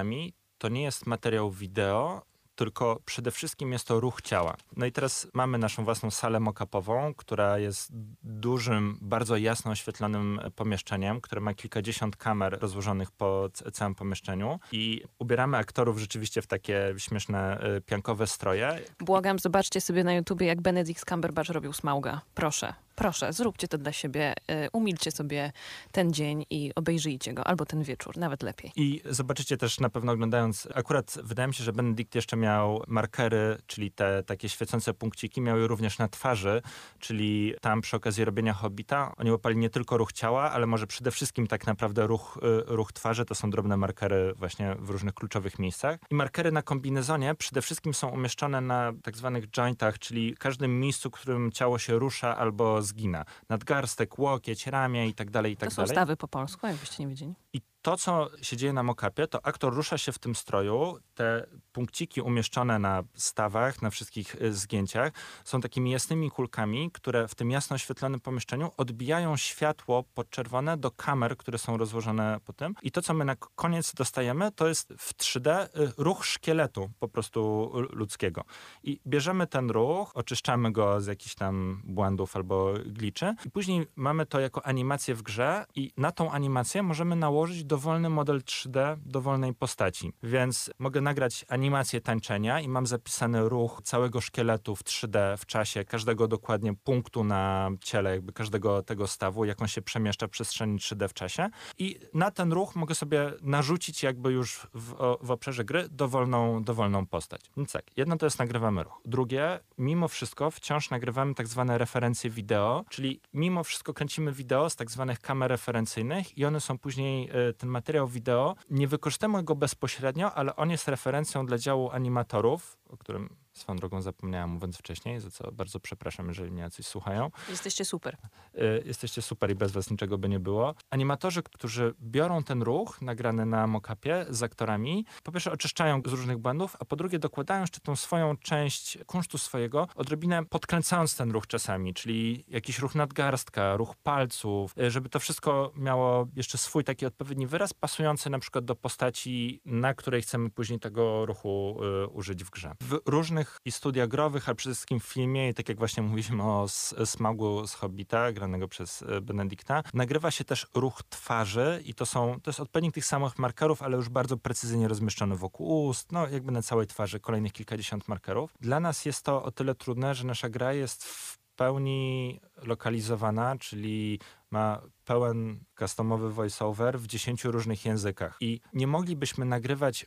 to 0.58 0.68
nie 0.68 0.82
jest 0.82 1.06
materiał 1.06 1.50
wideo, 1.50 2.22
tylko 2.60 3.00
przede 3.04 3.30
wszystkim 3.30 3.72
jest 3.72 3.86
to 3.86 4.00
ruch 4.00 4.22
ciała. 4.22 4.56
No 4.76 4.86
i 4.86 4.92
teraz 4.92 5.28
mamy 5.34 5.58
naszą 5.58 5.84
własną 5.84 6.10
salę 6.10 6.40
mock-upową, 6.40 7.14
która 7.16 7.58
jest 7.58 7.90
dużym, 8.22 8.98
bardzo 9.00 9.36
jasno 9.36 9.70
oświetlonym 9.70 10.40
pomieszczeniem, 10.56 11.20
które 11.20 11.40
ma 11.40 11.54
kilkadziesiąt 11.54 12.16
kamer 12.16 12.58
rozłożonych 12.60 13.10
po 13.10 13.48
całym 13.72 13.94
pomieszczeniu 13.94 14.60
i 14.72 15.02
ubieramy 15.18 15.56
aktorów 15.56 15.98
rzeczywiście 15.98 16.42
w 16.42 16.46
takie 16.46 16.94
śmieszne, 16.98 17.64
y, 17.76 17.80
piankowe 17.80 18.26
stroje. 18.26 18.80
Błagam, 18.98 19.38
zobaczcie 19.38 19.80
sobie 19.80 20.04
na 20.04 20.14
YouTubie, 20.14 20.46
jak 20.46 20.60
Benedict 20.60 21.08
Cumberbatch 21.08 21.50
robił 21.50 21.72
Smauga. 21.72 22.20
Proszę. 22.34 22.74
Proszę, 23.00 23.32
zróbcie 23.32 23.68
to 23.68 23.78
dla 23.78 23.92
siebie, 23.92 24.34
y, 24.50 24.68
umilcie 24.72 25.10
sobie 25.10 25.52
ten 25.92 26.12
dzień 26.12 26.44
i 26.50 26.72
obejrzyjcie 26.74 27.34
go, 27.34 27.46
albo 27.46 27.66
ten 27.66 27.82
wieczór, 27.82 28.16
nawet 28.16 28.42
lepiej. 28.42 28.72
I 28.76 29.02
zobaczycie 29.04 29.56
też 29.56 29.80
na 29.80 29.90
pewno 29.90 30.12
oglądając, 30.12 30.68
akurat 30.74 31.18
wydaje 31.22 31.48
mi 31.48 31.54
się, 31.54 31.64
że 31.64 31.72
Benedikt 31.72 32.14
jeszcze 32.14 32.36
miał 32.36 32.82
markery, 32.88 33.58
czyli 33.66 33.90
te 33.90 34.22
takie 34.22 34.48
świecące 34.48 34.94
punkciki, 34.94 35.40
miał 35.40 35.58
je 35.58 35.66
również 35.66 35.98
na 35.98 36.08
twarzy, 36.08 36.62
czyli 36.98 37.54
tam 37.60 37.80
przy 37.80 37.96
okazji 37.96 38.24
robienia 38.24 38.52
Hobbita 38.52 39.12
oni 39.16 39.30
łapali 39.30 39.56
nie 39.56 39.70
tylko 39.70 39.96
ruch 39.96 40.12
ciała, 40.12 40.50
ale 40.50 40.66
może 40.66 40.86
przede 40.86 41.10
wszystkim 41.10 41.46
tak 41.46 41.66
naprawdę 41.66 42.06
ruch, 42.06 42.38
y, 42.42 42.76
ruch 42.76 42.92
twarzy, 42.92 43.24
to 43.24 43.34
są 43.34 43.50
drobne 43.50 43.76
markery 43.76 44.34
właśnie 44.36 44.76
w 44.78 44.90
różnych 44.90 45.14
kluczowych 45.14 45.58
miejscach. 45.58 45.98
I 46.10 46.14
markery 46.14 46.52
na 46.52 46.62
kombinezonie 46.62 47.34
przede 47.34 47.62
wszystkim 47.62 47.94
są 47.94 48.08
umieszczone 48.08 48.60
na 48.60 48.92
tak 49.02 49.16
zwanych 49.16 49.50
jointach, 49.50 49.98
czyli 49.98 50.36
każdym 50.36 50.80
miejscu, 50.80 51.10
w 51.10 51.12
którym 51.12 51.52
ciało 51.52 51.78
się 51.78 51.98
rusza 51.98 52.36
albo 52.36 52.82
zgina. 52.90 53.24
Nadgarstek, 53.48 54.18
łokieć, 54.18 54.66
ramię 54.66 55.08
i 55.08 55.14
tak 55.14 55.30
dalej, 55.30 55.52
i 55.52 55.56
tak 55.56 55.68
to 55.68 55.74
są 55.74 55.82
dalej. 55.82 55.94
stawy 55.94 56.16
po 56.16 56.28
polsku, 56.28 56.66
jakbyście 56.66 57.02
nie 57.02 57.08
wiedzieli. 57.08 57.34
I 57.52 57.60
to, 57.82 57.96
co 57.96 58.30
się 58.42 58.56
dzieje 58.56 58.72
na 58.72 58.82
mokapie, 58.82 59.26
to 59.26 59.46
aktor 59.46 59.74
rusza 59.74 59.98
się 59.98 60.12
w 60.12 60.18
tym 60.18 60.34
stroju. 60.34 60.98
Te 61.14 61.46
punkciki 61.72 62.20
umieszczone 62.20 62.78
na 62.78 63.02
stawach, 63.14 63.82
na 63.82 63.90
wszystkich 63.90 64.42
y, 64.42 64.52
zgięciach 64.52 65.12
są 65.44 65.60
takimi 65.60 65.90
jasnymi 65.90 66.30
kulkami, 66.30 66.90
które 66.90 67.28
w 67.28 67.34
tym 67.34 67.50
jasno 67.50 67.74
oświetlonym 67.74 68.20
pomieszczeniu 68.20 68.70
odbijają 68.76 69.36
światło 69.36 70.04
podczerwone 70.14 70.76
do 70.76 70.90
kamer, 70.90 71.36
które 71.36 71.58
są 71.58 71.76
rozłożone 71.76 72.40
po 72.44 72.52
tym. 72.52 72.74
I 72.82 72.90
to, 72.90 73.02
co 73.02 73.14
my 73.14 73.24
na 73.24 73.36
koniec 73.36 73.94
dostajemy, 73.94 74.52
to 74.52 74.68
jest 74.68 74.94
w 74.98 75.14
3D 75.14 75.64
y, 75.64 75.68
ruch 75.96 76.26
szkieletu 76.26 76.90
po 76.98 77.08
prostu 77.08 77.70
ludzkiego. 77.90 78.44
I 78.82 79.00
bierzemy 79.06 79.46
ten 79.46 79.70
ruch, 79.70 80.10
oczyszczamy 80.14 80.72
go 80.72 81.00
z 81.00 81.06
jakichś 81.06 81.34
tam 81.34 81.82
błędów 81.84 82.36
albo 82.36 82.74
gliczy 82.86 83.34
i 83.46 83.50
później 83.50 83.86
mamy 83.96 84.26
to 84.26 84.40
jako 84.40 84.66
animację 84.66 85.14
w 85.14 85.22
grze 85.22 85.64
i 85.74 85.92
na 85.96 86.12
tą 86.12 86.30
animację 86.30 86.82
możemy 86.82 87.16
nałożyć 87.16 87.64
dowolny 87.70 88.10
model 88.10 88.40
3D 88.40 88.96
dowolnej 89.06 89.54
postaci. 89.54 90.12
Więc 90.22 90.70
mogę 90.78 91.00
nagrać 91.00 91.44
animację 91.48 92.00
tańczenia 92.00 92.60
i 92.60 92.68
mam 92.68 92.86
zapisany 92.86 93.48
ruch 93.48 93.80
całego 93.84 94.20
szkieletu 94.20 94.76
w 94.76 94.84
3D 94.84 95.36
w 95.36 95.46
czasie, 95.46 95.84
każdego 95.84 96.28
dokładnie 96.28 96.74
punktu 96.74 97.24
na 97.24 97.70
ciele, 97.80 98.10
jakby 98.10 98.32
każdego 98.32 98.82
tego 98.82 99.06
stawu, 99.06 99.44
jak 99.44 99.62
on 99.62 99.68
się 99.68 99.82
przemieszcza 99.82 100.26
w 100.26 100.30
przestrzeni 100.30 100.78
3D 100.78 101.08
w 101.08 101.14
czasie. 101.14 101.48
I 101.78 101.98
na 102.14 102.30
ten 102.30 102.52
ruch 102.52 102.76
mogę 102.76 102.94
sobie 102.94 103.32
narzucić 103.42 104.02
jakby 104.02 104.32
już 104.32 104.66
w, 104.74 104.94
w 105.20 105.30
obszarze 105.30 105.64
gry 105.64 105.88
dowolną, 105.90 106.64
dowolną 106.64 107.06
postać. 107.06 107.50
Więc 107.56 107.72
tak, 107.72 107.84
jedno 107.96 108.16
to 108.16 108.26
jest 108.26 108.38
nagrywamy 108.38 108.82
ruch. 108.82 109.00
Drugie, 109.04 109.60
mimo 109.78 110.08
wszystko 110.08 110.50
wciąż 110.50 110.90
nagrywamy 110.90 111.34
tak 111.34 111.46
zwane 111.46 111.78
referencje 111.78 112.30
wideo, 112.30 112.84
czyli 112.88 113.20
mimo 113.34 113.64
wszystko 113.64 113.94
kręcimy 113.94 114.32
wideo 114.32 114.70
z 114.70 114.76
tak 114.76 114.90
zwanych 114.90 115.20
kamer 115.20 115.50
referencyjnych 115.50 116.38
i 116.38 116.44
one 116.44 116.60
są 116.60 116.78
później 116.78 117.30
e, 117.32 117.52
ten 117.60 117.68
materiał 117.68 118.08
wideo, 118.08 118.56
nie 118.70 118.88
wykorzystamy 118.88 119.42
go 119.42 119.54
bezpośrednio, 119.54 120.34
ale 120.34 120.56
on 120.56 120.70
jest 120.70 120.88
referencją 120.88 121.46
dla 121.46 121.58
działu 121.58 121.90
animatorów, 121.90 122.78
o 122.88 122.96
którym 122.96 123.36
swoją 123.60 123.78
drogą 123.78 124.02
zapomniałam 124.02 124.50
mówiąc 124.50 124.78
wcześniej, 124.78 125.20
za 125.20 125.30
co 125.30 125.52
bardzo 125.52 125.80
przepraszam, 125.80 126.28
jeżeli 126.28 126.50
mnie 126.50 126.70
coś 126.70 126.86
słuchają. 126.86 127.30
Jesteście 127.48 127.84
super. 127.84 128.16
Y, 128.54 128.82
jesteście 128.86 129.22
super 129.22 129.50
i 129.50 129.54
bez 129.54 129.72
was 129.72 129.90
niczego 129.90 130.18
by 130.18 130.28
nie 130.28 130.40
było. 130.40 130.74
Animatorzy, 130.90 131.42
którzy 131.42 131.94
biorą 132.00 132.42
ten 132.42 132.62
ruch 132.62 133.02
nagrany 133.02 133.46
na 133.46 133.66
mockupie 133.66 134.26
z 134.30 134.42
aktorami, 134.42 135.04
po 135.22 135.32
pierwsze 135.32 135.52
oczyszczają 135.52 136.02
z 136.06 136.12
różnych 136.12 136.38
błędów, 136.38 136.76
a 136.80 136.84
po 136.84 136.96
drugie 136.96 137.18
dokładają 137.18 137.60
jeszcze 137.60 137.80
tą 137.80 137.96
swoją 137.96 138.36
część 138.36 138.98
kunsztu 139.06 139.38
swojego, 139.38 139.88
odrobinę 139.94 140.44
podkręcając 140.44 141.16
ten 141.16 141.30
ruch 141.30 141.46
czasami, 141.46 141.94
czyli 141.94 142.44
jakiś 142.48 142.78
ruch 142.78 142.94
nadgarstka, 142.94 143.76
ruch 143.76 143.96
palców, 143.96 144.74
y, 144.78 144.90
żeby 144.90 145.08
to 145.08 145.20
wszystko 145.20 145.72
miało 145.76 146.26
jeszcze 146.36 146.58
swój 146.58 146.84
taki 146.84 147.06
odpowiedni 147.06 147.46
wyraz, 147.46 147.74
pasujący 147.74 148.30
na 148.30 148.38
przykład 148.38 148.64
do 148.64 148.76
postaci, 148.76 149.60
na 149.64 149.94
której 149.94 150.22
chcemy 150.22 150.50
później 150.50 150.80
tego 150.80 151.26
ruchu 151.26 151.80
y, 152.04 152.06
użyć 152.06 152.44
w 152.44 152.50
grze. 152.50 152.74
W 152.80 152.98
różnych 153.06 153.49
i 153.64 153.72
studiach 153.72 154.08
growych, 154.08 154.48
ale 154.48 154.54
przede 154.54 154.74
wszystkim 154.74 155.00
w 155.00 155.04
filmie, 155.04 155.48
i 155.48 155.54
tak 155.54 155.68
jak 155.68 155.78
właśnie 155.78 156.02
mówiliśmy 156.02 156.42
o 156.42 156.66
Smagu 157.04 157.66
z 157.66 157.74
Hobbita, 157.74 158.32
granego 158.32 158.68
przez 158.68 159.02
e, 159.02 159.20
Benedykta, 159.20 159.82
nagrywa 159.94 160.30
się 160.30 160.44
też 160.44 160.66
ruch 160.74 161.02
twarzy 161.08 161.82
i 161.84 161.94
to 161.94 162.06
są, 162.06 162.40
to 162.42 162.50
jest 162.50 162.60
odpowiednik 162.60 162.94
tych 162.94 163.04
samych 163.04 163.38
markerów, 163.38 163.82
ale 163.82 163.96
już 163.96 164.08
bardzo 164.08 164.36
precyzyjnie 164.36 164.88
rozmieszczony 164.88 165.36
wokół 165.36 165.86
ust, 165.86 166.12
no 166.12 166.28
jakby 166.28 166.52
na 166.52 166.62
całej 166.62 166.86
twarzy 166.86 167.20
kolejnych 167.20 167.52
kilkadziesiąt 167.52 168.08
markerów. 168.08 168.54
Dla 168.60 168.80
nas 168.80 169.04
jest 169.04 169.24
to 169.24 169.42
o 169.42 169.50
tyle 169.50 169.74
trudne, 169.74 170.14
że 170.14 170.26
nasza 170.26 170.48
gra 170.48 170.72
jest 170.72 171.04
w 171.04 171.38
pełni 171.56 172.40
lokalizowana, 172.62 173.56
czyli 173.58 174.18
ma 174.50 174.82
pełen 175.10 175.64
customowy 175.78 176.32
voiceover 176.32 177.00
w 177.00 177.06
10 177.06 177.44
różnych 177.44 177.84
językach. 177.84 178.36
I 178.40 178.60
nie 178.72 178.86
moglibyśmy 178.86 179.44
nagrywać 179.44 180.06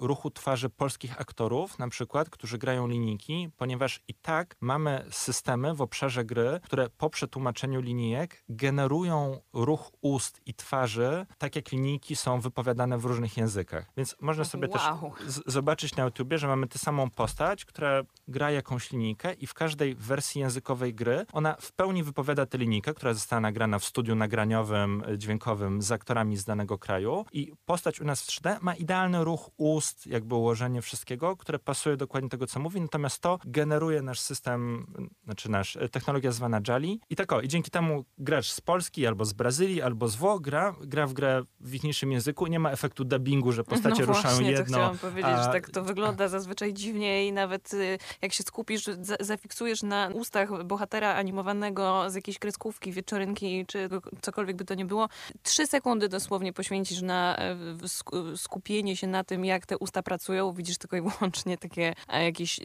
ruchu 0.00 0.30
twarzy 0.30 0.70
polskich 0.70 1.20
aktorów, 1.20 1.78
na 1.78 1.88
przykład, 1.88 2.30
którzy 2.30 2.58
grają 2.58 2.88
linijki, 2.88 3.50
ponieważ 3.56 4.00
i 4.08 4.14
tak 4.14 4.56
mamy 4.60 5.04
systemy 5.10 5.74
w 5.74 5.80
obszarze 5.80 6.24
gry, 6.24 6.60
które 6.64 6.88
po 6.90 7.10
przetłumaczeniu 7.10 7.80
linijek 7.80 8.44
generują 8.48 9.40
ruch 9.52 9.90
ust 10.00 10.40
i 10.46 10.54
twarzy, 10.54 11.26
tak 11.38 11.56
jak 11.56 11.72
linijki 11.72 12.16
są 12.16 12.40
wypowiadane 12.40 12.98
w 12.98 13.04
różnych 13.04 13.36
językach. 13.36 13.92
Więc 13.96 14.16
można 14.20 14.44
sobie 14.44 14.68
wow. 14.68 15.12
też 15.18 15.34
zobaczyć 15.46 15.96
na 15.96 16.04
YouTubie, 16.04 16.38
że 16.38 16.46
mamy 16.46 16.66
tę 16.66 16.78
samą 16.78 17.10
postać, 17.10 17.64
która 17.64 18.02
gra 18.28 18.50
jakąś 18.50 18.90
linijkę 18.90 19.32
i 19.32 19.46
w 19.46 19.54
każdej 19.54 19.94
wersji 19.94 20.40
językowej 20.40 20.94
gry 20.94 21.26
ona 21.32 21.56
w 21.60 21.72
pełni 21.72 22.02
wypowiada 22.02 22.46
tę 22.46 22.58
linijkę, 22.58 22.94
która 22.94 23.14
została 23.14 23.40
nagrana 23.40 23.78
w 23.78 23.84
studiu 23.84 24.14
nagraniowym, 24.32 25.02
e, 25.08 25.18
dźwiękowym 25.18 25.82
z 25.82 25.92
aktorami 25.92 26.36
z 26.36 26.44
danego 26.44 26.78
kraju. 26.78 27.24
I 27.32 27.52
postać 27.64 28.00
u 28.00 28.04
nas 28.04 28.22
w 28.22 28.26
3D 28.26 28.56
ma 28.60 28.74
idealny 28.74 29.24
ruch 29.24 29.50
ust, 29.56 30.06
jakby 30.06 30.34
ułożenie 30.34 30.82
wszystkiego, 30.82 31.36
które 31.36 31.58
pasuje 31.58 31.96
dokładnie 31.96 32.30
tego, 32.30 32.46
co 32.46 32.60
mówi, 32.60 32.80
natomiast 32.80 33.20
to 33.20 33.38
generuje 33.44 34.02
nasz 34.02 34.20
system, 34.20 34.86
znaczy 35.24 35.50
nasz, 35.50 35.76
e, 35.76 35.88
technologia 35.88 36.32
zwana 36.32 36.60
Jali. 36.68 37.00
I 37.10 37.16
tak 37.16 37.32
o, 37.32 37.40
i 37.40 37.48
dzięki 37.48 37.70
temu 37.70 38.04
gracz 38.18 38.50
z 38.50 38.60
Polski 38.60 39.06
albo 39.06 39.24
z 39.24 39.32
Brazylii, 39.32 39.82
albo 39.82 40.08
z 40.08 40.16
Włoch 40.16 40.40
gra, 40.40 40.74
gra 40.80 41.06
w 41.06 41.12
grę 41.12 41.42
w 41.60 41.74
inniejszym 41.74 42.12
języku, 42.12 42.46
nie 42.46 42.58
ma 42.58 42.70
efektu 42.70 43.04
dubbingu, 43.04 43.52
że 43.52 43.64
postacie 43.64 44.00
no 44.00 44.06
ruszają 44.06 44.34
właśnie, 44.34 44.50
jedno. 44.50 44.64
To 44.64 44.72
chciałam 44.72 44.98
powiedzieć, 44.98 45.32
a... 45.34 45.42
że 45.42 45.52
tak 45.52 45.70
to 45.70 45.84
wygląda 45.84 46.28
zazwyczaj 46.28 46.74
dziwnie 46.74 47.26
i 47.26 47.32
nawet 47.32 47.74
y, 47.74 47.98
jak 48.22 48.32
się 48.32 48.42
skupisz, 48.42 48.84
zafiksujesz 49.20 49.82
na 49.82 50.10
ustach 50.14 50.64
bohatera 50.64 51.14
animowanego 51.14 52.10
z 52.10 52.14
jakiejś 52.14 52.38
kreskówki, 52.38 52.92
wieczorynki 52.92 53.66
czy 53.66 53.88
cokolwiek 54.22 54.56
by 54.56 54.64
to 54.64 54.74
nie 54.74 54.84
było, 54.84 55.08
trzy 55.42 55.66
sekundy 55.66 56.08
dosłownie 56.08 56.52
poświęcisz 56.52 57.02
na 57.02 57.36
e, 57.36 57.56
skupienie 58.36 58.96
się 58.96 59.06
na 59.06 59.24
tym, 59.24 59.44
jak 59.44 59.66
te 59.66 59.78
usta 59.78 60.02
pracują, 60.02 60.52
widzisz 60.52 60.78
tylko 60.78 60.96
i 60.96 61.00
wyłącznie 61.00 61.58
takie 61.58 61.94
e, 62.08 62.24
jakieś 62.24 62.60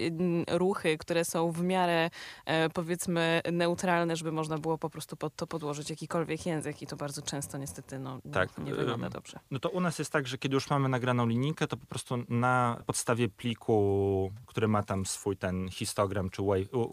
ruchy, 0.49 0.97
które 0.97 1.25
są 1.25 1.51
w 1.51 1.63
miarę 1.63 2.09
e, 2.45 2.69
powiedzmy 2.69 3.41
neutralne, 3.51 4.15
żeby 4.15 4.31
można 4.31 4.57
było 4.57 4.77
po 4.77 4.89
prostu 4.89 5.15
pod 5.15 5.35
to 5.35 5.47
podłożyć 5.47 5.89
jakikolwiek 5.89 6.45
język 6.45 6.81
i 6.81 6.87
to 6.87 6.95
bardzo 6.95 7.21
często 7.21 7.57
niestety 7.57 7.99
no, 7.99 8.19
tak. 8.33 8.57
nie 8.57 8.75
wygląda 8.75 9.09
dobrze. 9.09 9.39
No 9.51 9.59
to 9.59 9.69
u 9.69 9.79
nas 9.79 9.99
jest 9.99 10.11
tak, 10.11 10.27
że 10.27 10.37
kiedy 10.37 10.53
już 10.53 10.69
mamy 10.69 10.89
nagraną 10.89 11.27
linijkę, 11.27 11.67
to 11.67 11.77
po 11.77 11.85
prostu 11.85 12.17
na 12.29 12.83
podstawie 12.85 13.29
pliku, 13.29 14.31
który 14.45 14.67
ma 14.67 14.83
tam 14.83 15.05
swój 15.05 15.37
ten 15.37 15.69
histogram 15.69 16.29
czy 16.29 16.41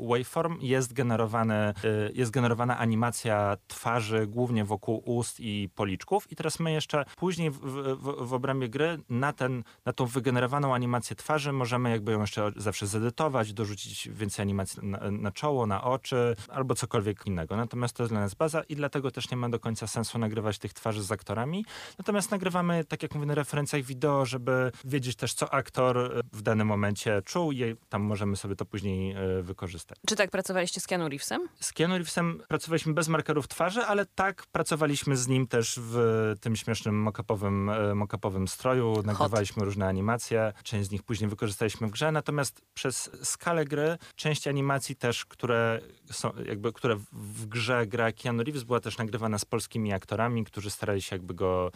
waveform, 0.01 0.59
jest 0.61 0.93
generowany, 0.93 1.75
jest 2.15 2.31
generowana 2.31 2.79
animacja 2.79 3.57
twarzy 3.69 4.15
twarzy, 4.15 4.27
głównie 4.45 4.65
wokół 4.65 5.03
ust 5.05 5.41
i 5.41 5.69
policzków. 5.75 6.33
I 6.33 6.37
teraz 6.37 6.61
my 6.61 6.73
jeszcze 6.73 7.05
później 7.17 7.51
w, 7.51 7.59
w, 7.59 8.29
w 8.29 8.33
obrębie 8.33 8.69
gry 8.69 8.99
na, 9.09 9.33
ten, 9.33 9.65
na 9.85 9.93
tą 9.93 10.07
wygenerowaną 10.07 10.75
animację 10.75 11.17
twarzy 11.17 11.53
możemy 11.53 11.91
jakby 11.91 12.13
ją 12.13 12.21
jeszcze 12.21 12.53
zawsze 12.57 12.87
zedytować, 12.87 13.53
dorzucić 13.53 14.09
więcej 14.13 14.43
animacji 14.43 14.89
na, 14.89 15.11
na 15.11 15.31
czoło, 15.33 15.67
na 15.67 15.85
oczy 15.85 16.37
albo 16.49 16.75
cokolwiek 16.75 17.27
innego. 17.27 17.57
Natomiast 17.57 17.97
to 17.97 18.03
jest 18.03 18.13
dla 18.13 18.21
nas 18.21 18.35
baza 18.35 18.63
i 18.63 18.77
dlatego 18.77 19.11
też 19.11 19.31
nie 19.31 19.37
ma 19.37 19.49
do 19.49 19.61
końca 19.61 19.87
sensu 19.87 20.19
nagrywać 20.19 20.59
tych 20.59 20.73
twarzy 20.73 21.03
z 21.03 21.13
aktorami. 21.13 21.65
Natomiast 21.99 22.31
nagrywamy, 22.31 22.85
tak 22.85 23.03
jak 23.03 23.15
mówię, 23.15 23.27
na 23.27 23.35
referencjach 23.35 23.83
wideo, 23.83 24.27
żeby 24.27 24.73
wiedzieć 24.85 25.17
też, 25.17 25.35
co 25.35 25.55
aktor 25.55 26.25
w 26.33 26.43
danym 26.43 26.67
momencie 26.67 27.23
czuł 27.25 27.53
i 27.53 27.77
tam 27.89 28.03
możemy 28.03 28.37
sobie 28.37 28.57
to 28.57 28.65
później 28.65 29.13
e, 29.13 29.43
wykorzystać. 29.43 29.99
Czy 30.07 30.17
tak 30.17 30.31
pracowaliście 30.31 30.81
z 30.81 30.87
Keanu 30.87 31.09
Reevesem? 31.09 31.49
Z 31.61 31.73
Keanu 31.73 31.95
Reevesem 31.95 32.43
pracowaliśmy 32.49 32.95
bez 32.95 33.09
markerów 33.09 33.49
twarzy, 33.49 33.81
ale 33.81 34.07
tak 34.07 34.34
pracowaliśmy 34.53 35.17
z 35.17 35.29
nim 35.29 35.47
też 35.47 35.81
w 35.83 35.97
tym 36.41 36.57
śmiesznym 36.57 37.03
mockupowym, 37.03 37.71
e, 37.71 37.95
mockupowym 37.95 38.49
stroju. 38.49 39.03
Nagrywaliśmy 39.05 39.65
różne 39.65 39.87
animacje. 39.87 40.53
Część 40.63 40.89
z 40.89 40.91
nich 40.91 41.03
później 41.03 41.31
wykorzystaliśmy 41.31 41.87
w 41.87 41.91
grze, 41.91 42.13
natomiast 42.13 42.63
przez 42.75 43.11
skalę 43.23 43.65
gry 43.65 43.99
część 44.17 44.49
animacji 44.49 44.97
też, 44.97 45.25
które 45.25 45.81
są, 46.11 46.33
jakby, 46.47 46.73
które 46.73 46.97
w 47.13 47.47
grze 47.47 47.87
gra 47.87 48.13
Keanu 48.13 48.43
Reeves 48.43 48.63
była 48.63 48.81
też 48.81 48.99
nagrywana 48.99 49.39
z 49.39 49.45
polskimi 49.45 49.93
aktorami, 49.93 50.45
którzy 50.45 50.71
starali 50.71 51.03
się 51.03 51.17
jakby 51.17 51.35
go 51.35 51.71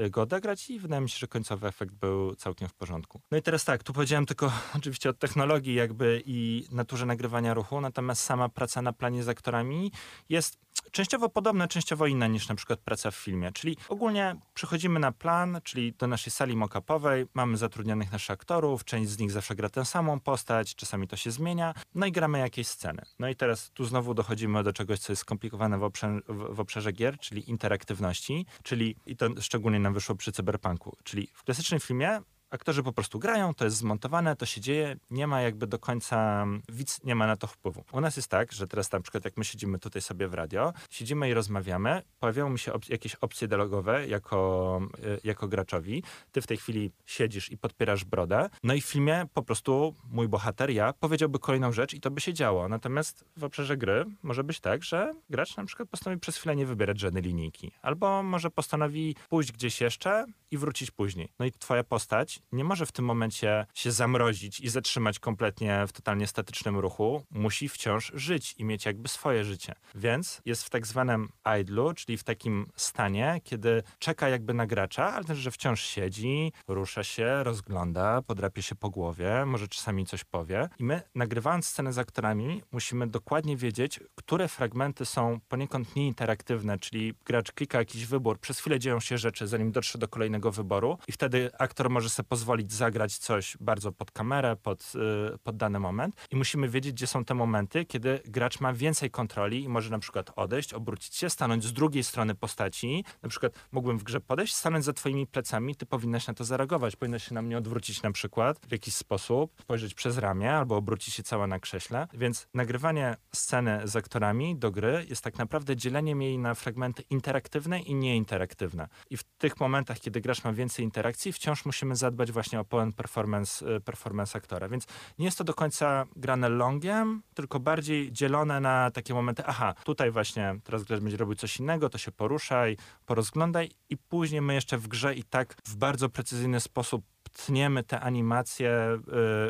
Y, 0.00 0.10
go 0.10 0.22
odegrać 0.22 0.70
i 0.70 0.78
wydaje 0.78 1.02
mi 1.02 1.10
się, 1.10 1.18
że 1.18 1.26
końcowy 1.26 1.66
efekt 1.66 1.94
był 1.94 2.34
całkiem 2.34 2.68
w 2.68 2.74
porządku. 2.74 3.20
No 3.30 3.38
i 3.38 3.42
teraz 3.42 3.64
tak, 3.64 3.82
tu 3.82 3.92
powiedziałem 3.92 4.26
tylko 4.26 4.52
oczywiście 4.78 5.10
o 5.10 5.12
technologii 5.12 5.74
jakby 5.74 6.22
i 6.26 6.66
naturze 6.70 7.06
nagrywania 7.06 7.54
ruchu, 7.54 7.80
natomiast 7.80 8.22
sama 8.22 8.48
praca 8.48 8.82
na 8.82 8.92
planie 8.92 9.22
z 9.22 9.28
aktorami 9.28 9.92
jest 10.28 10.58
częściowo 10.94 11.28
podobna, 11.28 11.68
częściowo 11.68 12.06
inna 12.06 12.26
niż 12.26 12.48
na 12.48 12.54
przykład 12.54 12.80
praca 12.80 13.10
w 13.10 13.16
filmie. 13.16 13.52
Czyli 13.52 13.76
ogólnie 13.88 14.36
przychodzimy 14.54 15.00
na 15.00 15.12
plan, 15.12 15.60
czyli 15.64 15.92
do 15.92 16.06
naszej 16.06 16.30
sali 16.30 16.56
mock-upowej, 16.56 17.26
mamy 17.34 17.56
zatrudnionych 17.56 18.12
naszych 18.12 18.30
aktorów, 18.30 18.84
część 18.84 19.10
z 19.10 19.18
nich 19.18 19.30
zawsze 19.30 19.54
gra 19.54 19.68
tę 19.68 19.84
samą 19.84 20.20
postać, 20.20 20.74
czasami 20.74 21.08
to 21.08 21.16
się 21.16 21.30
zmienia, 21.30 21.74
no 21.94 22.06
i 22.06 22.12
gramy 22.12 22.38
jakieś 22.38 22.68
sceny. 22.68 23.02
No 23.18 23.28
i 23.28 23.36
teraz 23.36 23.70
tu 23.70 23.84
znowu 23.84 24.14
dochodzimy 24.14 24.62
do 24.62 24.72
czegoś, 24.72 24.98
co 24.98 25.12
jest 25.12 25.20
skomplikowane 25.20 25.78
w, 25.78 25.82
obszarze, 25.82 26.20
w 26.28 26.60
obszarze 26.60 26.92
gier, 26.92 27.18
czyli 27.18 27.50
interaktywności, 27.50 28.46
czyli 28.62 28.96
i 29.06 29.16
to 29.16 29.28
szczególnie 29.40 29.80
nam 29.80 29.94
wyszło 29.94 30.14
przy 30.14 30.32
cyberpunku, 30.32 30.96
czyli 31.04 31.28
w 31.34 31.44
klasycznym 31.44 31.80
filmie 31.80 32.20
aktorzy 32.50 32.82
po 32.82 32.92
prostu 32.92 33.18
grają, 33.18 33.54
to 33.54 33.64
jest 33.64 33.76
zmontowane, 33.76 34.36
to 34.36 34.46
się 34.46 34.60
dzieje, 34.60 34.96
nie 35.10 35.26
ma 35.26 35.40
jakby 35.40 35.66
do 35.66 35.78
końca, 35.78 36.46
widz 36.68 37.04
nie 37.04 37.14
ma 37.14 37.26
na 37.26 37.36
to 37.36 37.46
wpływu. 37.46 37.84
U 37.92 38.00
nas 38.00 38.16
jest 38.16 38.28
tak, 38.28 38.52
że 38.52 38.66
teraz 38.66 38.92
na 38.92 39.00
przykład 39.00 39.24
jak 39.24 39.36
my 39.36 39.44
siedzimy 39.44 39.78
tutaj 39.78 40.02
sobie 40.02 40.28
w 40.28 40.34
radio, 40.34 40.72
siedzimy 40.90 41.28
i 41.28 41.34
rozmawiamy, 41.34 42.02
pojawiają 42.20 42.50
mi 42.50 42.58
się 42.58 42.72
op 42.72 42.88
jakieś 42.88 43.14
opcje 43.14 43.48
dialogowe 43.48 44.06
jako, 44.06 44.80
y, 44.98 45.20
jako 45.24 45.48
graczowi, 45.48 46.02
ty 46.32 46.42
w 46.42 46.46
tej 46.46 46.56
chwili 46.56 46.90
siedzisz 47.06 47.52
i 47.52 47.58
podpierasz 47.58 48.04
brodę, 48.04 48.48
no 48.62 48.74
i 48.74 48.80
w 48.80 48.86
filmie 48.86 49.26
po 49.34 49.42
prostu 49.42 49.94
mój 50.10 50.28
bohater, 50.28 50.70
ja, 50.70 50.92
powiedziałby 50.92 51.38
kolejną 51.38 51.72
rzecz 51.72 51.94
i 51.94 52.00
to 52.00 52.10
by 52.10 52.20
się 52.20 52.34
działo. 52.34 52.68
Natomiast 52.68 53.24
w 53.36 53.44
obszarze 53.44 53.76
gry 53.76 54.04
może 54.22 54.44
być 54.44 54.60
tak, 54.60 54.84
że 54.84 55.12
gracz 55.30 55.56
na 55.56 55.64
przykład 55.64 55.88
postanowi 55.88 56.20
przez 56.20 56.36
chwilę 56.36 56.56
nie 56.56 56.66
wybierać 56.66 57.00
żadnej 57.00 57.22
linijki, 57.22 57.72
albo 57.82 58.22
może 58.22 58.50
postanowi 58.50 59.16
pójść 59.28 59.52
gdzieś 59.52 59.80
jeszcze 59.80 60.26
i 60.50 60.58
wrócić 60.58 60.90
później. 60.90 61.28
No 61.38 61.46
i 61.46 61.52
twoja 61.52 61.84
postać 61.84 62.38
nie 62.52 62.64
może 62.64 62.86
w 62.86 62.92
tym 62.92 63.04
momencie 63.04 63.66
się 63.74 63.92
zamrozić 63.92 64.60
i 64.60 64.68
zatrzymać 64.68 65.18
kompletnie 65.18 65.84
w 65.88 65.92
totalnie 65.92 66.26
statycznym 66.26 66.78
ruchu. 66.78 67.24
Musi 67.30 67.68
wciąż 67.68 68.12
żyć 68.14 68.54
i 68.58 68.64
mieć 68.64 68.86
jakby 68.86 69.08
swoje 69.08 69.44
życie. 69.44 69.74
Więc 69.94 70.40
jest 70.44 70.64
w 70.64 70.70
tak 70.70 70.86
zwanym 70.86 71.28
idlu, 71.60 71.94
czyli 71.94 72.18
w 72.18 72.24
takim 72.24 72.66
stanie, 72.76 73.40
kiedy 73.44 73.82
czeka 73.98 74.28
jakby 74.28 74.54
na 74.54 74.66
gracza, 74.66 75.12
ale 75.14 75.24
też, 75.24 75.38
że 75.38 75.50
wciąż 75.50 75.82
siedzi, 75.82 76.52
rusza 76.68 77.04
się, 77.04 77.44
rozgląda, 77.44 78.22
podrapie 78.22 78.62
się 78.62 78.74
po 78.74 78.90
głowie, 78.90 79.44
może 79.46 79.68
czasami 79.68 80.06
coś 80.06 80.24
powie. 80.24 80.68
I 80.78 80.84
my, 80.84 81.02
nagrywając 81.14 81.66
scenę 81.66 81.92
z 81.92 81.98
aktorami, 81.98 82.62
musimy 82.72 83.06
dokładnie 83.06 83.56
wiedzieć, 83.56 84.00
które 84.14 84.48
fragmenty 84.48 85.06
są 85.06 85.40
poniekąd 85.48 85.96
nieinteraktywne, 85.96 86.78
czyli 86.78 87.14
gracz 87.24 87.52
klika 87.52 87.78
jakiś 87.78 88.06
wybór, 88.06 88.38
przez 88.40 88.60
chwilę 88.60 88.78
dzieją 88.78 89.00
się 89.00 89.18
rzeczy, 89.18 89.46
zanim 89.46 89.72
dotrze 89.72 89.98
do 89.98 90.08
kolejnego 90.08 90.52
wyboru 90.52 90.98
i 91.08 91.12
wtedy 91.12 91.50
aktor 91.58 91.90
może 91.90 92.10
sobie 92.10 92.23
pozwolić 92.24 92.72
zagrać 92.72 93.18
coś 93.18 93.56
bardzo 93.60 93.92
pod 93.92 94.10
kamerę, 94.10 94.56
pod, 94.56 94.94
yy, 94.94 95.38
pod 95.42 95.56
dany 95.56 95.80
moment 95.80 96.14
i 96.30 96.36
musimy 96.36 96.68
wiedzieć, 96.68 96.92
gdzie 96.92 97.06
są 97.06 97.24
te 97.24 97.34
momenty, 97.34 97.84
kiedy 97.84 98.20
gracz 98.24 98.60
ma 98.60 98.72
więcej 98.72 99.10
kontroli 99.10 99.62
i 99.62 99.68
może 99.68 99.90
na 99.90 99.98
przykład 99.98 100.30
odejść, 100.36 100.74
obrócić 100.74 101.14
się, 101.14 101.30
stanąć 101.30 101.64
z 101.64 101.72
drugiej 101.72 102.04
strony 102.04 102.34
postaci. 102.34 103.04
Na 103.22 103.28
przykład 103.28 103.52
mógłbym 103.72 103.98
w 103.98 104.02
grze 104.02 104.20
podejść, 104.20 104.54
stanąć 104.54 104.84
za 104.84 104.92
twoimi 104.92 105.26
plecami, 105.26 105.76
ty 105.76 105.86
powinnaś 105.86 106.26
na 106.26 106.34
to 106.34 106.44
zareagować, 106.44 106.96
powinnaś 106.96 107.28
się 107.28 107.34
na 107.34 107.42
mnie 107.42 107.58
odwrócić 107.58 108.02
na 108.02 108.12
przykład 108.12 108.58
w 108.68 108.72
jakiś 108.72 108.94
sposób, 108.94 109.52
spojrzeć 109.60 109.94
przez 109.94 110.18
ramię 110.18 110.52
albo 110.52 110.76
obrócić 110.76 111.14
się 111.14 111.22
cała 111.22 111.46
na 111.46 111.58
krześle. 111.58 112.08
Więc 112.14 112.46
nagrywanie 112.54 113.16
sceny 113.34 113.80
z 113.84 113.96
aktorami 113.96 114.56
do 114.56 114.70
gry 114.70 115.06
jest 115.08 115.24
tak 115.24 115.38
naprawdę 115.38 115.76
dzieleniem 115.76 116.22
jej 116.22 116.38
na 116.38 116.54
fragmenty 116.54 117.02
interaktywne 117.10 117.80
i 117.80 117.94
nieinteraktywne. 117.94 118.88
I 119.10 119.16
w 119.16 119.24
tych 119.24 119.60
momentach, 119.60 120.00
kiedy 120.00 120.20
gracz 120.20 120.44
ma 120.44 120.52
więcej 120.52 120.84
interakcji, 120.84 121.32
wciąż 121.32 121.64
musimy 121.64 121.96
zadbać 121.96 122.13
właśnie 122.14 122.60
o 122.60 122.64
pełen 122.64 122.92
performance, 122.92 123.76
y, 123.76 123.80
performance 123.80 124.38
aktora. 124.38 124.68
Więc 124.68 124.86
nie 125.18 125.24
jest 125.24 125.38
to 125.38 125.44
do 125.44 125.54
końca 125.54 126.06
grane 126.16 126.48
longiem, 126.48 127.22
tylko 127.34 127.60
bardziej 127.60 128.12
dzielone 128.12 128.60
na 128.60 128.90
takie 128.90 129.14
momenty, 129.14 129.42
aha, 129.46 129.74
tutaj 129.84 130.10
właśnie 130.10 130.56
teraz 130.64 130.84
gracz 130.84 131.00
będzie 131.00 131.16
robił 131.16 131.34
coś 131.34 131.60
innego, 131.60 131.88
to 131.88 131.98
się 131.98 132.12
poruszaj, 132.12 132.76
porozglądaj 133.06 133.70
i 133.90 133.96
później 133.96 134.40
my 134.40 134.54
jeszcze 134.54 134.78
w 134.78 134.88
grze 134.88 135.14
i 135.14 135.24
tak 135.24 135.54
w 135.66 135.76
bardzo 135.76 136.08
precyzyjny 136.08 136.60
sposób 136.60 137.13
tniemy 137.28 137.84
te 137.84 138.00
animacje, 138.00 138.98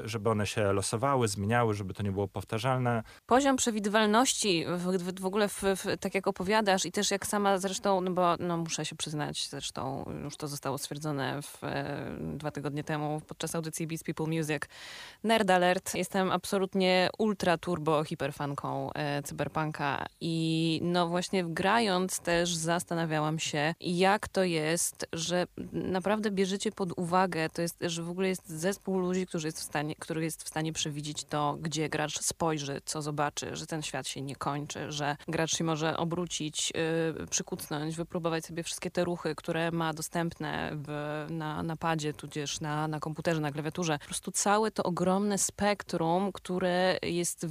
y, 0.04 0.08
żeby 0.08 0.30
one 0.30 0.46
się 0.46 0.72
losowały, 0.72 1.28
zmieniały, 1.28 1.74
żeby 1.74 1.94
to 1.94 2.02
nie 2.02 2.12
było 2.12 2.28
powtarzalne. 2.28 3.02
Poziom 3.26 3.56
przewidywalności 3.56 4.64
w, 4.76 5.20
w 5.20 5.26
ogóle, 5.26 5.48
w, 5.48 5.62
w, 5.62 5.96
tak 6.00 6.14
jak 6.14 6.26
opowiadasz 6.26 6.87
i 6.87 6.92
też 6.92 7.10
jak 7.10 7.26
sama 7.26 7.58
zresztą, 7.58 8.00
no 8.00 8.10
bo 8.10 8.37
no, 8.38 8.56
muszę 8.56 8.84
się 8.84 8.96
przyznać, 8.96 9.48
zresztą 9.48 10.04
już 10.24 10.37
to 10.37 10.48
zostało 10.48 10.78
stwierdzone 10.78 11.40
e, 11.62 12.16
dwa 12.20 12.50
tygodnie 12.50 12.84
temu 12.84 13.20
podczas 13.28 13.54
audycji 13.54 13.87
Beats 13.87 14.04
People 14.04 14.26
Music. 14.26 14.62
Nerd 15.24 15.50
Alert. 15.50 15.94
Jestem 15.94 16.30
absolutnie 16.30 17.10
ultra 17.18 17.58
turbo 17.58 18.04
hiperfanką 18.04 18.92
e, 18.92 19.22
cyberpunka 19.22 20.06
i 20.20 20.80
no 20.82 21.08
właśnie 21.08 21.44
grając 21.44 22.20
też 22.20 22.54
zastanawiałam 22.54 23.38
się, 23.38 23.74
jak 23.80 24.28
to 24.28 24.44
jest, 24.44 25.06
że 25.12 25.46
naprawdę 25.72 26.30
bierzecie 26.30 26.72
pod 26.72 26.98
uwagę, 26.98 27.48
to 27.50 27.62
jest 27.64 27.85
że 27.87 28.03
w 28.03 28.11
ogóle 28.11 28.29
jest 28.29 28.48
zespół 28.48 28.98
ludzi, 28.98 29.27
którzy 29.27 29.48
jest 29.48 29.61
w 29.61 29.62
stanie, 29.62 29.94
który 29.98 30.24
jest 30.24 30.42
w 30.42 30.48
stanie 30.48 30.72
przewidzieć 30.72 31.24
to, 31.24 31.57
gdzie 31.61 31.88
gracz 31.88 32.20
spojrzy, 32.20 32.81
co 32.85 33.03
zobaczy, 33.03 33.57
że 33.57 33.66
ten 33.66 33.83
świat 33.83 34.09
się 34.09 34.22
nie 34.22 34.37
kończy, 34.37 34.92
że 34.92 35.16
gracz 35.29 35.57
się 35.57 35.64
może 35.64 35.96
obrócić, 35.96 36.72
yy, 37.18 37.27
przykucnąć, 37.27 37.96
wypróbować 37.96 38.46
sobie 38.46 38.62
wszystkie 38.62 38.90
te 38.90 39.05
ruchy, 39.05 39.35
które 39.35 39.70
ma 39.70 39.92
dostępne 39.92 40.70
w, 40.72 41.27
na 41.31 41.62
napadzie, 41.62 42.14
tudzież 42.14 42.61
na, 42.61 42.88
na 42.88 43.00
komputerze, 43.00 43.40
na 43.40 43.53
klawiaturze. 43.53 43.98
Po 43.98 44.05
prostu 44.05 44.33
całe 44.33 44.70
to 44.70 44.83
ogromne 44.83 45.38
spektrum, 45.38 46.33
które 46.33 46.98
jest 47.03 47.46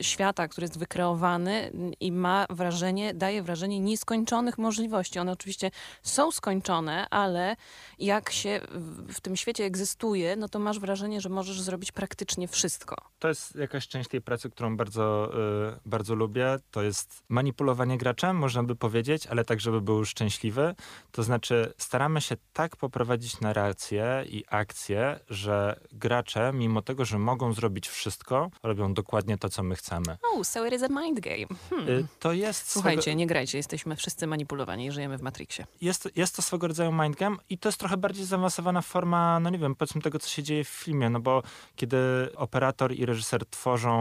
świata, 0.00 0.48
który 0.48 0.64
jest 0.64 0.78
wykreowany 0.78 1.72
i 2.00 2.12
ma 2.12 2.46
wrażenie, 2.50 3.14
daje 3.14 3.42
wrażenie 3.42 3.80
nieskończonych 3.80 4.58
możliwości. 4.58 5.18
One 5.18 5.32
oczywiście 5.32 5.70
są 6.02 6.30
skończone, 6.30 7.06
ale 7.10 7.56
jak 7.98 8.30
się 8.30 8.60
w 9.08 9.20
tym 9.24 9.36
świecie 9.36 9.64
egzystuje, 9.64 10.36
no 10.36 10.48
to 10.48 10.58
masz 10.58 10.78
wrażenie, 10.78 11.20
że 11.20 11.28
możesz 11.28 11.60
zrobić 11.60 11.92
praktycznie 11.92 12.48
wszystko. 12.48 12.96
To 13.18 13.28
jest 13.28 13.56
jakaś 13.56 13.88
część 13.88 14.08
tej 14.10 14.20
pracy, 14.20 14.50
którą 14.50 14.76
bardzo, 14.76 15.30
yy, 15.34 15.80
bardzo 15.86 16.14
lubię. 16.14 16.56
To 16.70 16.82
jest 16.82 17.22
manipulowanie 17.28 17.98
graczem, 17.98 18.36
można 18.36 18.62
by 18.62 18.76
powiedzieć, 18.76 19.26
ale 19.26 19.44
tak, 19.44 19.60
żeby 19.60 19.80
był 19.80 20.04
szczęśliwy. 20.04 20.74
To 21.12 21.22
znaczy, 21.22 21.72
staramy 21.78 22.20
się 22.20 22.36
tak 22.52 22.76
poprowadzić 22.76 23.40
narrację 23.40 24.24
i 24.28 24.44
akcję, 24.50 25.20
że 25.30 25.80
gracze, 25.92 26.52
mimo 26.54 26.82
tego, 26.82 27.04
że 27.04 27.18
mogą 27.18 27.52
zrobić 27.52 27.88
wszystko, 27.88 28.50
robią 28.62 28.94
dokładnie 28.94 29.38
to, 29.38 29.48
co 29.48 29.62
my 29.62 29.76
chcemy. 29.76 30.18
Oh, 30.32 30.44
so 30.44 30.66
it 30.66 30.74
is 30.74 30.82
a 30.82 30.88
mind 30.88 31.20
game. 31.20 31.46
Hmm. 31.70 31.88
Yy, 31.88 32.06
to 32.18 32.32
jest... 32.32 32.70
Słuchajcie, 32.70 33.02
swego... 33.02 33.18
nie 33.18 33.26
grajcie, 33.26 33.58
jesteśmy 33.58 33.96
wszyscy 33.96 34.26
manipulowani, 34.26 34.92
żyjemy 34.92 35.18
w 35.18 35.22
Matrixie. 35.22 35.66
Jest, 35.80 36.08
jest 36.16 36.36
to 36.36 36.42
swego 36.42 36.68
rodzaju 36.68 36.92
mind 36.92 37.16
game 37.16 37.36
i 37.50 37.58
to 37.58 37.68
jest 37.68 37.78
trochę 37.78 37.96
bardziej 37.96 38.24
zaawansowana 38.24 38.82
forma 38.82 39.13
no 39.42 39.50
nie 39.50 39.58
wiem, 39.58 39.74
powiedzmy 39.74 40.00
tego, 40.00 40.18
co 40.18 40.28
się 40.28 40.42
dzieje 40.42 40.64
w 40.64 40.68
filmie, 40.68 41.10
no 41.10 41.20
bo 41.20 41.42
kiedy 41.76 41.98
operator 42.36 42.92
i 42.92 43.06
reżyser 43.06 43.46
tworzą 43.46 43.94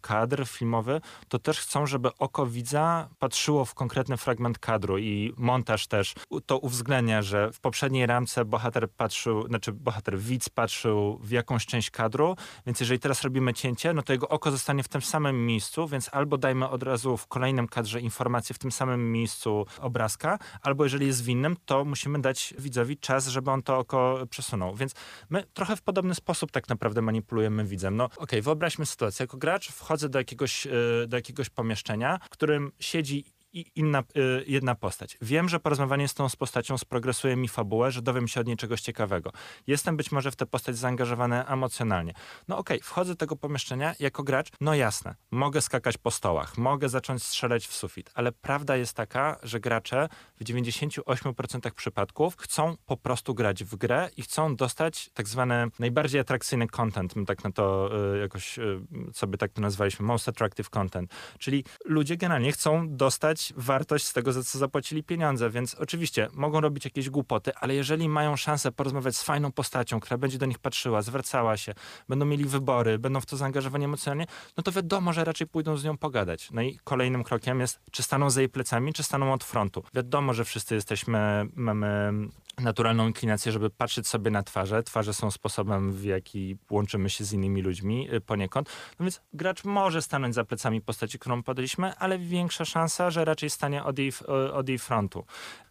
kadr 0.00 0.46
filmowy, 0.46 1.00
to 1.28 1.38
też 1.38 1.60
chcą, 1.60 1.86
żeby 1.86 2.10
oko 2.18 2.46
widza 2.46 3.08
patrzyło 3.18 3.64
w 3.64 3.74
konkretny 3.74 4.16
fragment 4.16 4.58
kadru 4.58 4.98
i 4.98 5.32
montaż 5.36 5.86
też 5.86 6.14
to 6.46 6.58
uwzględnia, 6.58 7.22
że 7.22 7.52
w 7.52 7.60
poprzedniej 7.60 8.06
ramce 8.06 8.44
bohater 8.44 8.90
patrzył, 8.90 9.46
znaczy 9.48 9.72
bohater, 9.72 10.18
widz 10.18 10.48
patrzył 10.48 11.18
w 11.22 11.30
jakąś 11.30 11.66
część 11.66 11.90
kadru, 11.90 12.36
więc 12.66 12.80
jeżeli 12.80 13.00
teraz 13.00 13.22
robimy 13.22 13.54
cięcie, 13.54 13.94
no 13.94 14.02
to 14.02 14.12
jego 14.12 14.28
oko 14.28 14.50
zostanie 14.50 14.82
w 14.82 14.88
tym 14.88 15.02
samym 15.02 15.46
miejscu, 15.46 15.88
więc 15.88 16.08
albo 16.12 16.38
dajmy 16.38 16.68
od 16.68 16.82
razu 16.82 17.16
w 17.16 17.26
kolejnym 17.26 17.68
kadrze 17.68 18.00
informację 18.00 18.54
w 18.54 18.58
tym 18.58 18.72
samym 18.72 19.12
miejscu 19.12 19.66
obrazka, 19.80 20.38
albo 20.62 20.84
jeżeli 20.84 21.06
jest 21.06 21.24
w 21.24 21.28
innym, 21.28 21.56
to 21.64 21.84
musimy 21.84 22.20
dać 22.20 22.54
widzowi 22.58 22.96
czas, 22.98 23.26
żeby 23.26 23.50
on 23.50 23.62
to 23.62 23.78
oko 23.78 24.18
przesunął. 24.30 24.55
Więc 24.74 24.94
my 25.30 25.44
trochę 25.54 25.76
w 25.76 25.82
podobny 25.82 26.14
sposób 26.14 26.50
tak 26.50 26.68
naprawdę 26.68 27.02
manipulujemy 27.02 27.64
widzem. 27.64 27.96
No 27.96 28.04
okej, 28.04 28.18
okay, 28.18 28.42
wyobraźmy 28.42 28.86
sytuację. 28.86 29.22
Jako 29.22 29.36
gracz 29.36 29.68
wchodzę 29.72 30.08
do 30.08 30.18
jakiegoś, 30.18 30.66
e, 30.66 30.70
do 31.08 31.16
jakiegoś 31.16 31.50
pomieszczenia, 31.50 32.18
w 32.24 32.28
którym 32.28 32.72
siedzi 32.80 33.24
inna, 33.60 34.02
y, 34.16 34.44
jedna 34.46 34.74
postać. 34.74 35.18
Wiem, 35.22 35.48
że 35.48 35.60
porozmawianie 35.60 36.08
z 36.08 36.14
tą 36.14 36.28
z 36.28 36.36
postacią 36.36 36.78
sprogresuje 36.78 37.36
mi 37.36 37.48
fabułę, 37.48 37.90
że 37.90 38.02
dowiem 38.02 38.28
się 38.28 38.40
od 38.40 38.46
niej 38.46 38.56
czegoś 38.56 38.80
ciekawego. 38.80 39.32
Jestem 39.66 39.96
być 39.96 40.12
może 40.12 40.30
w 40.30 40.36
tę 40.36 40.46
postać 40.46 40.76
zaangażowany 40.76 41.46
emocjonalnie. 41.46 42.12
No 42.48 42.58
okej, 42.58 42.76
okay, 42.76 42.88
wchodzę 42.88 43.12
do 43.12 43.16
tego 43.16 43.36
pomieszczenia 43.36 43.94
jako 44.00 44.22
gracz, 44.22 44.48
no 44.60 44.74
jasne, 44.74 45.14
mogę 45.30 45.60
skakać 45.60 45.98
po 45.98 46.10
stołach, 46.10 46.58
mogę 46.58 46.88
zacząć 46.88 47.22
strzelać 47.22 47.66
w 47.66 47.74
sufit, 47.74 48.10
ale 48.14 48.32
prawda 48.32 48.76
jest 48.76 48.94
taka, 48.94 49.38
że 49.42 49.60
gracze 49.60 50.08
w 50.40 50.44
98% 50.44 51.70
przypadków 51.70 52.36
chcą 52.36 52.76
po 52.86 52.96
prostu 52.96 53.34
grać 53.34 53.64
w 53.64 53.76
grę 53.76 54.10
i 54.16 54.22
chcą 54.22 54.56
dostać 54.56 55.10
tak 55.14 55.28
zwany 55.28 55.66
najbardziej 55.78 56.20
atrakcyjny 56.20 56.66
content, 56.66 57.16
my 57.16 57.26
tak 57.26 57.44
na 57.44 57.52
to 57.52 57.90
y, 58.14 58.18
jakoś 58.18 58.58
y, 58.58 58.80
sobie 59.12 59.38
tak 59.38 59.52
to 59.52 59.60
nazwaliśmy, 59.60 60.06
most 60.06 60.28
attractive 60.28 60.70
content, 60.70 61.14
czyli 61.38 61.64
ludzie 61.84 62.16
generalnie 62.16 62.52
chcą 62.52 62.96
dostać 62.96 63.45
wartość 63.56 64.06
z 64.06 64.12
tego, 64.12 64.32
za 64.32 64.44
co 64.44 64.58
zapłacili 64.58 65.02
pieniądze, 65.02 65.50
więc 65.50 65.74
oczywiście 65.74 66.28
mogą 66.32 66.60
robić 66.60 66.84
jakieś 66.84 67.10
głupoty, 67.10 67.54
ale 67.54 67.74
jeżeli 67.74 68.08
mają 68.08 68.36
szansę 68.36 68.72
porozmawiać 68.72 69.16
z 69.16 69.22
fajną 69.22 69.52
postacią, 69.52 70.00
która 70.00 70.18
będzie 70.18 70.38
do 70.38 70.46
nich 70.46 70.58
patrzyła, 70.58 71.02
zwracała 71.02 71.56
się, 71.56 71.74
będą 72.08 72.26
mieli 72.26 72.44
wybory, 72.44 72.98
będą 72.98 73.20
w 73.20 73.26
to 73.26 73.36
zaangażowani 73.36 73.84
emocjonalnie, 73.84 74.26
no 74.56 74.62
to 74.62 74.72
wiadomo, 74.72 75.12
że 75.12 75.24
raczej 75.24 75.46
pójdą 75.46 75.76
z 75.76 75.84
nią 75.84 75.98
pogadać. 75.98 76.50
No 76.50 76.62
i 76.62 76.78
kolejnym 76.84 77.24
krokiem 77.24 77.60
jest, 77.60 77.80
czy 77.90 78.02
staną 78.02 78.30
za 78.30 78.40
jej 78.40 78.48
plecami, 78.48 78.92
czy 78.92 79.02
staną 79.02 79.32
od 79.32 79.44
frontu. 79.44 79.82
Wiadomo, 79.94 80.34
że 80.34 80.44
wszyscy 80.44 80.74
jesteśmy, 80.74 81.46
mamy 81.54 82.12
naturalną 82.60 83.06
inklinację, 83.06 83.52
żeby 83.52 83.70
patrzeć 83.70 84.08
sobie 84.08 84.30
na 84.30 84.42
twarze. 84.42 84.82
Twarze 84.82 85.14
są 85.14 85.30
sposobem, 85.30 85.92
w 85.92 86.04
jaki 86.04 86.56
łączymy 86.70 87.10
się 87.10 87.24
z 87.24 87.32
innymi 87.32 87.62
ludźmi 87.62 88.14
y, 88.14 88.20
poniekąd. 88.20 88.68
No 88.98 89.04
więc 89.04 89.20
gracz 89.32 89.64
może 89.64 90.02
stanąć 90.02 90.34
za 90.34 90.44
plecami 90.44 90.80
postaci, 90.80 91.18
którą 91.18 91.42
podaliśmy, 91.42 91.96
ale 91.96 92.18
większa 92.18 92.64
szansa, 92.64 93.10
że 93.10 93.24
raczej 93.24 93.50
stanie 93.50 93.84
od 93.84 93.98
jej, 93.98 94.12
od 94.52 94.68
jej 94.68 94.78
frontu. 94.78 95.24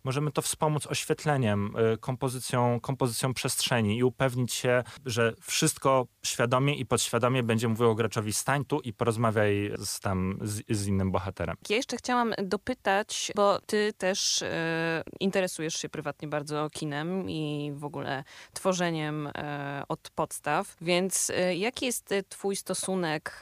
Możemy 0.03 0.31
to 0.31 0.41
wspomóc 0.41 0.87
oświetleniem, 0.87 1.75
y, 1.93 1.97
kompozycją, 1.97 2.79
kompozycją 2.79 3.33
przestrzeni 3.33 3.97
i 3.97 4.03
upewnić 4.03 4.53
się, 4.53 4.83
że 5.05 5.33
wszystko 5.41 6.07
świadomie 6.25 6.75
i 6.75 6.85
podświadomie 6.85 7.43
będzie 7.43 7.67
mówiło 7.67 7.95
graczowi 7.95 8.33
stań 8.33 8.65
tu 8.65 8.79
i 8.79 8.93
porozmawiaj 8.93 9.71
z, 9.77 9.99
tam, 9.99 10.39
z, 10.41 10.61
z 10.69 10.87
innym 10.87 11.11
bohaterem. 11.11 11.57
Ja 11.69 11.75
jeszcze 11.75 11.97
chciałam 11.97 12.33
dopytać, 12.43 13.31
bo 13.35 13.59
ty 13.65 13.93
też 13.97 14.41
y, 14.41 14.47
interesujesz 15.19 15.75
się 15.75 15.89
prywatnie 15.89 16.27
bardzo 16.27 16.69
kinem 16.75 17.29
i 17.29 17.71
w 17.75 17.85
ogóle 17.85 18.23
tworzeniem 18.53 19.27
e, 19.27 19.83
od 19.89 20.09
podstaw. 20.09 20.75
Więc 20.81 21.29
e, 21.29 21.55
jaki 21.55 21.85
jest 21.85 22.11
e, 22.11 22.23
twój 22.23 22.55
stosunek 22.55 23.41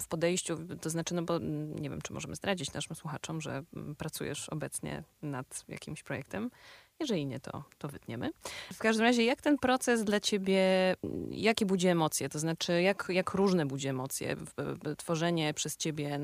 w 0.00 0.08
podejściu, 0.08 0.58
to 0.80 0.90
znaczy, 0.90 1.14
no 1.14 1.22
bo 1.22 1.36
mm, 1.36 1.78
nie 1.78 1.90
wiem, 1.90 2.02
czy 2.02 2.12
możemy 2.12 2.34
zdradzić 2.34 2.72
naszym 2.72 2.96
słuchaczom, 2.96 3.40
że 3.40 3.62
mm, 3.76 3.94
pracujesz 3.94 4.48
obecnie 4.48 5.02
nad 5.22 5.64
jakimś 5.68 6.02
projektem. 6.02 6.50
Jeżeli 7.00 7.26
nie, 7.26 7.40
to, 7.40 7.64
to 7.78 7.88
wytniemy. 7.88 8.30
W 8.74 8.78
każdym 8.78 9.06
razie, 9.06 9.24
jak 9.24 9.40
ten 9.40 9.58
proces 9.58 10.04
dla 10.04 10.20
ciebie, 10.20 10.94
mm, 11.04 11.32
jakie 11.32 11.66
budzi 11.66 11.88
emocje? 11.88 12.28
To 12.28 12.38
znaczy, 12.38 12.82
jak, 12.82 13.06
jak 13.08 13.34
różne 13.34 13.66
budzi 13.66 13.88
emocje? 13.88 14.36
Tworzenie 14.96 15.54
przez 15.54 15.76
ciebie 15.76 16.18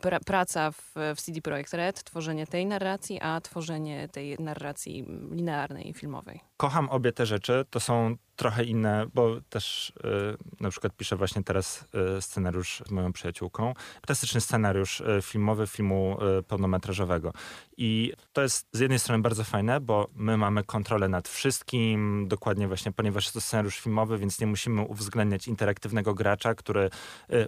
pra, 0.00 0.20
praca 0.20 0.70
w, 0.70 0.94
w 1.16 1.20
CD 1.20 1.40
Projekt 1.40 1.74
Red, 1.74 2.04
tworzenie 2.04 2.46
tej 2.46 2.66
narracji, 2.66 3.20
a 3.20 3.40
tworzenie 3.40 4.08
tej 4.08 4.36
narracji 4.38 5.06
linearnej, 5.30 5.94
filmowej. 5.94 6.40
Kocham 6.56 6.88
obie 6.88 7.12
te 7.12 7.26
rzeczy. 7.26 7.64
To 7.70 7.80
są 7.80 8.16
trochę 8.36 8.64
inne, 8.64 9.06
bo 9.14 9.40
też 9.40 9.90
y, 9.90 10.60
na 10.60 10.70
przykład 10.70 10.96
piszę 10.96 11.16
właśnie 11.16 11.44
teraz 11.44 11.84
y, 12.18 12.22
scenariusz 12.22 12.82
z 12.86 12.90
moją 12.90 13.12
przyjaciółką. 13.12 13.74
Klasyczny 14.00 14.40
scenariusz 14.40 15.00
y, 15.00 15.18
filmowy, 15.22 15.66
filmu 15.66 16.18
pełnometrażowego. 16.48 17.32
I 17.76 18.12
to 18.32 18.42
jest 18.42 18.66
z 18.72 18.80
jednej 18.80 18.98
strony 18.98 19.22
bardzo 19.22 19.44
fajne, 19.44 19.80
bo 19.80 20.08
my 20.14 20.36
mamy 20.36 20.64
kontrolę 20.64 21.08
nad 21.08 21.28
wszystkim, 21.28 22.28
dokładnie 22.28 22.68
właśnie, 22.68 22.92
ponieważ 22.92 23.24
jest 23.24 23.34
to 23.34 23.40
scenariusz 23.40 23.80
filmowy, 23.80 24.18
więc 24.18 24.40
nie 24.40 24.46
musimy 24.46 24.82
uwzględniać 24.82 25.48
interaktywnego 25.48 26.14
gracza, 26.14 26.54
który 26.54 26.90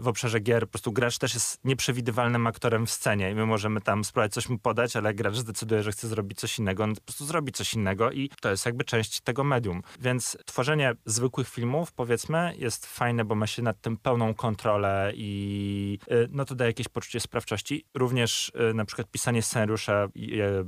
w 0.00 0.08
obszarze 0.08 0.40
gier, 0.40 0.62
po 0.62 0.68
prostu 0.68 0.92
gracz 0.92 1.18
też 1.18 1.34
jest 1.34 1.64
nieprzewidywalnym 1.64 2.46
aktorem 2.46 2.86
w 2.86 2.90
scenie 2.90 3.30
i 3.30 3.34
my 3.34 3.46
możemy 3.46 3.80
tam 3.80 4.04
spróbować 4.04 4.32
coś 4.32 4.48
mu 4.48 4.58
podać, 4.58 4.96
ale 4.96 5.14
gracz 5.14 5.36
zdecyduje, 5.36 5.82
że 5.82 5.92
chce 5.92 6.08
zrobić 6.08 6.40
coś 6.40 6.58
innego, 6.58 6.84
on 6.84 6.94
po 6.94 7.00
prostu 7.00 7.24
zrobi 7.24 7.52
coś 7.52 7.74
innego 7.74 8.10
i 8.10 8.30
to 8.40 8.50
jest 8.50 8.66
jakby 8.66 8.84
część 8.84 9.20
tego 9.20 9.44
medium. 9.44 9.82
Więc 10.00 10.36
tworzenie 10.46 10.83
zwykłych 11.06 11.48
filmów, 11.48 11.92
powiedzmy, 11.92 12.54
jest 12.58 12.86
fajne, 12.86 13.24
bo 13.24 13.34
ma 13.34 13.46
się 13.46 13.62
nad 13.62 13.80
tym 13.80 13.96
pełną 13.96 14.34
kontrolę 14.34 15.12
i 15.14 15.98
y, 16.10 16.28
no 16.30 16.44
to 16.44 16.54
daje 16.54 16.70
jakieś 16.70 16.88
poczucie 16.88 17.20
sprawczości. 17.20 17.84
Również 17.94 18.52
y, 18.70 18.74
na 18.74 18.84
przykład 18.84 19.10
pisanie 19.10 19.42
scenariusza 19.42 20.08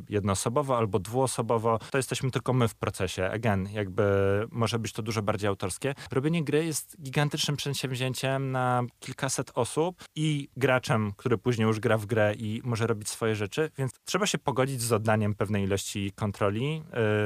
jednoosobowo 0.09 0.79
albo 0.79 0.99
dwuosobowo, 0.99 1.79
to 1.91 1.99
jesteśmy 1.99 2.31
tylko 2.31 2.53
my 2.53 2.69
w 2.69 2.75
procesie. 2.75 3.31
Again, 3.31 3.69
jakby 3.73 4.05
może 4.51 4.79
być 4.79 4.93
to 4.93 5.03
dużo 5.03 5.23
bardziej 5.23 5.49
autorskie. 5.49 5.95
Robienie 6.13 6.45
gry 6.45 6.65
jest 6.65 7.03
gigantycznym 7.03 7.57
przedsięwzięciem 7.57 8.53
na 8.53 8.83
kilkaset 9.01 9.53
osób 9.55 10.05
i 10.15 10.49
graczem, 10.57 11.13
który 11.17 11.39
później 11.39 11.67
już 11.67 11.81
gra 11.81 11.99
w 11.99 12.07
grę 12.07 12.35
i 12.35 12.61
może 12.65 12.87
robić 12.87 13.09
swoje 13.09 13.37
rzeczy, 13.37 13.71
więc 13.79 13.93
trzeba 14.05 14.27
się 14.27 14.39
pogodzić 14.39 14.83
z 14.83 14.93
oddaniem 14.93 15.35
pewnej 15.35 15.65
ilości 15.65 16.13
kontroli 16.15 16.83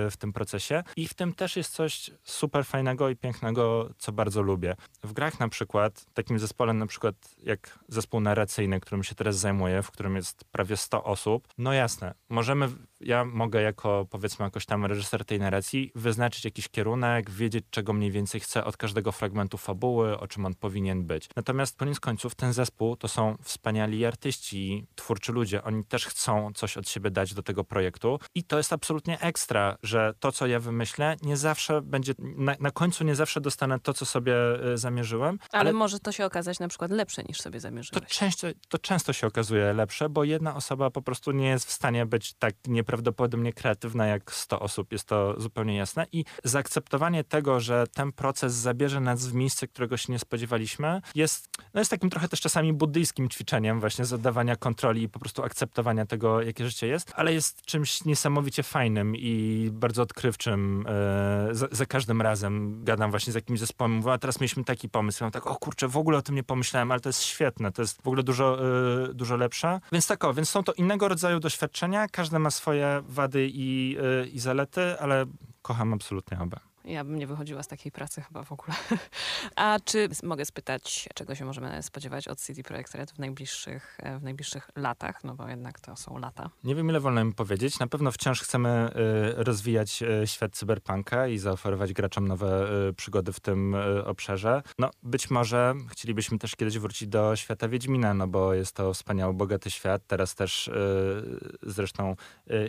y, 0.07 0.11
w 0.11 0.17
tym 0.19 0.33
procesie 0.33 0.83
i 0.97 1.09
w 1.09 1.15
tym 1.15 1.33
też 1.33 1.57
jest 1.57 1.73
coś 1.75 2.11
super 2.23 2.67
fajnego 2.71 3.09
i 3.09 3.17
pięknego, 3.17 3.91
co 3.99 4.13
bardzo 4.13 4.43
lubię. 4.43 4.77
W 5.03 5.13
grach 5.13 5.41
na 5.41 5.49
przykład, 5.49 6.07
takim 6.15 6.39
zespołem 6.39 6.79
na 6.79 6.87
przykład 6.87 7.15
jak 7.43 7.79
zespół 7.89 8.21
narracyjny, 8.21 8.81
którym 8.81 9.05
się 9.05 9.15
teraz 9.15 9.39
zajmuję, 9.39 9.83
w 9.83 9.91
którym 9.91 10.17
jest 10.17 10.45
prawie 10.45 10.77
100 10.77 11.05
osób, 11.05 11.49
no 11.59 11.73
jasne, 11.73 12.15
możemy 12.29 12.69
ja 13.01 13.25
mogę 13.25 13.63
jako, 13.63 14.07
powiedzmy, 14.11 14.45
jakoś 14.45 14.67
tam 14.67 14.87
reżyser 14.87 15.25
tej 15.25 15.39
narracji 15.39 15.93
wyznaczyć 15.95 16.45
jakiś 16.45 16.69
kierunek, 16.69 17.31
wiedzieć, 17.31 17.65
czego 17.71 17.93
mniej 17.93 18.11
więcej 18.11 18.41
chcę 18.41 18.65
od 18.65 18.77
każdego 18.77 19.13
fragmentu 19.13 19.59
fabuły, 19.59 20.19
o 20.19 20.29
czym 20.29 20.47
on 20.47 20.55
powinien 20.55 21.05
być. 21.05 21.29
Natomiast 21.37 21.77
koniec 21.77 22.01
końców 22.01 22.35
ten 22.35 22.53
zespół 22.53 22.97
to 22.97 23.09
są 23.09 23.37
wspaniali 23.43 24.07
artyści, 24.07 24.87
twórczy 24.95 25.33
ludzie. 25.33 25.65
Oni 25.65 25.85
też 25.85 26.07
chcą 26.07 26.53
coś 26.55 26.77
od 26.77 26.89
siebie 26.89 27.11
dać 27.11 27.35
do 27.35 27.43
tego 27.43 27.65
projektu 27.65 28.19
i 28.35 28.45
to 28.45 28.57
jest 28.57 28.73
absolutnie 28.73 29.21
ekstra, 29.21 29.77
że 29.83 30.15
to, 30.21 30.33
co 30.33 30.47
ja 30.47 30.61
wymyślę, 30.61 31.17
nie 31.23 31.37
zawsze 31.37 31.83
będzie, 31.83 32.13
na, 32.19 32.57
na 32.61 32.71
końcu 32.71 33.05
nie 33.05 33.15
zawsze 33.15 33.41
dostanę 33.41 33.81
to, 33.81 33.95
co 33.95 34.07
sobie 34.07 34.35
y, 34.73 34.79
zamierzyłem. 34.79 35.39
Ale, 35.53 35.61
ale, 35.61 35.73
może 35.73 36.01
to 36.01 36.13
się 36.13 36.25
okazać 36.25 36.59
na 36.59 36.69
przykład 36.69 36.91
lepsze 36.91 37.23
niż 37.23 37.41
sobie 37.41 37.61
zamierzyłeś. 37.61 38.03
To 38.03 38.15
często, 38.15 38.47
to 38.69 38.79
często 38.79 39.13
się 39.13 39.27
okazuje 39.27 39.73
lepsze, 39.73 40.09
bo 40.09 40.25
jedna 40.25 40.57
osoba 40.57 40.91
po 40.91 41.03
prostu 41.03 41.33
nie 41.33 41.49
jest 41.49 41.67
w 41.67 41.73
stanie 41.73 42.07
być 42.07 42.35
tak 42.35 42.55
nie 42.67 42.85
prawdopodobnie 42.91 43.53
kreatywna 43.53 44.07
jak 44.07 44.33
100 44.33 44.61
osób, 44.61 44.93
jest 44.93 45.05
to 45.05 45.41
zupełnie 45.41 45.77
jasne. 45.77 46.07
I 46.13 46.25
zaakceptowanie 46.45 47.25
tego, 47.25 47.61
że 47.61 47.87
ten 47.95 48.13
proces 48.13 48.53
zabierze 48.55 49.01
nas 49.01 49.27
w 49.27 49.35
miejsce, 49.35 49.69
którego 49.69 49.97
się 49.97 50.13
nie 50.13 50.19
spodziewaliśmy, 50.19 51.03
jest, 51.15 51.49
no 51.75 51.81
jest 51.81 51.91
takim 51.91 52.11
trochę 52.11 52.29
też 52.29 52.41
czasami 52.41 52.73
buddyjskim 52.73 53.29
ćwiczeniem 53.29 53.81
właśnie 53.81 54.05
zadawania 54.05 54.57
kontroli 54.57 55.03
i 55.03 55.09
po 55.09 55.19
prostu 55.19 55.43
akceptowania 55.43 56.07
tego, 56.07 56.43
jakie 56.43 56.65
życie 56.65 56.87
jest, 56.87 57.13
ale 57.17 57.35
jest 57.35 57.63
czymś 57.63 58.05
niesamowicie 58.05 58.63
fajnym 58.63 59.17
i 59.17 59.69
bardzo 59.73 60.03
odkrywczym. 60.03 60.85
E, 60.89 61.55
za, 61.55 61.67
za, 61.71 61.87
każdym 61.87 62.23
razem 62.23 62.85
gadam 62.85 63.11
właśnie 63.11 63.33
z 63.33 63.37
jakimś 63.37 63.61
zespołem, 63.61 63.93
mówię, 63.93 64.13
a 64.13 64.19
teraz 64.19 64.41
mieliśmy 64.41 64.65
taki 64.65 64.89
pomysł. 64.89 65.25
Ja 65.25 65.31
tak, 65.31 65.47
o 65.47 65.57
kurczę, 65.57 65.89
w 65.89 65.97
ogóle 65.97 66.19
o 66.19 66.23
tym 66.23 66.35
nie 66.35 66.43
pomyślałem, 66.43 66.93
ale 66.93 67.01
to 67.01 67.09
jest 67.09 67.23
świetne, 67.23 67.73
to 67.73 67.83
jest 67.83 68.03
w 68.03 68.07
ogóle 68.07 68.23
dużo, 68.23 68.59
e, 69.11 69.15
dużo 69.15 69.37
lepsze. 69.37 69.81
Więc 69.93 70.07
tak 70.07 70.25
o, 70.25 70.35
więc 70.35 70.49
są 70.49 70.63
to 70.65 70.73
innego 70.73 71.09
rodzaju 71.09 71.41
doświadczenia, 71.41 72.09
każdy 72.09 72.39
ma 72.39 72.51
swoje 72.51 72.80
wady 73.17 73.51
i, 73.55 73.97
y, 73.99 74.31
i 74.33 74.41
zalety, 74.41 74.99
ale 75.01 75.27
kocham 75.63 75.93
absolutnie 75.93 76.41
oba. 76.41 76.70
Ja 76.85 77.05
bym 77.05 77.19
nie 77.19 77.27
wychodziła 77.27 77.63
z 77.63 77.69
takiej 77.69 77.93
pracy 77.93 78.23
chyba 78.23 78.45
w 78.45 78.53
ogóle. 78.53 78.77
A 79.57 79.79
czy 79.85 80.09
mogę 80.23 80.45
spytać, 80.45 81.09
czego 81.15 81.35
się 81.35 81.45
możemy 81.45 81.83
spodziewać 81.83 82.29
od 82.29 82.39
CD 82.39 82.63
Projekt 82.63 82.95
Red 82.95 83.11
w 83.11 83.19
najbliższych, 83.19 83.99
e, 84.03 84.19
w 84.19 84.23
najbliższych 84.23 84.71
latach? 84.77 85.25
No 85.25 85.35
bo 85.35 85.49
jednak 85.49 85.81
to 85.81 85.97
są 85.97 86.19
lata. 86.19 86.51
Nie 86.65 86.75
wiem, 86.75 86.89
ile 86.89 87.01
wolno 87.01 87.25
mi 87.25 87.35
powiedzieć. 87.35 87.79
Na 87.79 87.87
pewno 87.87 88.13
wciąż 88.13 88.41
chcemy 88.43 88.91
y, 89.39 89.45
rozwijać 89.45 90.03
y, 90.03 90.27
świat 90.27 90.53
cyberpunka 90.53 91.27
i 91.27 91.39
zaoferować 91.39 91.93
graczom 91.93 92.29
nowe 92.29 92.69
przygody 92.97 93.33
w 93.33 93.41
tym 93.41 93.77
obszarze. 94.05 94.63
No, 94.79 94.91
być 95.03 95.31
może 95.31 95.75
chcielibyśmy 95.91 96.39
też 96.39 96.57
kiedyś 96.57 96.79
wrócić 96.79 97.09
do 97.09 97.37
świata 97.37 97.69
Wiedźmina, 97.69 98.15
no 98.15 98.27
bo 98.27 98.55
jest 98.55 98.73
to 98.73 98.95
wspaniały, 98.95 99.35
bogaty 99.35 99.71
świat. 99.71 100.03
Teraz 100.07 100.35
też 100.35 100.71
zresztą 101.63 102.17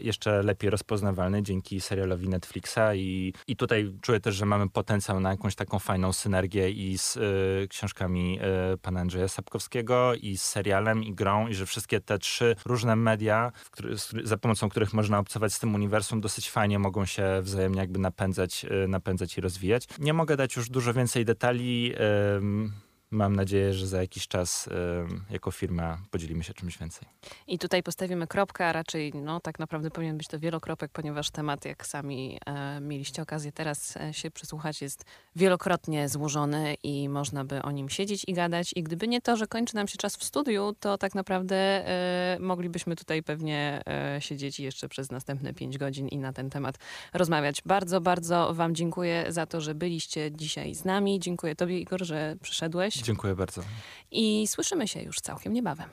jeszcze 0.01 0.43
lepiej 0.43 0.69
rozpoznawalny 0.69 1.43
dzięki 1.43 1.81
serialowi 1.81 2.29
Netflixa 2.29 2.95
i, 2.95 3.33
i 3.47 3.55
tutaj 3.55 3.93
czuję 4.01 4.19
też, 4.19 4.35
że 4.35 4.45
mamy 4.45 4.69
potencjał 4.69 5.19
na 5.19 5.31
jakąś 5.31 5.55
taką 5.55 5.79
fajną 5.79 6.13
synergię 6.13 6.69
i 6.69 6.97
z 6.97 7.17
y, 7.17 7.67
książkami 7.67 8.39
y, 8.73 8.77
pana 8.77 8.99
Andrzeja 8.99 9.27
Sapkowskiego 9.27 10.13
i 10.15 10.37
z 10.37 10.43
serialem 10.43 11.03
i 11.03 11.13
grą 11.13 11.47
i 11.47 11.53
że 11.53 11.65
wszystkie 11.65 12.01
te 12.01 12.19
trzy 12.19 12.55
różne 12.65 12.95
media, 12.95 13.51
który, 13.71 13.95
za 14.23 14.37
pomocą 14.37 14.69
których 14.69 14.93
można 14.93 15.19
obcować 15.19 15.53
z 15.53 15.59
tym 15.59 15.75
uniwersum, 15.75 16.21
dosyć 16.21 16.49
fajnie 16.51 16.79
mogą 16.79 17.05
się 17.05 17.39
wzajemnie 17.41 17.79
jakby 17.79 17.99
napędzać, 17.99 18.65
y, 18.83 18.87
napędzać 18.87 19.37
i 19.37 19.41
rozwijać. 19.41 19.87
Nie 19.99 20.13
mogę 20.13 20.37
dać 20.37 20.55
już 20.55 20.69
dużo 20.69 20.93
więcej 20.93 21.25
detali. 21.25 21.93
ym, 22.37 22.71
Mam 23.11 23.35
nadzieję, 23.35 23.73
że 23.73 23.87
za 23.87 24.01
jakiś 24.01 24.27
czas 24.27 24.69
jako 25.29 25.51
firma 25.51 25.97
podzielimy 26.11 26.43
się 26.43 26.53
czymś 26.53 26.77
więcej. 26.77 27.07
I 27.47 27.59
tutaj 27.59 27.83
postawimy 27.83 28.27
kropkę, 28.27 28.65
a 28.67 28.73
raczej 28.73 29.13
no, 29.15 29.39
tak 29.39 29.59
naprawdę 29.59 29.91
powinien 29.91 30.17
być 30.17 30.27
to 30.27 30.39
wielokropek, 30.39 30.91
ponieważ 30.91 31.31
temat, 31.31 31.65
jak 31.65 31.87
sami 31.87 32.39
e, 32.45 32.81
mieliście 32.81 33.21
okazję 33.21 33.51
teraz 33.51 33.97
e, 33.97 34.13
się 34.13 34.31
przysłuchać, 34.31 34.81
jest 34.81 35.05
wielokrotnie 35.35 36.09
złożony 36.09 36.75
i 36.83 37.09
można 37.09 37.45
by 37.45 37.61
o 37.61 37.71
nim 37.71 37.89
siedzieć 37.89 38.23
i 38.27 38.33
gadać. 38.33 38.71
I 38.75 38.83
gdyby 38.83 39.07
nie 39.07 39.21
to, 39.21 39.37
że 39.37 39.47
kończy 39.47 39.75
nam 39.75 39.87
się 39.87 39.97
czas 39.97 40.15
w 40.15 40.23
studiu, 40.23 40.75
to 40.79 40.97
tak 40.97 41.15
naprawdę 41.15 41.55
e, 41.55 42.37
moglibyśmy 42.39 42.95
tutaj 42.95 43.23
pewnie 43.23 43.81
siedzieć 44.19 44.59
jeszcze 44.59 44.89
przez 44.89 45.11
następne 45.11 45.53
pięć 45.53 45.77
godzin 45.77 46.07
i 46.07 46.17
na 46.17 46.33
ten 46.33 46.49
temat 46.49 46.77
rozmawiać. 47.13 47.61
Bardzo, 47.65 48.01
bardzo 48.01 48.53
Wam 48.53 48.75
dziękuję 48.75 49.25
za 49.29 49.45
to, 49.45 49.61
że 49.61 49.75
byliście 49.75 50.31
dzisiaj 50.31 50.75
z 50.75 50.85
nami. 50.85 51.19
Dziękuję 51.19 51.55
Tobie, 51.55 51.79
Igor, 51.79 52.05
że 52.05 52.35
przyszedłeś 52.41 53.00
Dziękuję 53.01 53.35
bardzo. 53.35 53.61
i 54.11 54.47
słyszymy 54.47 54.87
się 54.87 55.01
już 55.01 55.21
całkiem 55.21 55.53
niebawem. 55.53 55.89